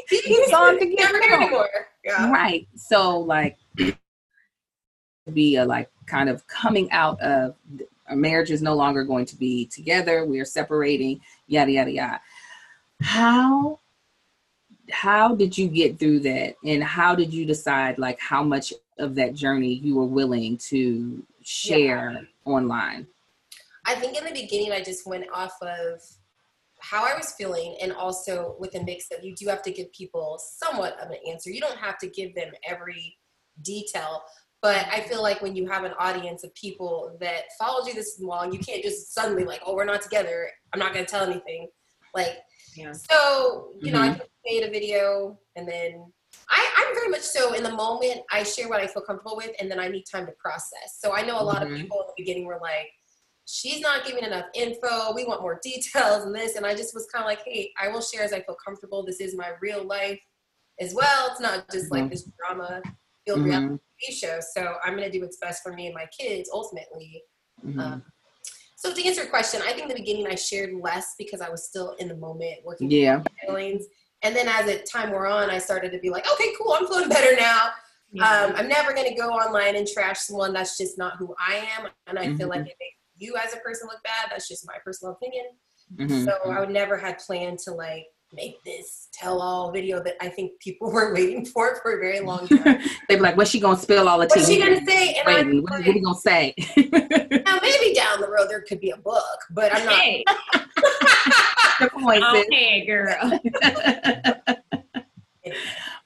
he's 0.09 0.53
on 0.53 0.79
to 0.79 0.87
get 0.87 1.15
anymore. 1.15 1.69
Yeah. 2.05 2.31
Right. 2.31 2.69
So 2.77 3.19
like 3.19 3.59
be 5.33 5.57
a 5.57 5.65
like 5.65 5.91
kind 6.07 6.29
of 6.29 6.47
coming 6.47 6.91
out 6.93 7.21
of 7.21 7.57
our 8.09 8.17
marriage 8.17 8.51
is 8.51 8.63
no 8.63 8.75
longer 8.75 9.05
going 9.05 9.27
to 9.27 9.37
be 9.37 9.67
together. 9.67 10.25
We 10.25 10.39
are 10.41 10.45
separating, 10.45 11.21
yada 11.49 11.73
yada 11.73 11.91
yada. 11.91 12.21
How 13.01 13.81
how 14.91 15.35
did 15.35 15.57
you 15.57 15.69
get 15.69 15.99
through 15.99 16.21
that 16.21 16.55
and 16.65 16.83
how 16.83 17.15
did 17.15 17.33
you 17.33 17.45
decide 17.45 17.99
like 17.99 18.19
how 18.21 18.43
much 18.43 18.73
of 18.99 19.15
that 19.15 19.35
journey 19.35 19.75
you 19.75 19.97
were 19.97 20.07
willing 20.07 20.57
to 20.57 21.23
share 21.43 22.27
online? 22.45 23.07
I 23.85 23.95
think 23.95 24.19
in 24.19 24.25
the 24.25 24.33
beginning, 24.33 24.73
I 24.73 24.83
just 24.83 25.07
went 25.07 25.27
off 25.33 25.57
of 25.63 26.03
how 26.81 27.05
I 27.05 27.17
was 27.17 27.33
feeling, 27.33 27.77
and 27.81 27.93
also 27.93 28.57
with 28.59 28.75
a 28.75 28.83
mix 28.83 29.07
of 29.17 29.25
you 29.25 29.35
do 29.35 29.47
have 29.49 29.63
to 29.63 29.71
give 29.71 29.93
people 29.93 30.39
somewhat 30.39 30.99
of 31.01 31.11
an 31.11 31.19
answer. 31.29 31.51
You 31.51 31.61
don't 31.61 31.79
have 31.79 31.99
to 31.99 32.09
give 32.09 32.35
them 32.35 32.53
every 32.69 33.17
detail, 33.63 34.23
but 34.61 34.87
I 34.93 35.01
feel 35.01 35.23
like 35.23 35.41
when 35.41 35.55
you 35.55 35.67
have 35.69 35.85
an 35.85 35.93
audience 35.99 36.43
of 36.43 36.55
people 36.55 37.17
that 37.21 37.45
followed 37.59 37.87
you 37.87 37.95
this 37.95 38.19
long, 38.21 38.53
you 38.53 38.59
can't 38.59 38.83
just 38.83 39.15
suddenly 39.15 39.45
like, 39.45 39.63
oh, 39.65 39.75
we're 39.75 39.85
not 39.85 40.03
together. 40.03 40.51
I'm 40.73 40.81
not 40.81 40.93
going 40.93 41.05
to 41.05 41.11
tell 41.11 41.25
anything. 41.25 41.69
Like, 42.15 42.39
Yeah. 42.77 42.93
so 42.93 43.71
you 43.81 43.93
know, 43.93 44.01
I 44.01 44.21
made 44.45 44.63
a 44.65 44.71
video, 44.71 45.39
and 45.57 45.67
then 45.69 46.13
I, 46.51 46.75
I'm 46.77 46.95
very 46.95 47.09
much 47.09 47.23
so 47.23 47.55
in 47.55 47.63
the 47.63 47.73
moment. 47.73 48.21
I 48.31 48.43
share 48.43 48.69
what 48.69 48.81
I 48.81 48.87
feel 48.87 49.03
comfortable 49.03 49.37
with, 49.37 49.53
and 49.61 49.71
then 49.71 49.81
I 49.81 49.89
need 49.89 50.05
time 50.11 50.27
to 50.27 50.33
process. 50.39 50.99
So 50.99 51.13
I 51.15 51.23
know 51.23 51.41
a 51.41 51.43
lot 51.43 51.63
Mhm. 51.63 51.73
of 51.75 51.81
people 51.81 52.01
in 52.01 52.07
the 52.09 52.15
beginning 52.17 52.45
were 52.47 52.59
like, 52.61 52.89
"She's 53.47 53.81
not 53.81 54.05
giving 54.07 54.25
enough 54.25 54.47
info. 54.55 55.15
We 55.15 55.25
want 55.25 55.43
more 55.43 55.59
details 55.71 56.25
and 56.25 56.35
this." 56.35 56.57
And 56.57 56.67
I 56.67 56.75
just 56.75 56.95
was 56.95 57.07
kind 57.07 57.23
of 57.25 57.27
like, 57.29 57.43
"Hey, 57.45 57.73
I 57.81 57.89
will 57.89 58.03
share 58.03 58.23
as 58.23 58.33
I 58.33 58.41
feel 58.43 58.57
comfortable. 58.65 59.05
This 59.05 59.21
is 59.21 59.35
my 59.37 59.53
real 59.61 59.83
life 59.85 60.21
as 60.81 60.95
well. 60.95 61.29
It's 61.31 61.41
not 61.41 61.71
just 61.71 61.91
like 61.91 62.05
Mhm. 62.05 62.11
this 62.11 62.29
drama 62.39 62.83
filled 63.27 63.43
reality 63.43 63.67
Mhm, 63.75 63.81
TV 64.03 64.13
show. 64.15 64.39
So 64.41 64.77
I'm 64.85 64.95
gonna 64.95 65.11
do 65.11 65.21
what's 65.23 65.39
best 65.39 65.63
for 65.63 65.73
me 65.73 65.87
and 65.87 65.95
my 65.95 66.07
kids 66.19 66.51
ultimately." 66.53 67.23
mhm. 67.65 67.81
Um, 67.81 68.05
so 68.77 68.93
to 68.95 69.05
answer 69.07 69.23
your 69.23 69.31
question, 69.31 69.61
I 69.63 69.73
think 69.73 69.83
in 69.83 69.89
the 69.89 69.95
beginning 69.95 70.27
I 70.27 70.35
shared 70.37 70.73
less 70.81 71.15
because 71.19 71.41
I 71.41 71.49
was 71.51 71.67
still 71.67 71.93
in 71.99 72.09
the 72.09 72.17
moment 72.17 72.65
working 72.65 72.91
yeah. 72.91 73.23
feelings. 73.45 73.87
And 74.23 74.35
then 74.37 74.49
as 74.49 74.67
the 74.67 74.79
time 74.91 75.11
wore 75.11 75.27
on, 75.27 75.51
I 75.51 75.59
started 75.59 75.93
to 75.93 75.99
be 75.99 76.11
like, 76.11 76.27
okay, 76.31 76.53
cool, 76.59 76.73
I'm 76.79 76.87
feeling 76.87 77.09
better 77.09 77.35
now. 77.37 77.71
Um, 78.21 78.55
I'm 78.57 78.69
never 78.69 78.93
going 78.95 79.09
to 79.09 79.15
go 79.15 79.29
online 79.31 79.77
and 79.77 79.87
trash 79.87 80.21
someone. 80.21 80.53
That's 80.53 80.79
just 80.79 80.97
not 80.97 81.17
who 81.19 81.35
I 81.39 81.57
am. 81.77 81.89
And 82.07 82.19
I 82.19 82.35
feel 82.35 82.47
Mhm. 82.47 82.51
like 82.51 82.61
it 82.67 82.77
makes 82.81 82.97
you 83.19 83.35
as 83.37 83.53
a 83.55 83.59
person 83.59 83.89
look 83.89 84.03
bad. 84.05 84.31
That's 84.31 84.49
just 84.49 84.67
my 84.67 84.79
personal 84.85 85.13
opinion. 85.15 85.47
mhm, 85.99 86.25
So 86.25 86.51
I 86.51 86.61
would 86.61 86.71
never 86.71 86.97
had 86.97 87.19
planned 87.19 87.59
to 87.61 87.73
like 87.73 88.07
make 88.33 88.63
this 88.65 89.09
tell 89.13 89.41
all 89.41 89.71
video 89.73 90.03
that 90.03 90.15
I 90.21 90.29
think 90.29 90.59
people 90.61 90.91
were 90.93 91.15
waiting 91.15 91.45
for 91.45 91.77
for 91.83 91.97
a 91.97 92.01
very 92.01 92.21
long 92.21 92.47
time. 92.49 92.81
They'd 93.09 93.17
be 93.17 93.21
like, 93.21 93.37
what's 93.37 93.51
she 93.51 93.61
gonna 93.61 93.79
spill 93.79 94.09
all 94.09 94.19
the 94.19 94.27
tea? 94.27 94.41
What's 94.41 94.51
she 94.51 94.59
going 94.59 94.79
to 94.79 94.91
say? 94.91 95.15
And 95.15 95.29
I'm 95.29 95.47
Waiting. 95.47 95.63
What, 95.63 95.71
what 95.73 95.81
like, 95.87 95.95
we 95.95 96.01
gonna 96.01 96.19
say? 96.19 96.55
now 96.77 97.59
maybe 97.63 97.95
down 97.95 98.21
the 98.21 98.29
road 98.29 98.49
there 98.49 98.63
could 98.63 98.81
be 98.81 98.91
a 98.91 98.97
book, 98.97 99.39
but 99.51 99.75
I'm 99.75 99.85
not. 99.85 99.95
Hey, 99.95 100.25
Good 101.79 101.91
point, 101.91 102.25
sis. 102.33 102.47
okay, 102.47 102.87
girl. 102.87 103.41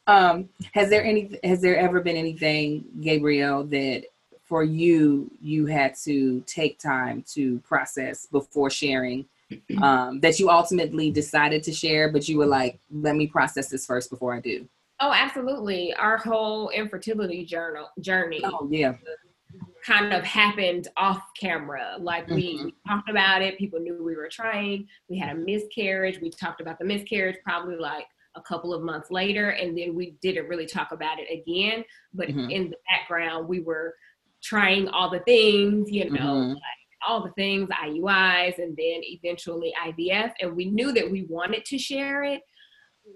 um 0.06 0.48
has 0.72 0.90
there 0.90 1.04
any 1.04 1.38
has 1.44 1.60
there 1.62 1.76
ever 1.76 2.00
been 2.00 2.16
anything 2.16 2.84
gabrielle 3.00 3.64
that 3.64 4.04
for 4.44 4.64
you 4.64 5.30
you 5.40 5.66
had 5.66 5.94
to 5.94 6.42
take 6.46 6.78
time 6.78 7.22
to 7.26 7.58
process 7.60 8.26
before 8.26 8.68
sharing 8.68 9.24
um 9.82 10.20
that 10.20 10.38
you 10.38 10.48
ultimately 10.50 11.10
decided 11.10 11.62
to 11.62 11.72
share 11.72 12.10
but 12.12 12.28
you 12.28 12.38
were 12.38 12.46
like 12.46 12.78
let 12.90 13.16
me 13.16 13.26
process 13.26 13.68
this 13.68 13.86
first 13.86 14.10
before 14.10 14.34
i 14.34 14.40
do 14.40 14.68
Oh, 15.02 15.12
absolutely. 15.14 15.94
Our 15.94 16.18
whole 16.18 16.68
infertility 16.68 17.46
journal 17.46 17.88
journey 18.00 18.42
oh 18.44 18.68
yeah 18.70 18.92
kind 19.82 20.12
of 20.12 20.22
happened 20.24 20.88
off 20.98 21.22
camera. 21.38 21.96
Like 21.98 22.28
we, 22.28 22.58
Mhm. 22.58 22.72
talked 22.86 23.08
about 23.08 23.40
it, 23.40 23.56
people 23.56 23.80
knew 23.80 24.04
we 24.04 24.14
were 24.14 24.28
trying. 24.28 24.86
We 25.08 25.16
had 25.16 25.34
a 25.34 25.40
miscarriage. 25.40 26.20
We 26.20 26.28
talked 26.28 26.60
about 26.60 26.78
the 26.78 26.84
miscarriage 26.84 27.38
probably 27.42 27.76
like 27.76 28.04
a 28.34 28.42
couple 28.42 28.74
of 28.74 28.82
months 28.82 29.10
later, 29.10 29.50
and 29.50 29.76
then 29.76 29.94
we 29.94 30.10
didn't 30.20 30.48
really 30.48 30.66
talk 30.66 30.92
about 30.92 31.18
it 31.18 31.28
again. 31.32 31.82
But 32.12 32.28
Mhm. 32.28 32.52
in 32.52 32.70
the 32.70 32.76
background, 32.90 33.48
we 33.48 33.60
were 33.60 33.94
trying 34.42 34.86
all 34.88 35.08
the 35.08 35.20
things, 35.20 35.90
you 35.90 36.10
know, 36.10 36.34
Mhm. 36.34 36.54
like 36.56 36.79
all 37.06 37.22
the 37.24 37.32
things, 37.32 37.68
IUIs, 37.70 38.58
and 38.58 38.76
then 38.76 39.00
eventually 39.04 39.72
IVF. 39.86 40.32
And 40.40 40.54
we 40.54 40.66
knew 40.66 40.92
that 40.92 41.10
we 41.10 41.22
wanted 41.24 41.64
to 41.66 41.78
share 41.78 42.22
it. 42.24 42.42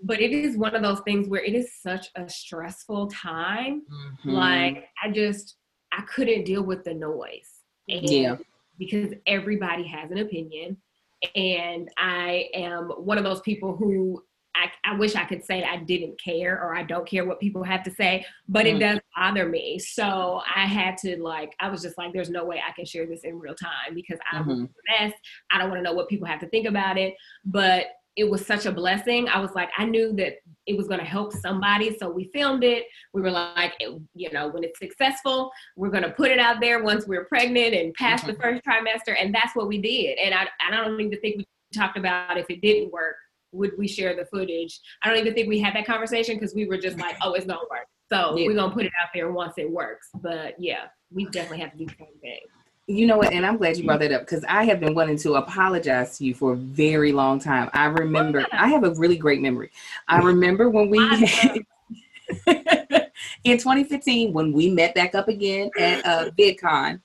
But 0.02 0.20
it 0.20 0.32
is 0.32 0.56
one 0.56 0.74
of 0.74 0.82
those 0.82 1.00
things 1.00 1.28
where 1.28 1.42
it 1.42 1.54
is 1.54 1.74
such 1.80 2.08
a 2.16 2.28
stressful 2.28 3.08
time 3.08 3.82
Mhm. 3.90 4.32
like 4.32 4.88
I 5.02 5.10
just 5.10 5.56
I 5.92 6.02
couldn't 6.02 6.44
deal 6.44 6.62
with 6.64 6.82
the 6.84 6.94
noise. 6.94 7.60
And 7.88 8.08
Yeah. 8.10 8.36
Because 8.78 9.14
everybody 9.26 9.84
has 9.86 10.10
an 10.10 10.18
opinion. 10.18 10.76
And 11.36 11.88
I 11.96 12.48
am 12.54 12.88
one 12.90 13.16
of 13.18 13.24
those 13.24 13.40
people 13.42 13.76
who 13.76 14.24
I, 14.56 14.70
I 14.84 14.96
wish 14.96 15.16
I 15.16 15.24
could 15.24 15.44
say 15.44 15.64
I 15.64 15.78
didn't 15.78 16.20
care 16.20 16.60
or 16.62 16.74
I 16.76 16.82
don't 16.84 17.06
care 17.08 17.24
what 17.24 17.40
people 17.40 17.62
have 17.64 17.82
to 17.84 17.90
say, 17.90 18.24
but 18.48 18.66
Mm. 18.66 18.76
it 18.76 18.78
does 18.78 19.00
bother 19.16 19.48
me. 19.48 19.78
So 19.78 20.42
I 20.54 20.66
had 20.66 20.96
to 20.98 21.16
like, 21.20 21.52
I 21.60 21.68
was 21.68 21.82
just 21.82 21.98
like, 21.98 22.12
there's 22.12 22.30
no 22.30 22.44
way 22.44 22.62
I 22.66 22.72
can 22.72 22.84
share 22.84 23.06
this 23.06 23.22
in 23.24 23.38
real 23.38 23.54
time 23.54 23.94
because 23.94 24.18
I 24.30 24.40
was 24.42 24.58
Mhm. 24.60 24.68
a 24.68 25.02
mess. 25.04 25.12
I 25.50 25.58
don't 25.58 25.70
want 25.70 25.78
to 25.80 25.82
know 25.82 25.92
what 25.92 26.08
people 26.08 26.26
have 26.28 26.40
to 26.40 26.48
think 26.48 26.66
about 26.66 26.96
it. 26.98 27.14
But 27.44 27.86
it 28.16 28.30
was 28.30 28.46
such 28.46 28.64
a 28.64 28.70
blessing. 28.70 29.28
I 29.28 29.40
was 29.40 29.50
like, 29.56 29.70
I 29.76 29.86
knew 29.86 30.12
that 30.12 30.34
it 30.66 30.76
was 30.76 30.86
going 30.86 31.00
to 31.00 31.04
help 31.06 31.32
somebody. 31.32 31.96
So 31.98 32.08
we 32.08 32.30
filmed 32.32 32.62
it. 32.62 32.84
We 33.12 33.22
were 33.22 33.32
like, 33.32 33.72
it- 33.80 34.00
you 34.14 34.30
know, 34.30 34.46
when 34.48 34.62
it's 34.62 34.78
successful, 34.78 35.50
we're 35.74 35.90
going 35.90 36.04
to 36.04 36.12
put 36.12 36.30
it 36.30 36.38
out 36.38 36.60
there 36.60 36.84
once 36.84 37.08
we're 37.08 37.24
pregnant 37.24 37.74
and 37.74 37.92
past 37.94 38.24
the 38.24 38.34
Mhm. 38.34 38.40
first 38.40 38.62
trimester. 38.64 39.16
And 39.20 39.34
that's 39.34 39.56
what 39.56 39.66
we 39.66 39.78
did. 39.78 40.16
And 40.18 40.32
I, 40.32 40.46
I 40.60 40.70
don't 40.70 41.00
even 41.00 41.20
think 41.20 41.38
we 41.38 41.46
talked 41.74 41.98
about 41.98 42.38
if 42.38 42.48
it 42.48 42.60
didn't 42.60 42.92
work, 42.92 43.16
would 43.54 43.72
we 43.78 43.88
share 43.88 44.14
the 44.14 44.24
footage? 44.26 44.80
I 45.02 45.08
don't 45.08 45.18
even 45.18 45.34
think 45.34 45.48
we 45.48 45.60
had 45.60 45.74
that 45.74 45.86
conversation 45.86 46.36
because 46.36 46.54
we 46.54 46.66
were 46.66 46.78
just 46.78 46.98
like, 46.98 47.16
oh, 47.22 47.32
it's 47.34 47.46
to 47.46 47.52
work. 47.70 47.86
So 48.12 48.36
Yeah. 48.36 48.48
we're 48.48 48.54
to 48.54 48.70
put 48.70 48.84
it 48.84 48.92
out 49.00 49.08
there 49.14 49.32
once 49.32 49.54
it 49.56 49.70
works. 49.70 50.08
But 50.14 50.56
yeah, 50.58 50.86
we 51.10 51.24
definitely 51.26 51.60
have 51.60 51.72
to 51.72 51.78
do 51.78 51.86
the 51.86 51.94
same 51.98 52.18
thing. 52.20 52.40
you 52.86 53.06
know 53.06 53.16
what 53.16 53.32
and 53.32 53.46
i'm 53.46 53.56
glad 53.56 53.78
you 53.78 53.84
brought 53.84 54.00
that 54.00 54.12
up 54.12 54.20
because 54.22 54.44
i 54.46 54.62
have 54.64 54.78
been 54.78 54.94
wanting 54.94 55.16
to 55.16 55.36
apologize 55.36 56.18
to 56.18 56.24
you 56.26 56.34
for 56.34 56.52
a 56.52 56.56
very 56.56 57.12
long 57.12 57.38
time 57.40 57.70
i 57.72 57.86
remember 57.86 58.44
i 58.52 58.68
have 58.68 58.84
a 58.84 58.90
really 58.96 59.16
great 59.16 59.40
memory 59.40 59.70
i 60.06 60.18
remember 60.18 60.68
when 60.68 60.90
we 60.90 60.98
in 63.44 63.56
2015 63.58 64.32
when 64.34 64.52
we 64.52 64.68
met 64.70 64.94
back 64.94 65.14
up 65.14 65.28
again 65.28 65.70
at 65.78 66.04
uh, 66.04 66.30
VidCon, 66.38 67.00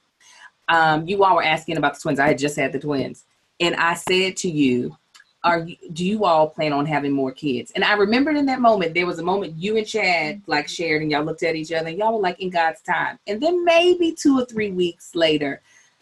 um, 0.68 1.08
you 1.08 1.24
all 1.24 1.36
were 1.36 1.44
asking 1.44 1.78
about 1.78 1.94
the 1.96 2.00
twins. 2.02 2.20
I 2.20 2.28
had 2.28 2.38
just 2.38 2.56
had 2.58 2.72
the 2.74 2.80
twins, 2.80 3.26
and 3.60 3.76
I 3.76 3.94
said 3.96 4.38
to 4.38 4.50
you, 4.50 4.96
"Are 5.44 5.60
you, 5.60 5.76
do 5.94 6.06
you 6.06 6.26
all 6.26 6.50
plan 6.50 6.74
on 6.74 6.86
having 6.86 7.12
more 7.12 7.32
kids?" 7.32 7.72
And 7.76 7.84
I 7.84 7.94
remembered 7.94 8.38
in 8.38 8.46
that 8.48 8.62
moment 8.62 8.94
there 8.94 9.06
was 9.06 9.20
a 9.20 9.24
moment 9.24 9.58
you 9.58 9.78
and 9.78 9.88
Chad 9.88 10.38
mm-hmm. 10.38 10.52
like 10.52 10.68
shared, 10.68 11.02
and 11.02 11.12
y'all 11.12 11.24
looked 11.24 11.44
at 11.44 11.56
each 11.56 11.72
other, 11.72 11.90
and 11.90 11.98
y'all 11.98 12.14
were 12.14 12.22
like, 12.22 12.40
"In 12.40 12.50
God's 12.50 12.82
time." 12.82 13.20
And 13.28 13.42
then 13.42 13.64
maybe 13.64 14.14
two 14.14 14.40
or 14.40 14.46
three 14.46 14.72
weeks 14.72 15.16
later, 15.16 15.62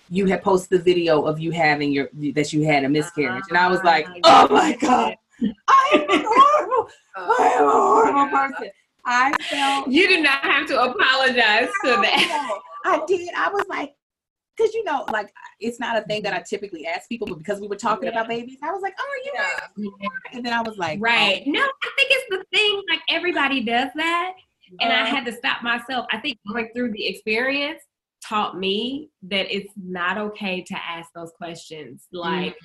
you 0.10 0.26
had 0.26 0.42
posted 0.42 0.80
the 0.80 0.84
video 0.84 1.24
of 1.24 1.40
you 1.40 1.52
having 1.52 1.92
your 1.92 2.10
that 2.34 2.54
you 2.54 2.66
had 2.66 2.84
a 2.84 2.90
miscarriage, 2.90 3.46
and 3.50 3.58
I 3.58 3.68
was 3.68 3.84
like, 3.84 4.08
ah, 4.24 4.48
"Oh 4.50 4.54
my 4.54 4.76
God, 4.76 5.16
I 5.68 6.06
am 6.10 6.24
horrible. 6.26 6.90
I 7.16 7.54
am 7.58 7.68
a 7.68 7.72
horrible 7.72 8.20
oh. 8.34 8.48
person." 8.50 8.72
I 9.08 9.32
felt 9.50 9.88
You 9.88 10.08
do 10.10 10.22
not 10.22 10.42
have 10.42 10.68
to 10.68 10.82
apologize 10.82 11.70
to 11.86 11.92
that. 11.92 12.60
I 12.84 13.02
did. 13.08 13.30
I 13.36 13.50
was 13.50 13.66
like, 13.70 13.96
because 14.58 14.74
you 14.74 14.84
know, 14.84 15.06
like 15.12 15.32
it's 15.60 15.80
not 15.80 15.98
a 15.98 16.02
thing 16.02 16.24
that 16.24 16.34
I 16.34 16.42
typically 16.42 16.86
ask 16.88 17.08
people, 17.08 17.28
but 17.28 17.38
because 17.38 17.60
we 17.60 17.68
were 17.68 17.76
talking 17.76 18.06
Yeah. 18.06 18.12
about 18.12 18.28
babies, 18.28 18.58
I 18.64 18.72
was 18.72 18.82
like, 18.82 18.96
"Oh, 19.00 19.04
are 19.10 19.18
you?" 19.26 19.32
Yeah. 19.34 19.92
ready?" 20.02 20.36
And 20.36 20.46
then 20.46 20.54
I 20.54 20.62
was 20.62 20.78
like, 20.78 21.00
Right. 21.02 21.44
No, 21.46 21.60
I 21.62 21.90
think 21.98 22.10
it's 22.12 22.26
the 22.30 22.44
thing, 22.58 22.82
like 22.90 23.02
everybody 23.10 23.62
does 23.64 23.90
that. 23.96 24.34
And 24.82 24.92
I 24.92 25.02
Uh, 25.04 25.06
had 25.06 25.26
to 25.26 25.32
stop 25.32 25.64
myself. 25.64 26.06
I 26.12 26.18
think 26.18 26.38
going 26.52 26.70
through 26.76 26.92
the 26.92 27.06
experience 27.08 27.82
taught 28.28 28.58
me 28.60 29.10
that 29.22 29.46
it's 29.56 29.72
not 29.78 30.18
okay 30.18 30.62
to 30.62 30.74
ask 30.86 31.10
those 31.14 31.32
questions. 31.38 32.08
Like 32.12 32.56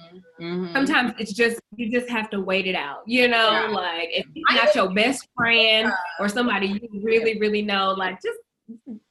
mhm. 0.41 0.73
sometimes 0.73 1.13
it's 1.19 1.33
just 1.33 1.61
you 1.77 1.91
just 1.91 2.09
have 2.11 2.29
to 2.31 2.41
wait 2.41 2.67
it 2.67 2.75
out. 2.75 3.03
You 3.07 3.29
know, 3.29 3.51
Yeah. 3.53 3.67
like 3.69 4.09
if 4.13 4.27
he's 4.35 4.45
I 4.49 4.57
not 4.57 4.75
your 4.75 4.93
best 4.93 5.29
friend 5.37 5.93
or 6.19 6.29
somebody 6.29 6.67
you 6.69 6.89
really, 7.03 7.39
really 7.39 7.63
know, 7.63 7.93
like 7.93 8.21
just 8.23 8.39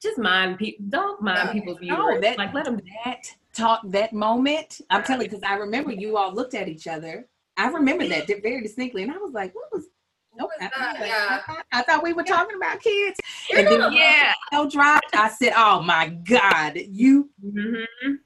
just 0.02 0.18
mind 0.18 0.58
people 0.58 0.84
don't 0.88 1.22
mind 1.22 1.38
Yeah. 1.48 1.52
people's 1.52 1.78
No, 1.80 2.20
that- 2.20 2.38
like 2.38 2.52
let 2.52 2.64
them 2.64 2.80
that 3.04 3.22
talk 3.54 3.80
that 3.84 4.12
moment. 4.12 4.80
I'm 4.90 5.02
telling 5.04 5.22
you, 5.22 5.28
because 5.30 5.42
I 5.48 5.54
remember 5.56 5.92
you 5.92 6.16
all 6.16 6.32
looked 6.34 6.54
at 6.54 6.68
each 6.68 6.86
other. 6.86 7.28
I 7.56 7.68
remember 7.68 8.06
that 8.08 8.26
very 8.42 8.62
distinctly, 8.62 9.02
and 9.02 9.12
I 9.12 9.18
was 9.18 9.32
like, 9.32 9.54
"What 9.54 9.70
was?" 9.72 9.86
What 10.34 10.48
was 10.48 10.56
I, 10.62 10.64
I 10.64 10.70
that? 10.80 10.92
was 10.92 11.00
like, 11.00 11.08
Yeah. 11.10 11.26
I, 11.28 11.38
thought, 11.52 11.66
I 11.72 11.82
thought 11.82 12.02
we 12.02 12.14
were 12.14 12.22
talking 12.22 12.56
about 12.56 12.80
kids. 12.80 13.20
You're 13.50 13.58
And 13.60 13.68
then 13.68 13.92
Yeah. 13.92 14.32
the 14.50 14.66
dropped. 14.70 15.14
I 15.14 15.28
said, 15.28 15.52
"Oh 15.54 15.82
my 15.82 16.08
God, 16.08 16.78
you 16.88 17.28
Mhm. 17.44 17.84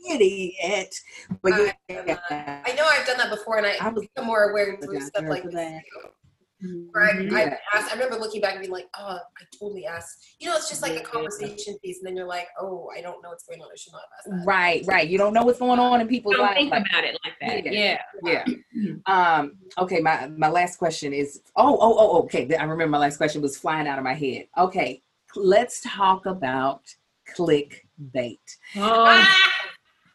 idiot!" 0.09 0.95
But 1.43 1.55
I- 1.55 1.77
yeah, 1.89 2.63
I 2.65 2.73
know 2.75 2.87
I've 2.87 3.05
done 3.07 3.19
that 3.19 3.31
before, 3.31 3.59
and 3.59 3.67
I, 3.67 3.77
I 3.81 3.89
was 3.89 4.03
become 4.07 4.27
more 4.27 4.51
aware 4.51 4.73
of 4.75 5.03
stuff 5.03 5.25
like 5.25 5.43
for 5.43 5.49
this. 5.49 5.55
that. 5.57 5.83
too. 5.93 6.09
Where 6.61 7.05
I, 7.05 7.13
Mhm. 7.13 7.33
I 7.35 7.59
asked, 7.75 7.91
I 7.91 7.95
remember 7.95 8.17
looking 8.19 8.41
back 8.41 8.53
and 8.53 8.61
being 8.61 8.73
like, 8.73 8.89
"Oh, 8.99 9.19
I 9.19 9.45
totally 9.59 9.85
asked." 9.85 10.25
You 10.39 10.49
know, 10.49 10.57
it's 10.57 10.71
just 10.71 10.81
like 10.81 10.97
a 10.99 11.03
conversation 11.05 11.77
piece, 11.85 11.99
and 11.99 12.07
then 12.07 12.17
you're 12.17 12.27
like, 12.27 12.49
"Oh, 12.59 12.89
I 12.97 13.03
don't 13.03 13.23
know 13.23 13.29
what's 13.29 13.45
going 13.45 13.61
on. 13.61 13.69
I 13.71 13.77
should 13.77 13.93
not 13.93 14.01
have 14.03 14.11
asked 14.19 14.45
that." 14.45 14.47
right, 14.51 14.83
right. 14.87 15.07
You 15.07 15.19
don't 15.19 15.35
know 15.35 15.45
what's 15.45 15.59
going 15.59 15.79
on 15.79 16.01
in 16.01 16.09
people's 16.09 16.37
Don't 16.37 16.47
lives. 16.47 16.57
think 16.57 16.71
Like, 16.71 16.87
about 16.89 17.05
it 17.05 17.19
like 17.25 17.35
that. 17.41 17.73
Yeah. 17.73 18.01
Yeah. 18.23 18.45
yeah. 18.73 18.95
Um. 19.07 19.59
Okay. 19.79 20.01
My 20.01 20.29
my 20.29 20.49
last 20.49 20.79
question 20.79 21.13
is. 21.13 21.43
Oh. 21.57 21.77
Oh. 21.79 21.95
Oh. 21.99 22.23
Okay. 22.23 22.49
I 22.57 22.63
remember 22.63 22.89
my 22.89 22.99
last 22.99 23.19
question 23.19 23.43
was 23.43 23.59
flying 23.59 23.87
out 23.87 23.99
of 23.99 24.05
my 24.05 24.15
head. 24.15 24.49
Okay. 24.57 25.03
Let's 25.35 25.83
talk 25.83 26.25
about 26.25 26.81
clickbait. 27.37 28.39
Oh, 28.77 29.05
Ah, 29.07 29.47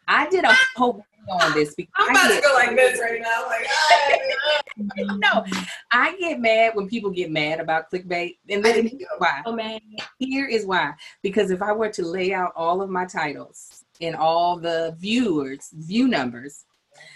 I 0.08 0.28
did 0.28 0.44
a 0.44 0.52
whole 0.74 0.94
video 0.94 1.04
on 1.30 1.52
this 1.54 1.74
because 1.74 1.92
I'm 1.96 2.16
I 2.16 2.20
about 2.20 2.34
to 2.34 2.40
go 2.40 2.54
like 2.54 2.76
this 2.76 3.00
right 3.00 3.20
now. 3.20 3.46
Like, 3.46 5.18
no, 5.18 5.44
I 5.92 6.16
get 6.18 6.40
mad 6.40 6.74
when 6.74 6.88
people 6.88 7.10
get 7.10 7.30
mad 7.30 7.60
about 7.60 7.90
clickbait, 7.90 8.38
and 8.48 8.64
then 8.64 8.86
here's 8.86 9.06
why. 9.18 9.42
oh 9.46 9.52
man. 9.52 9.80
Here 10.18 10.46
is 10.46 10.66
why. 10.66 10.92
Because 11.22 11.50
if 11.50 11.62
I 11.62 11.72
were 11.72 11.90
to 11.90 12.04
lay 12.04 12.32
out 12.32 12.52
all 12.56 12.82
of 12.82 12.90
my 12.90 13.04
titles 13.04 13.84
and 14.00 14.16
all 14.16 14.56
the 14.58 14.96
viewers 14.98 15.70
view 15.72 16.08
numbers, 16.08 16.64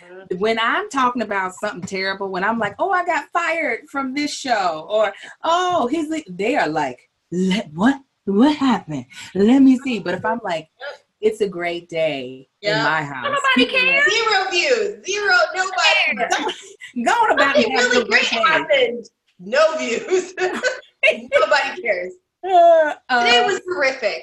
mm-hmm. 0.02 0.38
when 0.38 0.58
I'm 0.58 0.88
talking 0.90 1.22
about 1.22 1.54
something 1.54 1.82
terrible, 1.82 2.30
when 2.30 2.44
I'm 2.44 2.58
like, 2.58 2.76
oh, 2.78 2.90
I 2.90 3.04
got 3.04 3.30
fired 3.32 3.88
from 3.88 4.14
this 4.14 4.34
show, 4.34 4.86
or 4.88 5.12
oh, 5.44 5.86
he's 5.88 6.08
like, 6.10 6.26
they 6.28 6.56
are 6.56 6.68
like, 6.68 7.10
Let, 7.30 7.72
what? 7.72 8.00
What 8.24 8.56
happened? 8.56 9.06
Let 9.36 9.60
me 9.60 9.78
see. 9.78 10.00
But 10.00 10.14
if 10.14 10.24
I'm 10.24 10.40
like, 10.42 10.68
it's 11.26 11.40
a 11.40 11.48
great 11.48 11.88
day 11.88 12.48
Yeah. 12.60 12.78
in 12.78 12.84
my 12.84 13.02
house. 13.02 13.36
Nobody 13.56 13.72
cares. 13.72 14.04
Zero 14.12 14.50
views. 14.50 15.04
Zero. 15.06 15.34
Nobody. 15.54 16.44
Going 17.04 17.32
about 17.32 17.56
it 17.56 17.68
really 17.68 18.02
a 18.02 18.04
great 18.04 18.28
great 18.30 18.30
day. 18.30 18.48
happened. 18.48 19.04
No 19.38 19.76
views. 19.78 20.34
Nobody 21.10 21.82
cares. 21.82 22.12
Uh, 22.44 22.94
Today 23.10 23.40
uh, 23.40 23.46
was 23.46 23.60
horrific. 23.66 24.22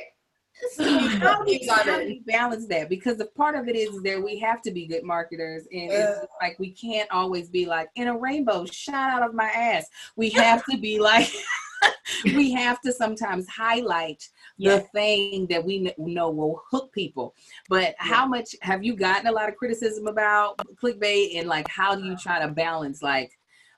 So 0.75 0.83
how 0.83 1.43
do, 1.43 1.51
you, 1.51 1.59
Views 1.59 1.69
on 1.69 1.79
how 1.79 1.99
it. 1.99 2.05
do 2.05 2.13
you 2.13 2.21
balance 2.25 2.67
that? 2.67 2.87
Because 2.87 3.17
the 3.17 3.25
part 3.25 3.55
of 3.55 3.67
it 3.67 3.75
is 3.75 4.01
that 4.03 4.23
we 4.23 4.39
have 4.39 4.61
to 4.61 4.71
be 4.71 4.87
good 4.87 5.03
marketers, 5.03 5.63
and 5.71 5.91
it's 5.91 5.93
Yeah. 5.93 6.23
like 6.41 6.57
we 6.57 6.71
can't 6.71 7.09
always 7.11 7.49
be 7.49 7.65
like 7.65 7.89
in 7.95 8.07
a 8.07 8.17
rainbow 8.17 8.65
shot 8.65 9.11
out 9.11 9.27
of 9.27 9.33
my 9.35 9.49
ass. 9.49 9.85
We 10.15 10.29
have 10.31 10.63
to 10.71 10.77
be 10.77 10.99
like, 10.99 11.29
we 12.25 12.51
have 12.51 12.81
to 12.81 12.91
sometimes 12.91 13.47
highlight 13.47 14.27
Yeah. 14.57 14.77
the 14.77 14.81
thing 14.93 15.47
that 15.47 15.63
we 15.63 15.93
know 15.97 16.29
will 16.29 16.61
hook 16.69 16.91
people. 16.93 17.35
But 17.69 17.95
how 17.97 18.25
much 18.25 18.55
have 18.61 18.83
you 18.83 18.95
gotten 18.95 19.27
a 19.27 19.31
lot 19.31 19.49
of 19.49 19.55
criticism 19.55 20.07
about 20.07 20.57
clickbait, 20.81 21.37
and 21.39 21.47
like 21.47 21.67
how 21.67 21.95
do 21.95 22.03
you 22.03 22.15
try 22.17 22.39
to 22.39 22.47
balance 22.47 23.01
like? 23.01 23.31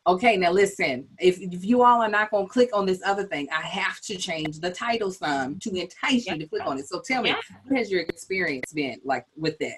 Okay, 0.07 0.37
now 0.37 0.51
listen. 0.51 1.07
If, 1.17 1.39
if 1.41 1.65
you 1.65 1.81
all 1.81 1.99
are 1.99 2.07
not 2.07 2.29
going 2.29 2.45
to 2.45 2.51
click 2.51 2.69
on 2.73 2.85
this 2.85 3.01
other 3.03 3.23
thing, 3.23 3.47
I 3.51 3.61
have 3.61 3.99
to 4.01 4.15
change 4.15 4.59
the 4.59 4.69
title 4.69 5.09
some 5.09 5.57
to 5.61 5.73
entice 5.73 6.27
you 6.27 6.37
to 6.37 6.47
click 6.47 6.63
on 6.67 6.77
it. 6.77 6.87
So 6.87 7.01
tell 7.01 7.23
me, 7.23 7.29
Yeah. 7.29 7.37
what 7.63 7.79
has 7.79 7.89
your 7.89 8.01
experience 8.01 8.71
been 8.71 8.99
like 9.03 9.25
with 9.35 9.57
that? 9.59 9.77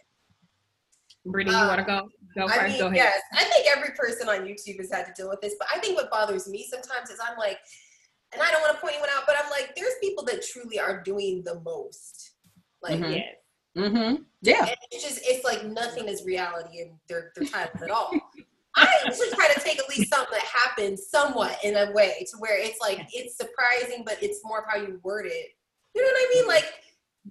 Brittany, 1.25 1.55
you 1.55 1.65
want 1.67 1.79
to 1.79 1.85
go? 1.85 1.97
Um, 1.99 2.09
go 2.35 2.47
I 2.47 2.67
mean, 2.67 2.77
go 2.77 2.85
ahead. 2.87 2.95
yes, 2.97 3.21
I 3.33 3.43
think 3.45 3.67
every 3.73 3.91
person 3.95 4.27
on 4.27 4.39
YouTube 4.39 4.77
has 4.79 4.91
had 4.91 5.05
to 5.05 5.13
deal 5.15 5.29
with 5.29 5.39
this. 5.39 5.55
But 5.57 5.69
I 5.73 5.79
think 5.79 5.95
what 5.97 6.11
bothers 6.11 6.47
me 6.49 6.65
sometimes 6.69 7.09
is 7.09 7.19
I'm 7.25 7.37
like, 7.37 7.59
and 8.33 8.41
I 8.41 8.51
don't 8.51 8.61
want 8.61 8.75
to 8.75 8.81
point 8.81 8.93
anyone 8.95 9.09
out, 9.15 9.23
but 9.25 9.35
I'm 9.41 9.49
like, 9.49 9.75
there's 9.75 9.93
people 10.01 10.23
that 10.25 10.45
truly 10.45 10.79
are 10.79 11.01
doing 11.01 11.43
the 11.45 11.59
most. 11.61 12.31
Like, 12.81 12.99
Mhm. 12.99 13.15
Yes. 13.15 13.35
Mm-hmm. 13.77 14.15
Yeah. 14.41 14.65
and 14.65 14.75
it's 14.91 15.03
just 15.03 15.19
it's 15.23 15.43
like 15.45 15.63
nothing 15.65 16.07
is 16.07 16.25
reality 16.25 16.79
in 16.79 16.97
their 17.07 17.31
their 17.35 17.45
titles 17.47 17.81
at 17.83 17.91
all. 17.91 18.11
I 18.75 18.87
usually 19.07 19.29
try 19.31 19.51
to 19.53 19.59
take 19.59 19.79
at 19.79 19.87
least 19.89 20.11
something 20.13 20.31
that 20.33 20.43
happens 20.43 21.07
somewhat 21.09 21.57
in 21.63 21.75
a 21.75 21.91
way 21.91 22.25
to 22.31 22.37
where 22.37 22.57
it's 22.59 22.79
like 22.81 23.07
it's 23.13 23.37
surprising, 23.37 24.03
but 24.05 24.21
it's 24.21 24.39
more 24.43 24.59
of 24.59 24.65
how 24.67 24.77
you 24.77 24.99
word 25.03 25.25
it. 25.27 25.47
You 25.95 26.01
know 26.03 26.07
what 26.07 26.17
I 26.17 26.33
mean? 26.35 26.47
Like 26.47 26.73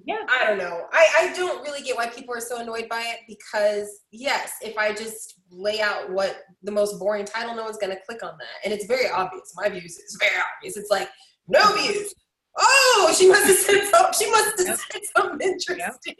Yeah. 0.05 0.25
I 0.29 0.45
don't 0.47 0.59
know. 0.59 0.87
I, 0.93 1.07
I 1.21 1.33
don't 1.37 1.63
really 1.63 1.83
get 1.83 1.97
why 1.97 2.09
people 2.09 2.35
are 2.35 2.41
so 2.41 2.61
annoyed 2.61 2.89
by 2.89 3.01
it 3.03 3.21
because 3.27 4.03
yes, 4.13 4.53
if 4.63 4.77
I 4.77 4.93
just 4.93 5.36
lay 5.51 5.81
out 5.81 6.11
what 6.11 6.43
the 6.63 6.73
most 6.73 6.99
boring 6.99 7.25
title, 7.25 7.55
no 7.55 7.65
one's 7.65 7.79
gonna 7.79 7.97
click 8.07 8.23
on 8.23 8.37
that. 8.39 8.65
And 8.65 8.73
it's 8.73 8.87
very 8.87 9.09
obvious. 9.09 9.53
My 9.57 9.69
views 9.69 9.97
is 9.99 10.17
very 10.21 10.35
obvious. 10.57 10.77
It's 10.77 10.91
like, 10.91 11.09
no 11.49 11.61
views. 11.77 12.13
Oh, 12.59 13.15
she 13.17 13.29
must 13.29 13.45
have 13.47 13.57
said 13.57 13.85
something. 13.91 14.15
She 14.19 14.31
must 14.31 14.59
have 14.59 14.67
Yep. 14.69 14.79
said 14.91 15.03
something 15.15 15.47
interesting. 15.47 16.15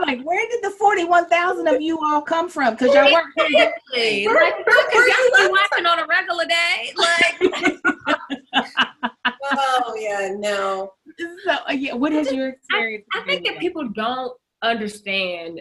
Like, 0.00 0.22
where 0.22 0.48
did 0.48 0.62
the 0.62 0.70
41,000 0.70 1.68
of 1.68 1.82
you 1.82 1.98
all 2.02 2.22
come 2.22 2.48
from? 2.48 2.72
Because 2.74 2.94
y'all 2.94 3.12
weren't 3.12 3.34
paying 3.36 3.54
attention. 3.54 3.74
Exactly. 3.92 4.26
Like, 4.34 4.56
because 4.64 5.06
y'all 5.06 5.46
be 5.46 5.52
watching 5.52 5.86
on 5.86 5.98
a 5.98 6.06
regular 6.06 6.46
day. 6.46 6.92
Like, 6.96 8.16
Oh 9.56 9.94
yeah, 9.98 10.34
no. 10.38 10.92
So, 11.44 11.56
yeah, 11.70 11.94
what 11.94 12.12
has 12.12 12.32
your 12.32 12.48
experience 12.48 13.04
I 13.14 13.20
think 13.26 13.44
been 13.44 13.54
that 13.54 13.60
people 13.60 13.88
don't 13.88 14.32
understand 14.62 15.60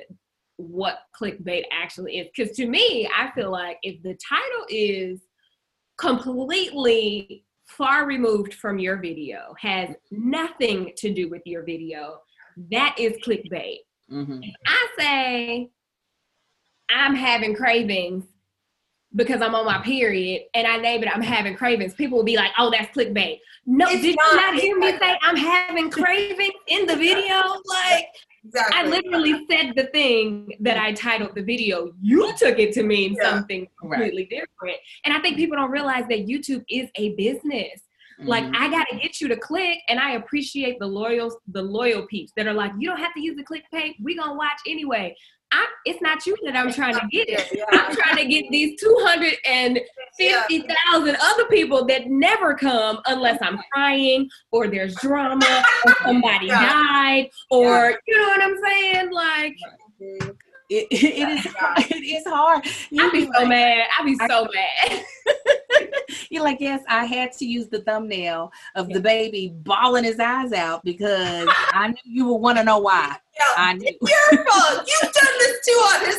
what 0.57 0.99
clickbait 1.19 1.63
actually 1.71 2.19
is. 2.19 2.27
Because 2.35 2.55
to 2.57 2.67
me, 2.67 3.09
I 3.15 3.31
feel 3.31 3.51
like 3.51 3.77
if 3.83 4.01
the 4.03 4.17
title 4.27 4.65
is 4.69 5.21
completely 5.97 7.45
far 7.65 8.05
removed 8.05 8.53
from 8.55 8.77
your 8.79 8.97
video, 8.97 9.53
has 9.59 9.89
nothing 10.11 10.91
to 10.97 11.13
do 11.13 11.29
with 11.29 11.41
your 11.45 11.63
video, 11.63 12.19
that 12.71 12.95
is 12.99 13.13
clickbait. 13.25 13.79
Mhm. 14.11 14.43
I 14.67 14.87
say 14.99 15.69
I'm 16.89 17.15
having 17.15 17.55
cravings 17.55 18.25
because 19.15 19.41
I'm 19.41 19.55
on 19.55 19.65
my 19.65 19.79
period 19.79 20.43
and 20.53 20.67
I 20.67 20.77
name 20.77 21.03
it 21.03 21.07
I'm 21.07 21.21
having 21.21 21.55
cravings, 21.55 21.93
people 21.93 22.17
will 22.17 22.25
be 22.25 22.35
like, 22.35 22.51
oh, 22.57 22.69
that's 22.71 22.95
clickbait. 22.95 23.39
No, 23.65 23.85
It's 23.89 24.01
did 24.01 24.15
not. 24.15 24.31
you 24.31 24.37
not 24.37 24.55
hear 24.55 24.77
me 24.79 24.91
say 24.99 25.17
I'm 25.21 25.35
having 25.37 25.89
cravings 25.89 26.53
in 26.67 26.85
the 26.85 26.95
video? 26.95 27.41
Like, 27.65 28.05
Exactly. 28.45 28.77
I 28.77 28.85
literally 28.85 29.45
said 29.49 29.73
the 29.75 29.85
thing 29.93 30.53
that 30.59 30.77
I 30.77 30.91
titled 30.93 31.33
the 31.35 31.43
video. 31.43 31.93
You 32.01 32.33
took 32.37 32.59
it 32.59 32.73
to 32.73 32.83
mean 32.83 33.13
Yeah. 33.13 33.31
something 33.31 33.67
completely 33.79 34.25
different. 34.25 34.77
And 35.05 35.13
I 35.13 35.19
think 35.19 35.37
people 35.37 35.55
don't 35.57 35.71
realize 35.71 36.05
that 36.09 36.27
YouTube 36.27 36.63
is 36.69 36.89
a 36.95 37.15
business. 37.15 37.81
Like 38.19 38.43
Mhm. 38.43 38.55
I 38.55 38.69
gotta 38.69 38.95
get 39.01 39.19
you 39.19 39.27
to 39.29 39.35
click, 39.35 39.79
and 39.89 39.99
I 39.99 40.11
appreciate 40.11 40.77
the 40.79 40.85
loyal 40.87 41.35
the 41.47 41.61
loyal 41.63 42.05
peeps 42.07 42.31
that 42.37 42.45
are 42.47 42.53
like, 42.53 42.71
you 42.77 42.87
don't 42.87 42.99
have 42.99 43.13
to 43.15 43.21
use 43.21 43.35
the 43.35 43.43
clickbait, 43.43 43.95
we 44.01 44.15
gonna 44.15 44.35
watch 44.35 44.59
anyway. 44.67 45.15
I, 45.53 45.67
it's 45.85 46.01
not 46.01 46.25
you 46.25 46.35
that 46.45 46.55
I'm 46.55 46.73
trying 46.73 46.95
to 46.95 47.05
get. 47.11 47.53
Yeah. 47.53 47.65
I'm 47.71 47.95
trying 47.95 48.17
to 48.17 48.25
get 48.25 48.49
these 48.49 48.81
250,000 48.81 51.17
other 51.21 51.45
people 51.45 51.85
that 51.85 52.07
never 52.07 52.55
come 52.55 52.99
unless 53.05 53.37
I'm 53.41 53.59
crying 53.71 54.27
or 54.51 54.67
there's 54.67 54.95
drama 54.95 55.63
or 55.85 55.93
somebody 56.03 56.47
died 56.61 57.29
or 57.51 57.99
you 58.07 58.17
know 58.17 58.27
what 58.27 58.41
I'm 58.41 58.57
saying? 58.63 59.11
Like. 59.11 59.55
It, 60.69 60.87
it 60.91 61.29
is 61.29 61.45
hard. 61.57 61.77
it 61.91 62.03
is 62.03 62.23
hard. 62.25 62.65
You 62.89 63.05
I'd 63.05 63.11
be 63.11 63.25
so 63.25 63.31
like- 63.39 63.47
mad. 63.49 63.85
I'd 63.99 64.05
be 64.05 64.17
I- 64.19 64.27
so 64.27 64.47
mad. 64.53 65.05
You're 66.29 66.43
like, 66.43 66.59
yes, 66.59 66.83
I 66.87 67.05
had 67.05 67.31
to 67.33 67.45
use 67.45 67.67
the 67.67 67.81
thumbnail 67.81 68.51
of 68.75 68.89
the 68.89 68.99
baby 68.99 69.53
bawling 69.63 70.03
his 70.03 70.19
eyes 70.19 70.51
out 70.51 70.83
because 70.83 71.47
I 71.49 71.89
knew 71.89 71.95
you 72.05 72.25
would 72.27 72.37
want 72.37 72.57
to 72.57 72.63
know 72.63 72.79
why. 72.79 73.15
Yeah, 73.37 73.43
I 73.57 73.73
knew. 73.73 73.95
your 74.01 74.45
fault. 74.45 74.87
You've 74.87 75.13
done 75.13 75.33
this 75.39 75.65
to 75.65 75.71
us. 75.83 76.17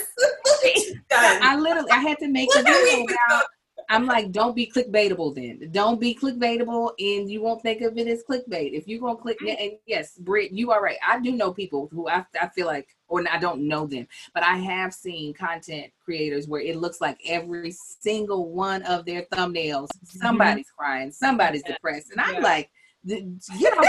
Done. 1.10 1.42
I 1.42 1.56
literally, 1.56 1.90
I 1.90 1.98
had 1.98 2.18
to 2.18 2.28
make 2.28 2.48
a 2.56 2.62
video 2.62 3.04
about. 3.04 3.44
I'm 3.90 4.06
like, 4.06 4.32
don't 4.32 4.56
be 4.56 4.70
clickbaitable 4.74 5.34
then. 5.34 5.68
Don't 5.70 6.00
be 6.00 6.14
clickbaitable, 6.14 6.92
and 6.98 7.30
you 7.30 7.42
won't 7.42 7.60
think 7.62 7.82
of 7.82 7.98
it 7.98 8.06
as 8.06 8.22
clickbait. 8.28 8.72
If 8.72 8.88
you're 8.88 9.00
gonna 9.00 9.16
click, 9.18 9.38
and 9.42 9.72
yes, 9.86 10.16
Britt, 10.18 10.52
you 10.52 10.70
are 10.70 10.82
right. 10.82 10.96
I 11.06 11.20
do 11.20 11.32
know 11.32 11.52
people 11.52 11.88
who 11.92 12.08
I, 12.08 12.24
I 12.40 12.48
feel 12.48 12.66
like, 12.66 12.88
or 13.22 13.24
I 13.30 13.38
don't 13.38 13.66
know 13.68 13.86
them, 13.86 14.06
but 14.34 14.42
I 14.42 14.56
have 14.56 14.92
seen 14.92 15.34
content 15.34 15.92
creators 16.04 16.48
where 16.48 16.60
it 16.60 16.76
looks 16.76 17.00
like 17.00 17.18
every 17.26 17.70
single 18.00 18.50
one 18.50 18.82
of 18.82 19.04
their 19.06 19.22
thumbnails, 19.32 19.88
mm-hmm. 19.88 20.18
somebody's 20.18 20.70
crying, 20.76 21.12
somebody's 21.12 21.62
Yeah. 21.66 21.74
depressed, 21.74 22.10
and 22.10 22.20
I'm 22.20 22.34
Yeah. 22.34 22.40
like, 22.40 22.70
"D- 23.06 23.28
get 23.60 23.76
off, 23.78 23.86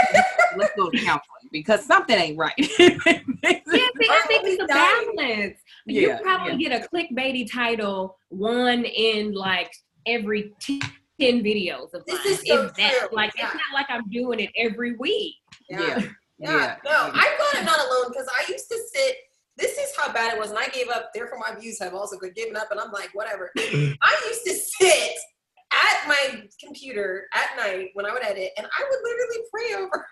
let's 0.56 0.72
go 0.76 0.90
to 0.90 0.98
counseling 0.98 1.48
because 1.50 1.84
something 1.84 2.16
ain't 2.16 2.38
right. 2.38 2.54
Yeah, 3.46 3.58
see, 4.00 4.08
I 4.10 4.24
think 4.28 4.42
it's 4.46 4.62
a 4.62 4.66
balance. 4.66 5.58
You 5.86 6.08
Yeah, 6.08 6.18
probably 6.20 6.56
get 6.56 6.72
a 6.72 6.88
clickbaity 6.88 7.50
title, 7.50 8.16
one 8.28 8.84
in 8.84 9.32
like 9.34 9.72
every 10.06 10.52
10 10.60 10.80
videos 11.20 11.94
of 11.94 12.04
This 12.06 12.18
mine. 12.24 12.32
is 12.32 12.42
so 12.46 12.62
If 12.66 12.74
that. 12.76 13.08
Like 13.12 13.32
it's 13.34 13.42
not 13.54 13.72
like 13.74 13.86
I'm 13.88 14.08
doing 14.10 14.40
it 14.40 14.50
every 14.56 14.96
week. 14.96 15.34
yeah. 15.68 16.00
Yeah, 16.38 16.76
no, 16.84 17.10
I've 17.14 17.38
gone 17.38 17.62
it 17.62 17.64
not 17.64 17.78
alone 17.78 18.10
because 18.10 18.28
I 18.28 18.50
used 18.50 18.68
to 18.68 18.78
sit. 18.94 19.16
This 19.56 19.78
is 19.78 19.90
how 19.96 20.12
bad 20.12 20.34
it 20.34 20.38
was, 20.38 20.50
and 20.50 20.58
I 20.58 20.68
gave 20.68 20.88
up. 20.88 21.10
Therefore, 21.14 21.38
my 21.38 21.58
views 21.58 21.78
have 21.80 21.94
also 21.94 22.18
given 22.18 22.56
up, 22.56 22.70
and 22.70 22.78
I'm 22.78 22.92
like, 22.92 23.10
whatever. 23.14 23.50
I 23.58 24.22
used 24.28 24.44
to 24.44 24.54
sit 24.54 25.12
at 25.72 26.06
my 26.06 26.44
computer 26.62 27.26
at 27.34 27.56
night 27.56 27.88
when 27.94 28.04
I 28.04 28.12
would 28.12 28.24
edit, 28.24 28.50
and 28.58 28.66
I 28.66 28.84
would 28.88 28.98
literally 29.02 29.48
pray 29.50 29.82
over. 29.82 30.06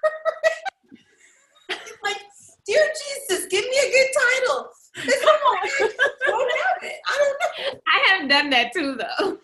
her. 1.68 1.76
like, 2.02 2.16
dear 2.66 2.88
Jesus, 3.28 3.46
give 3.50 3.64
me 3.64 3.76
a 3.76 3.90
good 3.90 4.08
title. 4.18 4.68
Come 4.94 5.34
on. 5.34 5.68
don't 6.26 6.52
have 6.62 6.82
it. 6.82 6.96
I 7.06 7.18
don't 7.18 7.74
know. 7.74 7.80
I 7.88 8.08
haven't 8.08 8.28
done 8.28 8.50
that 8.50 8.72
too 8.72 8.96
though. 8.96 9.38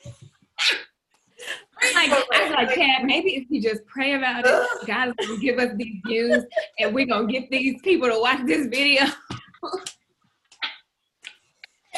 Like 2.08 2.24
I 2.32 2.44
was 2.44 2.52
like, 2.52 2.74
Kat, 2.74 3.04
maybe 3.04 3.36
if 3.36 3.44
you 3.50 3.60
just 3.60 3.84
pray 3.86 4.14
about 4.14 4.44
it, 4.46 4.68
God 4.86 5.12
is 5.18 5.26
gonna 5.26 5.40
give 5.40 5.58
us 5.58 5.70
these 5.76 5.96
views 6.06 6.44
and 6.78 6.94
we're 6.94 7.06
gonna 7.06 7.26
get 7.26 7.50
these 7.50 7.80
people 7.82 8.08
to 8.08 8.18
watch 8.18 8.40
this 8.46 8.66
video. 8.68 9.04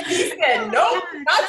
He 0.06 0.30
said, 0.30 0.70
nope, 0.72 1.04
not. 1.12 1.44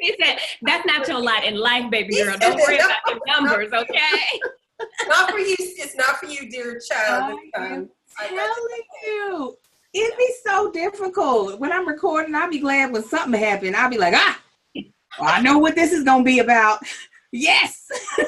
He 0.00 0.14
said, 0.22 0.38
That's 0.62 0.86
not 0.86 1.06
your 1.08 1.20
lot 1.20 1.44
in 1.44 1.56
life, 1.56 1.90
baby 1.90 2.14
girl. 2.14 2.36
Don't 2.38 2.58
worry 2.58 2.76
about 2.76 2.96
the 3.06 3.20
numbers, 3.26 3.72
okay? 3.72 4.40
Not 5.06 5.30
for 5.30 5.38
you. 5.38 5.54
It's 5.58 5.94
not 5.94 6.16
for 6.16 6.26
you, 6.26 6.50
dear 6.50 6.80
child. 6.80 7.38
I 7.54 7.58
time. 7.58 7.72
am 7.72 7.90
I 8.18 8.24
got 8.24 8.32
you. 8.32 8.36
telling 8.36 8.82
you, 9.04 9.56
it'd 9.92 10.18
be 10.18 10.34
so 10.44 10.72
difficult. 10.72 11.60
When 11.60 11.70
I'm 11.70 11.86
recording, 11.86 12.34
I'll 12.34 12.50
be 12.50 12.58
glad 12.58 12.92
when 12.92 13.04
something 13.04 13.40
happened. 13.40 13.76
I'll 13.76 13.88
be 13.88 13.98
like, 13.98 14.14
ah, 14.14 14.42
well, 14.74 15.28
I 15.28 15.40
know 15.40 15.58
what 15.58 15.76
this 15.76 15.92
is 15.92 16.02
gonna 16.02 16.24
be 16.24 16.40
about. 16.40 16.80
Yes. 17.34 17.88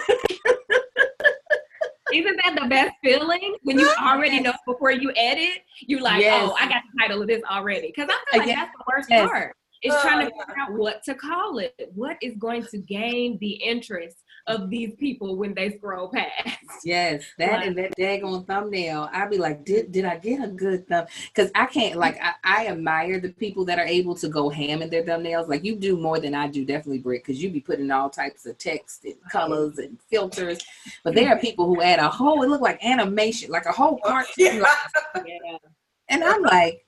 Isn't 2.12 2.36
that 2.44 2.58
the 2.60 2.66
best 2.68 2.92
feeling 3.04 3.56
when 3.62 3.78
you 3.78 3.88
already 4.00 4.40
know 4.40 4.52
before 4.66 4.90
you 4.90 5.12
edit? 5.16 5.62
You're 5.86 6.00
like, 6.00 6.16
oh, 6.16 6.20
Yes. 6.20 6.48
oh, 6.50 6.56
I 6.58 6.68
got 6.68 6.82
the 6.92 7.00
title 7.02 7.22
of 7.22 7.28
this 7.28 7.42
already. 7.48 7.92
Because 7.94 8.08
I 8.10 8.16
feel 8.32 8.40
uh, 8.42 8.46
like 8.46 8.48
Yes. 8.48 8.58
that's 8.58 8.72
the 8.76 8.84
worst 8.92 9.08
Yes. 9.10 9.28
part. 9.30 9.56
It's 9.82 9.94
Oh, 9.94 10.02
trying 10.02 10.26
to 10.26 10.32
yeah. 10.34 10.44
figure 10.46 10.60
out 10.60 10.72
what 10.72 11.04
to 11.04 11.14
call 11.14 11.58
it. 11.58 11.72
What 11.94 12.16
is 12.20 12.34
going 12.36 12.64
to 12.64 12.78
gain 12.78 13.38
the 13.40 13.52
interest 13.52 14.16
of 14.46 14.70
these 14.70 14.94
people 14.94 15.36
when 15.36 15.54
they 15.54 15.76
scroll 15.76 16.08
past? 16.08 16.58
Yes, 16.84 17.24
that 17.38 17.50
Right. 17.52 17.66
and 17.66 17.78
that 17.78 17.96
daggone 17.96 18.46
thumbnail. 18.46 19.08
I'd 19.12 19.30
be 19.30 19.38
like, 19.38 19.64
did 19.64 19.92
did 19.92 20.04
I 20.04 20.16
get 20.18 20.42
a 20.44 20.48
good 20.48 20.86
thumb? 20.88 21.06
Because 21.34 21.50
I 21.54 21.66
can't 21.66 21.96
like 21.96 22.18
I, 22.22 22.32
I 22.44 22.66
admire 22.68 23.18
the 23.20 23.30
people 23.30 23.64
that 23.66 23.78
are 23.78 23.86
able 23.86 24.14
to 24.16 24.28
go 24.28 24.48
ham 24.48 24.82
in 24.82 24.90
their 24.90 25.02
thumbnails. 25.04 25.48
Like 25.48 25.64
you 25.64 25.76
do 25.76 25.96
more 25.96 26.18
than 26.20 26.34
I 26.34 26.48
do, 26.48 26.64
definitely, 26.64 26.98
Britt, 26.98 27.24
because 27.24 27.42
you 27.42 27.50
be 27.50 27.60
putting 27.60 27.90
all 27.90 28.10
types 28.10 28.46
of 28.46 28.56
text 28.58 29.04
and 29.04 29.14
colors 29.30 29.78
and 29.78 29.98
filters. 30.10 30.60
But 31.04 31.14
there 31.14 31.28
are 31.30 31.38
people 31.38 31.66
who 31.66 31.80
add 31.82 31.98
a 31.98 32.08
whole, 32.08 32.42
it 32.42 32.48
look 32.48 32.60
like 32.60 32.84
animation, 32.84 33.50
like 33.50 33.66
a 33.66 33.72
whole 33.72 33.98
cartoon. 34.04 34.60
Like- 34.60 34.70
Yeah. 35.26 35.56
and 36.08 36.22
I'm 36.22 36.42
like, 36.42 36.84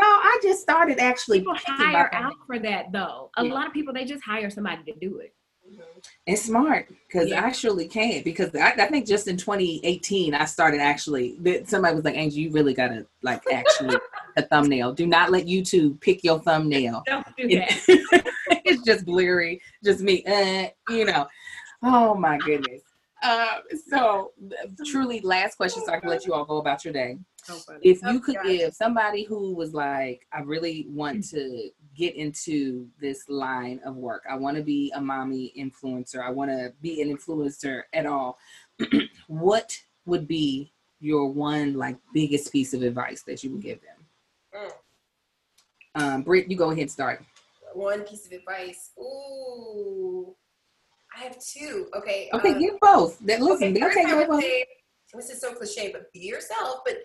no, 0.00 0.06
I 0.06 0.38
just 0.42 0.62
started 0.62 0.98
actually 0.98 1.40
People 1.40 1.56
hire 1.66 2.08
out 2.14 2.32
for 2.46 2.58
that 2.60 2.92
though. 2.92 3.30
A 3.36 3.44
Yeah. 3.44 3.52
lot 3.52 3.66
of 3.66 3.72
people 3.72 3.92
they 3.92 4.04
just 4.04 4.24
hire 4.24 4.48
somebody 4.48 4.82
to 4.90 4.98
do 4.98 5.18
it. 5.18 5.34
Mm-hmm. 5.70 5.82
It's 6.26 6.42
smart 6.42 6.88
because 7.06 7.28
Yeah. 7.28 7.44
I 7.44 7.52
surely 7.52 7.86
can't 7.86 8.24
Because 8.24 8.54
I, 8.54 8.70
I 8.70 8.86
think 8.86 9.06
just 9.06 9.28
in 9.28 9.36
2018, 9.36 10.34
I 10.34 10.46
started 10.46 10.80
actually. 10.80 11.36
that 11.40 11.68
Somebody 11.68 11.94
was 11.94 12.04
like, 12.04 12.16
"Angel, 12.16 12.38
you 12.38 12.50
really 12.50 12.72
gotta 12.72 13.06
like 13.22 13.42
actually 13.52 13.96
a 14.36 14.42
thumbnail. 14.42 14.92
Do 14.94 15.06
not 15.06 15.30
let 15.30 15.46
YouTube 15.46 16.00
pick 16.00 16.24
your 16.24 16.38
thumbnail. 16.40 17.02
Don't 17.06 17.26
do 17.36 17.48
that. 17.48 17.82
it's 18.64 18.82
just 18.84 19.04
blurry, 19.04 19.60
just 19.82 20.00
me. 20.00 20.24
Uh, 20.24 20.68
you 20.92 21.04
know. 21.04 21.26
Oh 21.82 22.14
my 22.14 22.38
goodness. 22.38 22.80
Uh, 23.22 23.58
so 23.88 24.32
truly, 24.86 25.20
last 25.20 25.56
question, 25.56 25.82
so 25.84 25.92
I 25.92 26.00
can 26.00 26.08
let 26.10 26.26
you 26.26 26.32
all 26.34 26.44
go 26.44 26.56
about 26.58 26.84
your 26.84 26.92
day. 26.92 27.18
If 27.82 28.02
you 28.02 28.20
could 28.20 28.36
give 28.44 28.72
somebody 28.74 29.24
who 29.24 29.54
was 29.54 29.74
like, 29.74 30.26
I 30.32 30.40
really 30.40 30.86
want 30.88 31.24
to 31.30 31.70
get 31.94 32.14
into 32.16 32.88
this 33.00 33.28
line 33.28 33.80
of 33.84 33.96
work. 33.96 34.24
I 34.30 34.36
want 34.36 34.56
to 34.56 34.62
be 34.62 34.92
a 34.94 35.00
mommy 35.00 35.52
influencer. 35.58 36.22
I 36.22 36.30
want 36.30 36.50
to 36.50 36.72
be 36.82 37.02
an 37.02 37.16
influencer 37.16 37.82
at 37.92 38.06
all. 38.06 38.38
what 39.28 39.78
would 40.06 40.26
be 40.26 40.72
your 41.00 41.30
one 41.30 41.74
like 41.74 41.96
biggest 42.12 42.52
piece 42.52 42.74
of 42.74 42.82
advice 42.82 43.22
that 43.22 43.44
you 43.44 43.50
would 43.50 43.62
give 43.62 43.80
them? 43.82 44.70
Mm. 45.96 46.02
Um, 46.02 46.22
Britt, 46.22 46.50
you 46.50 46.56
go 46.56 46.70
ahead 46.70 46.82
and 46.82 46.90
start. 46.90 47.22
One 47.74 48.02
piece 48.02 48.26
of 48.26 48.32
advice. 48.32 48.90
Ooh. 48.98 50.34
I 51.16 51.24
have 51.24 51.38
two. 51.38 51.88
Okay. 51.94 52.28
Okay, 52.32 52.54
uh, 52.54 52.58
give 52.58 52.80
both. 52.80 53.18
That 53.20 53.40
listen, 53.40 53.70
okay, 53.70 53.80
first 53.80 53.98
okay, 53.98 54.10
I 54.10 54.14
would 54.16 54.28
both. 54.28 54.42
say, 54.42 54.64
this 55.14 55.30
is 55.30 55.40
so 55.40 55.52
cliche, 55.52 55.92
but 55.92 56.12
be 56.12 56.20
yourself, 56.20 56.80
but 56.84 56.96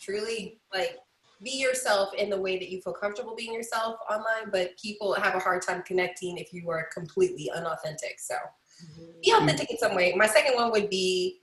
truly 0.00 0.60
like 0.74 0.98
be 1.42 1.50
yourself 1.50 2.14
in 2.14 2.30
the 2.30 2.40
way 2.40 2.58
that 2.58 2.70
you 2.70 2.80
feel 2.80 2.92
comfortable 2.92 3.34
being 3.34 3.52
yourself 3.52 3.96
online, 4.10 4.50
but 4.50 4.76
people 4.78 5.12
have 5.14 5.34
a 5.34 5.38
hard 5.38 5.62
time 5.62 5.82
connecting 5.82 6.38
if 6.38 6.52
you 6.52 6.68
are 6.70 6.88
completely 6.92 7.50
unauthentic. 7.54 8.20
So 8.20 8.34
mm-hmm. 8.34 9.20
be 9.22 9.32
authentic 9.32 9.70
in 9.70 9.78
some 9.78 9.94
way. 9.94 10.14
My 10.16 10.26
second 10.26 10.54
one 10.54 10.70
would 10.72 10.88
be 10.88 11.40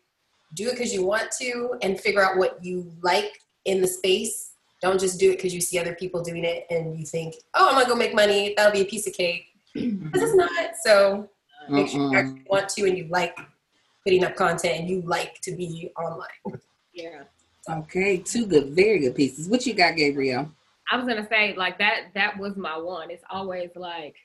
do 0.56 0.68
it 0.68 0.72
because 0.72 0.94
you 0.94 1.06
want 1.06 1.32
to 1.40 1.78
and 1.82 2.00
figure 2.00 2.24
out 2.24 2.38
what 2.38 2.64
you 2.64 2.92
like 3.02 3.42
in 3.66 3.82
the 3.82 3.88
space. 3.88 4.52
Don't 4.82 5.00
just 5.00 5.20
do 5.20 5.32
it 5.32 5.36
because 5.36 5.54
you 5.54 5.62
see 5.62 5.78
other 5.78 5.94
people 5.94 6.24
doing 6.24 6.46
it 6.46 6.66
and 6.70 6.98
you 6.98 7.06
think, 7.06 7.36
oh, 7.54 7.70
I'm 7.70 7.76
gonna 7.76 7.88
go 7.88 7.96
make 7.96 8.16
money. 8.16 8.54
That'll 8.56 8.72
be 8.72 8.82
a 8.82 8.86
piece 8.86 9.06
of 9.08 9.14
cake. 9.14 9.46
Mm-hmm. 9.76 10.06
Because 10.06 10.30
it's 10.30 10.36
not. 10.36 10.72
So 10.84 11.30
make 11.70 11.90
sure 11.90 12.02
you 12.02 12.08
uh-uh. 12.08 12.20
actually 12.20 12.46
want 12.50 12.70
to 12.70 12.88
and 12.88 12.98
you 12.98 13.08
like 13.10 13.38
putting 14.04 14.24
up 14.24 14.36
content 14.36 14.80
and 14.80 14.90
you 14.90 15.02
like 15.02 15.40
to 15.42 15.52
be 15.52 15.92
online. 15.98 16.60
Yeah. 16.94 17.24
Okay, 17.70 18.18
two 18.18 18.48
good, 18.48 18.70
very 18.74 19.00
good 19.00 19.16
pieces. 19.16 19.48
What 19.48 19.66
you 19.66 19.74
got, 19.74 19.96
Gabriel? 19.96 20.50
I 20.92 20.98
was 20.98 21.06
gonna 21.08 21.28
say 21.30 21.54
like 21.56 21.78
that. 21.78 22.06
That 22.16 22.38
was 22.40 22.58
my 22.58 22.76
one. 22.78 23.12
It's 23.12 23.24
always 23.30 23.70
like 23.76 24.16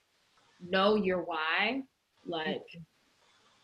know 0.66 0.94
your 0.94 1.18
why. 1.22 1.82
Like 2.26 2.64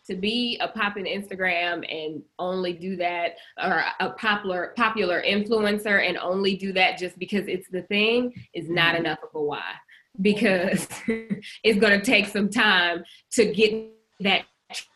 to 0.07 0.15
be 0.15 0.59
a 0.61 0.67
popping 0.67 1.05
Instagram 1.05 1.83
and 1.91 2.21
only 2.37 2.73
do 2.73 2.95
that, 2.97 3.37
or 3.63 3.83
a 3.99 4.11
popular 4.11 4.73
popular 4.77 5.23
influencer 5.27 6.07
and 6.07 6.17
only 6.17 6.55
do 6.55 6.71
that 6.73 6.99
just 6.99 7.17
because 7.17 7.47
it's 7.47 7.67
the 7.69 7.81
thing 7.83 8.33
is 8.53 8.69
not 8.69 8.95
Mhm. 8.95 8.99
enough 8.99 9.19
of 9.23 9.29
a 9.33 9.41
why. 9.41 9.73
Because 10.21 10.87
it's 11.07 11.79
gonna 11.79 12.03
take 12.03 12.27
some 12.27 12.49
time 12.49 13.03
to 13.31 13.51
get 13.51 13.89
that 14.19 14.45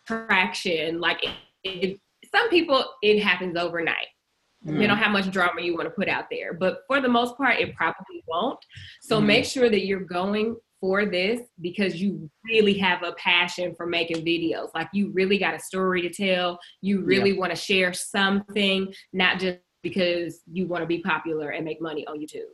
traction. 0.05 0.99
Like 0.99 1.23
it, 1.23 1.31
it, 1.63 1.99
some 2.31 2.49
people, 2.49 2.86
it 3.01 3.19
happens 3.23 3.55
overnight 3.57 4.07
depending 4.66 4.89
on 4.89 4.97
how 4.97 5.09
much 5.09 5.30
drama 5.32 5.61
you 5.61 5.76
want 5.76 5.86
to 5.88 5.91
put 5.91 6.07
out 6.07 6.26
there. 6.30 6.53
But 6.53 6.80
for 6.88 6.99
the 7.01 7.09
most 7.09 7.38
part, 7.38 7.59
it 7.59 7.76
probably 7.76 8.24
won't. 8.28 8.59
So 9.01 9.20
Mhm. 9.20 9.26
make 9.26 9.45
sure 9.45 9.70
that 9.70 9.86
you're 9.86 9.99
going 9.99 10.57
for 10.82 11.05
this 11.05 11.41
because 11.61 12.01
you 12.01 12.30
really 12.45 12.74
have 12.74 13.03
a 13.03 13.13
passion 13.13 13.74
for 13.76 13.86
making 13.86 14.26
videos. 14.26 14.70
Like 14.74 14.89
you 14.93 15.11
really 15.11 15.38
got 15.38 15.53
a 15.53 15.59
story 15.59 16.01
to 16.01 16.09
tell. 16.09 16.59
You 16.82 17.01
really 17.01 17.34
want 17.34 17.51
to 17.51 17.55
share 17.55 17.93
something, 17.93 18.93
not 19.13 19.39
just 19.39 19.59
because 19.84 20.41
you 20.51 20.68
want 20.68 20.82
to 20.82 20.88
be 20.88 20.99
popular 20.99 21.51
and 21.51 21.63
make 21.63 21.82
money 21.82 22.05
on 22.07 22.20
YouTube. 22.20 22.49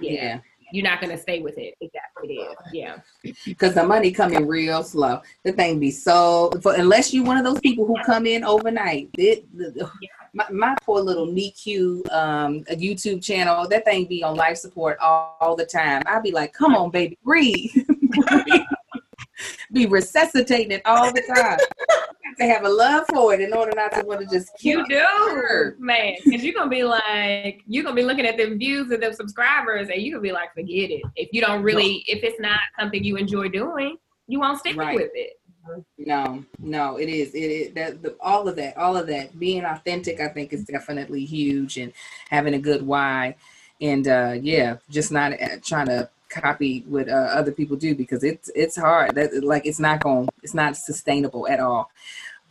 Yeah. 0.00 0.12
yeah 0.12 0.40
you're 0.72 0.84
not 0.84 1.00
gonna 1.00 1.18
stay 1.18 1.40
with 1.40 1.56
it 1.58 1.74
exactly 1.80 2.36
it 2.36 2.50
is. 2.50 2.56
Yeah. 2.72 2.96
Because 3.44 3.74
the 3.74 3.84
money 3.84 4.10
coming 4.10 4.46
real 4.46 4.82
slow. 4.82 5.20
The 5.44 5.52
thing 5.52 5.78
be 5.78 5.90
so 5.90 6.50
for 6.62 6.74
unless 6.74 7.12
you're 7.12 7.24
one 7.24 7.36
of 7.36 7.44
those 7.44 7.60
people 7.60 7.86
who 7.86 7.94
come 8.04 8.26
in 8.26 8.42
overnight. 8.42 9.10
It, 9.18 9.46
the, 9.56 9.90
my, 10.32 10.46
my 10.50 10.74
poor 10.82 11.00
little 11.00 11.26
NICU 11.26 12.10
um 12.12 12.64
a 12.68 12.76
YouTube 12.76 13.22
channel, 13.22 13.68
that 13.68 13.84
thing 13.84 14.06
be 14.06 14.22
on 14.22 14.36
life 14.36 14.56
support 14.56 14.98
all, 15.00 15.36
all 15.40 15.56
the 15.56 15.66
time. 15.66 16.02
I'd 16.06 16.22
be 16.22 16.32
like, 16.32 16.52
come 16.52 16.74
on, 16.74 16.90
baby, 16.90 17.18
breathe. 17.24 17.70
be 19.72 19.86
resuscitating 19.86 20.70
it 20.70 20.82
all 20.84 21.12
the 21.12 21.22
time. 21.22 21.58
to 22.38 22.46
have 22.46 22.64
a 22.64 22.68
love 22.68 23.04
for 23.12 23.34
it 23.34 23.40
in 23.40 23.52
order 23.52 23.72
not 23.74 23.92
to 23.92 24.02
want 24.06 24.20
to 24.20 24.26
just 24.26 24.50
you 24.64 24.86
do 24.86 24.94
her. 24.96 25.76
man 25.78 26.14
because 26.24 26.42
you're 26.42 26.54
gonna 26.54 26.70
be 26.70 26.82
like 26.82 27.62
you're 27.66 27.84
gonna 27.84 27.94
be 27.94 28.02
looking 28.02 28.26
at 28.26 28.36
the 28.36 28.54
views 28.56 28.90
and 28.90 29.02
the 29.02 29.12
subscribers 29.12 29.88
and 29.90 30.00
you're 30.02 30.16
gonna 30.16 30.22
be 30.22 30.32
like 30.32 30.52
forget 30.54 30.90
it 30.90 31.02
if 31.16 31.28
you 31.32 31.40
don't 31.40 31.62
really 31.62 32.04
if 32.06 32.22
it's 32.22 32.40
not 32.40 32.60
something 32.78 33.04
you 33.04 33.16
enjoy 33.16 33.48
doing 33.48 33.96
you 34.28 34.40
won't 34.40 34.58
stick 34.58 34.76
right. 34.76 34.96
with 34.96 35.10
it 35.14 35.40
no 36.06 36.44
no 36.58 36.96
it 36.96 37.08
is 37.08 37.30
it 37.34 37.74
that 37.74 38.02
the, 38.02 38.16
all 38.20 38.48
of 38.48 38.56
that 38.56 38.76
all 38.76 38.96
of 38.96 39.06
that. 39.06 39.38
Being 39.38 39.64
authentic 39.64 40.20
i 40.20 40.28
think 40.28 40.52
is 40.52 40.64
definitely 40.64 41.24
huge 41.24 41.76
and 41.78 41.92
having 42.30 42.54
a 42.54 42.58
good 42.58 42.86
why. 42.86 43.36
And 43.80 44.06
uh 44.06 44.36
yeah 44.40 44.76
just 44.90 45.12
not 45.12 45.32
uh, 45.40 45.58
trying 45.62 45.86
to 45.86 46.08
copy 46.28 46.82
what 46.88 47.08
uh, 47.08 47.12
other 47.12 47.52
people 47.52 47.76
do 47.76 47.94
because 47.94 48.24
it's 48.24 48.50
it's 48.54 48.76
hard. 48.76 49.14
That 49.14 49.44
like 49.44 49.66
it's 49.66 49.80
not 49.80 50.02
going 50.02 50.28
it's 50.42 50.54
not 50.54 50.76
sustainable 50.76 51.46
at 51.48 51.60
all 51.60 51.90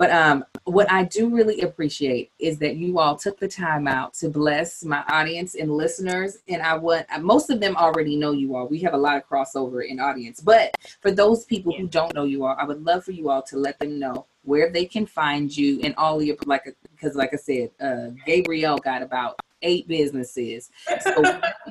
but 0.01 0.09
um, 0.09 0.43
what 0.63 0.91
I 0.91 1.03
do 1.03 1.29
really 1.29 1.61
appreciate 1.61 2.31
is 2.39 2.57
that 2.57 2.75
you 2.75 2.97
all 2.97 3.15
took 3.15 3.39
the 3.39 3.47
time 3.47 3.87
out 3.87 4.15
to 4.15 4.29
bless 4.29 4.83
my 4.83 5.03
audience 5.09 5.53
and 5.53 5.71
listeners. 5.71 6.39
And 6.47 6.59
I 6.63 6.75
want 6.75 7.05
most 7.19 7.51
of 7.51 7.59
them 7.59 7.77
already 7.77 8.15
know 8.15 8.31
you 8.31 8.55
all. 8.55 8.67
We 8.67 8.79
have 8.79 8.95
a 8.95 8.97
lot 8.97 9.17
of 9.17 9.29
crossover 9.29 9.87
in 9.87 9.99
audience. 9.99 10.41
But 10.41 10.75
for 11.01 11.11
those 11.11 11.45
people 11.45 11.71
who 11.77 11.85
don't 11.87 12.15
know 12.15 12.23
you 12.23 12.45
all, 12.45 12.55
I 12.57 12.63
would 12.63 12.83
love 12.83 13.03
for 13.03 13.11
you 13.11 13.29
all 13.29 13.43
to 13.43 13.57
let 13.57 13.77
them 13.77 13.99
know 13.99 14.25
where 14.41 14.71
they 14.71 14.85
can 14.85 15.05
find 15.05 15.55
you 15.55 15.79
and 15.83 15.93
all 15.97 16.19
your 16.19 16.35
like 16.47 16.75
because 16.95 17.15
like 17.15 17.35
I 17.35 17.37
said, 17.37 17.69
uh, 17.79 18.07
Gabrielle 18.25 18.79
got 18.79 19.03
about 19.03 19.39
eight 19.61 19.87
businesses. 19.87 20.71
So 21.01 21.21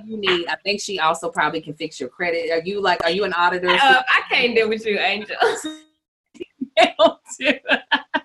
you 0.05 0.19
need, 0.19 0.47
I 0.47 0.55
think 0.63 0.81
she 0.81 1.01
also 1.01 1.31
probably 1.31 1.63
can 1.63 1.75
fix 1.75 1.99
your 1.99 2.09
credit. 2.09 2.53
Are 2.53 2.63
you 2.65 2.81
like, 2.81 3.03
are 3.03 3.11
you 3.11 3.25
an 3.25 3.33
auditor? 3.33 3.71
Uh, 3.71 4.03
I 4.09 4.23
can't 4.31 4.55
deal 4.55 4.69
with 4.69 4.87
you, 4.87 5.01
Angel. 5.01 5.35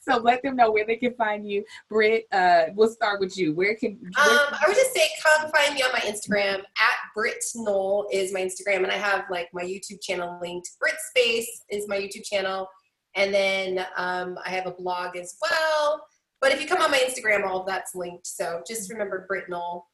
so 0.00 0.18
let 0.18 0.42
them 0.42 0.56
know 0.56 0.70
where 0.70 0.86
they 0.86 0.96
can 0.96 1.14
find 1.14 1.48
you. 1.48 1.64
Britt, 1.88 2.26
uh, 2.32 2.64
we'll 2.74 2.88
start 2.88 3.20
with 3.20 3.36
you. 3.36 3.54
Where 3.54 3.74
can 3.74 3.98
where 4.16 4.40
um, 4.40 4.46
I 4.52 4.64
would 4.66 4.76
just 4.76 4.94
say 4.94 5.08
come 5.22 5.50
find 5.50 5.74
me 5.74 5.82
on 5.82 5.92
my 5.92 6.00
Instagram 6.00 6.60
at 6.60 6.96
Britt 7.14 7.42
Knoll 7.54 8.08
is 8.12 8.32
my 8.32 8.40
Instagram, 8.40 8.82
and 8.82 8.92
I 8.92 8.96
have 8.96 9.24
like 9.30 9.48
my 9.52 9.62
YouTube 9.62 10.02
channel 10.02 10.38
linked. 10.40 10.70
Brit 10.80 10.94
Space 11.10 11.62
is 11.70 11.88
my 11.88 11.98
YouTube 11.98 12.24
channel, 12.24 12.68
and 13.16 13.32
then 13.32 13.86
um, 13.96 14.38
I 14.44 14.50
have 14.50 14.66
a 14.66 14.72
blog 14.72 15.16
as 15.16 15.36
well. 15.42 16.04
But 16.40 16.52
if 16.52 16.60
you 16.60 16.68
come 16.68 16.80
on 16.80 16.90
my 16.90 16.98
Instagram, 16.98 17.44
all 17.44 17.64
that's 17.64 17.94
linked. 17.94 18.26
So 18.26 18.62
just 18.66 18.90
remember 18.90 19.24
Britt 19.26 19.48
Knoll. 19.48 19.86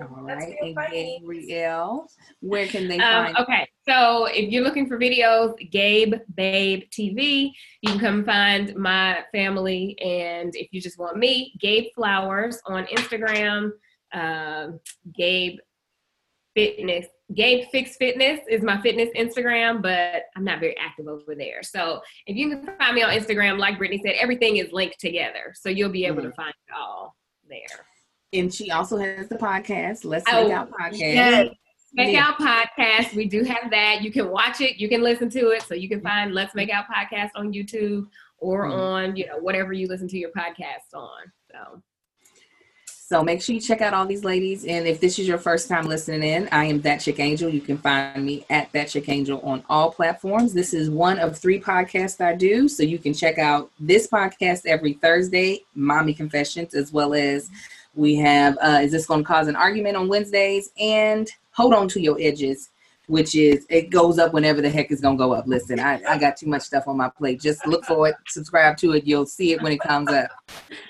All 0.00 0.22
right, 0.22 0.56
and 0.60 0.76
Gabrielle, 0.76 2.06
where 2.40 2.66
can 2.66 2.88
they 2.88 2.98
um, 2.98 3.26
find? 3.26 3.36
Okay, 3.38 3.68
so 3.88 4.26
if 4.26 4.50
you're 4.50 4.62
looking 4.62 4.86
for 4.86 4.98
videos, 4.98 5.54
Gabe 5.70 6.14
Babe 6.34 6.84
TV, 6.90 7.50
you 7.82 7.90
can 7.90 7.98
come 7.98 8.24
find 8.24 8.74
my 8.76 9.24
family. 9.32 9.96
And 10.00 10.54
if 10.54 10.68
you 10.72 10.80
just 10.80 10.98
want 10.98 11.16
me, 11.16 11.54
Gabe 11.60 11.86
Flowers 11.94 12.60
on 12.66 12.86
Instagram, 12.86 13.72
um, 14.12 14.80
Gabe 15.14 15.58
Fitness, 16.54 17.06
Gabe 17.34 17.66
Fix 17.70 17.96
Fitness 17.96 18.40
is 18.48 18.62
my 18.62 18.80
fitness 18.82 19.08
Instagram, 19.16 19.82
but 19.82 20.24
I'm 20.36 20.44
not 20.44 20.60
very 20.60 20.76
active 20.78 21.08
over 21.08 21.34
there. 21.34 21.62
So 21.62 22.02
if 22.26 22.36
you 22.36 22.50
can 22.50 22.76
find 22.78 22.94
me 22.94 23.02
on 23.02 23.10
Instagram, 23.10 23.58
like 23.58 23.78
Brittany 23.78 24.02
said, 24.04 24.14
everything 24.20 24.58
is 24.58 24.70
linked 24.72 25.00
together, 25.00 25.54
so 25.54 25.68
you'll 25.68 25.90
be 25.90 26.04
able 26.04 26.18
mm-hmm. 26.18 26.30
to 26.30 26.34
find 26.34 26.50
it 26.68 26.74
all 26.76 27.16
there. 27.48 27.86
And 28.32 28.52
she 28.52 28.70
also 28.70 28.96
has 28.98 29.28
the 29.28 29.36
podcast. 29.36 30.04
Let's 30.04 30.24
oh, 30.28 30.44
make 30.44 30.52
out 30.52 30.70
podcast. 30.70 30.98
Yes. 30.98 31.48
Make 31.94 32.14
yeah. 32.14 32.28
Out 32.28 32.38
Podcast. 32.38 33.14
We 33.14 33.26
do 33.26 33.44
have 33.44 33.70
that. 33.70 34.00
You 34.00 34.10
can 34.10 34.30
watch 34.30 34.62
it. 34.62 34.78
You 34.78 34.88
can 34.88 35.02
listen 35.02 35.28
to 35.30 35.50
it. 35.50 35.62
So 35.62 35.74
you 35.74 35.90
can 35.90 36.00
find 36.00 36.32
Let's 36.32 36.54
Make 36.54 36.70
Out 36.70 36.86
Podcast 36.86 37.30
on 37.34 37.52
YouTube 37.52 38.06
or 38.38 38.64
mm-hmm. 38.64 38.80
on, 38.80 39.16
you 39.16 39.26
know, 39.26 39.36
whatever 39.38 39.74
you 39.74 39.86
listen 39.88 40.08
to 40.08 40.18
your 40.18 40.30
podcast 40.30 40.94
on. 40.94 41.30
So 41.50 41.82
so 43.12 43.22
make 43.22 43.42
sure 43.42 43.54
you 43.54 43.60
check 43.60 43.82
out 43.82 43.92
all 43.92 44.06
these 44.06 44.24
ladies. 44.24 44.64
And 44.64 44.86
if 44.86 44.98
this 44.98 45.18
is 45.18 45.28
your 45.28 45.36
first 45.36 45.68
time 45.68 45.84
listening 45.84 46.22
in, 46.22 46.48
I 46.50 46.64
am 46.64 46.80
That 46.80 47.02
Chick 47.02 47.20
Angel. 47.20 47.50
You 47.50 47.60
can 47.60 47.76
find 47.76 48.24
me 48.24 48.46
at 48.48 48.72
That 48.72 48.88
Chick 48.88 49.06
Angel 49.10 49.38
on 49.42 49.62
all 49.68 49.90
platforms. 49.90 50.54
This 50.54 50.72
is 50.72 50.88
one 50.88 51.18
of 51.18 51.36
three 51.36 51.60
podcasts 51.60 52.24
I 52.24 52.34
do. 52.34 52.68
So 52.68 52.82
you 52.82 52.98
can 52.98 53.12
check 53.12 53.36
out 53.36 53.70
this 53.78 54.06
podcast 54.06 54.64
every 54.64 54.94
Thursday, 54.94 55.60
Mommy 55.74 56.14
Confessions, 56.14 56.72
as 56.72 56.90
well 56.90 57.12
as 57.12 57.50
we 57.94 58.16
have 58.16 58.56
uh, 58.62 58.80
Is 58.82 58.92
This 58.92 59.06
Going 59.06 59.22
to 59.22 59.26
Cause 59.26 59.48
an 59.48 59.56
Argument 59.56 59.96
on 59.96 60.08
Wednesdays? 60.08 60.70
And 60.78 61.30
Hold 61.52 61.74
On 61.74 61.88
to 61.88 62.00
Your 62.00 62.16
Edges, 62.20 62.70
which 63.06 63.34
is 63.34 63.66
it 63.68 63.90
goes 63.90 64.18
up 64.18 64.32
whenever 64.32 64.62
the 64.62 64.70
heck 64.70 64.90
is 64.90 65.00
going 65.00 65.18
to 65.18 65.22
go 65.22 65.32
up. 65.32 65.46
Listen, 65.46 65.78
I, 65.78 66.00
I 66.08 66.18
got 66.18 66.36
too 66.36 66.46
much 66.46 66.62
stuff 66.62 66.88
on 66.88 66.96
my 66.96 67.08
plate. 67.10 67.40
Just 67.40 67.66
look 67.66 67.84
for 67.84 68.08
it, 68.08 68.16
subscribe 68.28 68.76
to 68.78 68.92
it. 68.92 69.04
You'll 69.04 69.26
see 69.26 69.52
it 69.52 69.62
when 69.62 69.72
it 69.72 69.80
comes 69.80 70.10
up. 70.10 70.30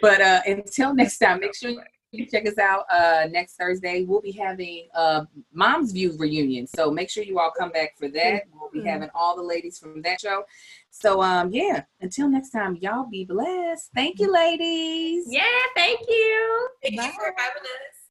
But 0.00 0.20
uh, 0.20 0.40
until 0.46 0.94
next 0.94 1.18
time, 1.18 1.40
make 1.40 1.54
sure 1.54 1.84
you 2.12 2.26
check 2.26 2.46
us 2.46 2.58
out 2.58 2.84
uh, 2.92 3.26
next 3.30 3.56
Thursday. 3.56 4.04
We'll 4.04 4.20
be 4.20 4.32
having 4.32 4.88
a 4.94 5.26
Mom's 5.52 5.92
View 5.92 6.14
reunion. 6.18 6.66
So 6.66 6.90
make 6.90 7.10
sure 7.10 7.24
you 7.24 7.38
all 7.38 7.52
come 7.58 7.70
back 7.70 7.96
for 7.98 8.08
that. 8.08 8.44
We'll 8.52 8.70
be 8.70 8.86
having 8.86 9.08
all 9.14 9.34
the 9.34 9.42
ladies 9.42 9.78
from 9.78 10.02
that 10.02 10.20
show. 10.20 10.44
So 10.90 11.22
um 11.22 11.50
yeah, 11.52 11.84
until 12.00 12.28
next 12.28 12.50
time, 12.50 12.76
y'all 12.80 13.08
be 13.10 13.24
blessed. 13.24 13.90
Thank 13.94 14.20
you, 14.20 14.30
ladies. 14.30 15.24
Yeah, 15.28 15.42
thank 15.74 16.00
you. 16.06 16.68
Thank 16.82 16.98
Bye. 16.98 17.06
you 17.06 17.12
for 17.12 17.34
having 17.36 17.62
us. 17.62 18.01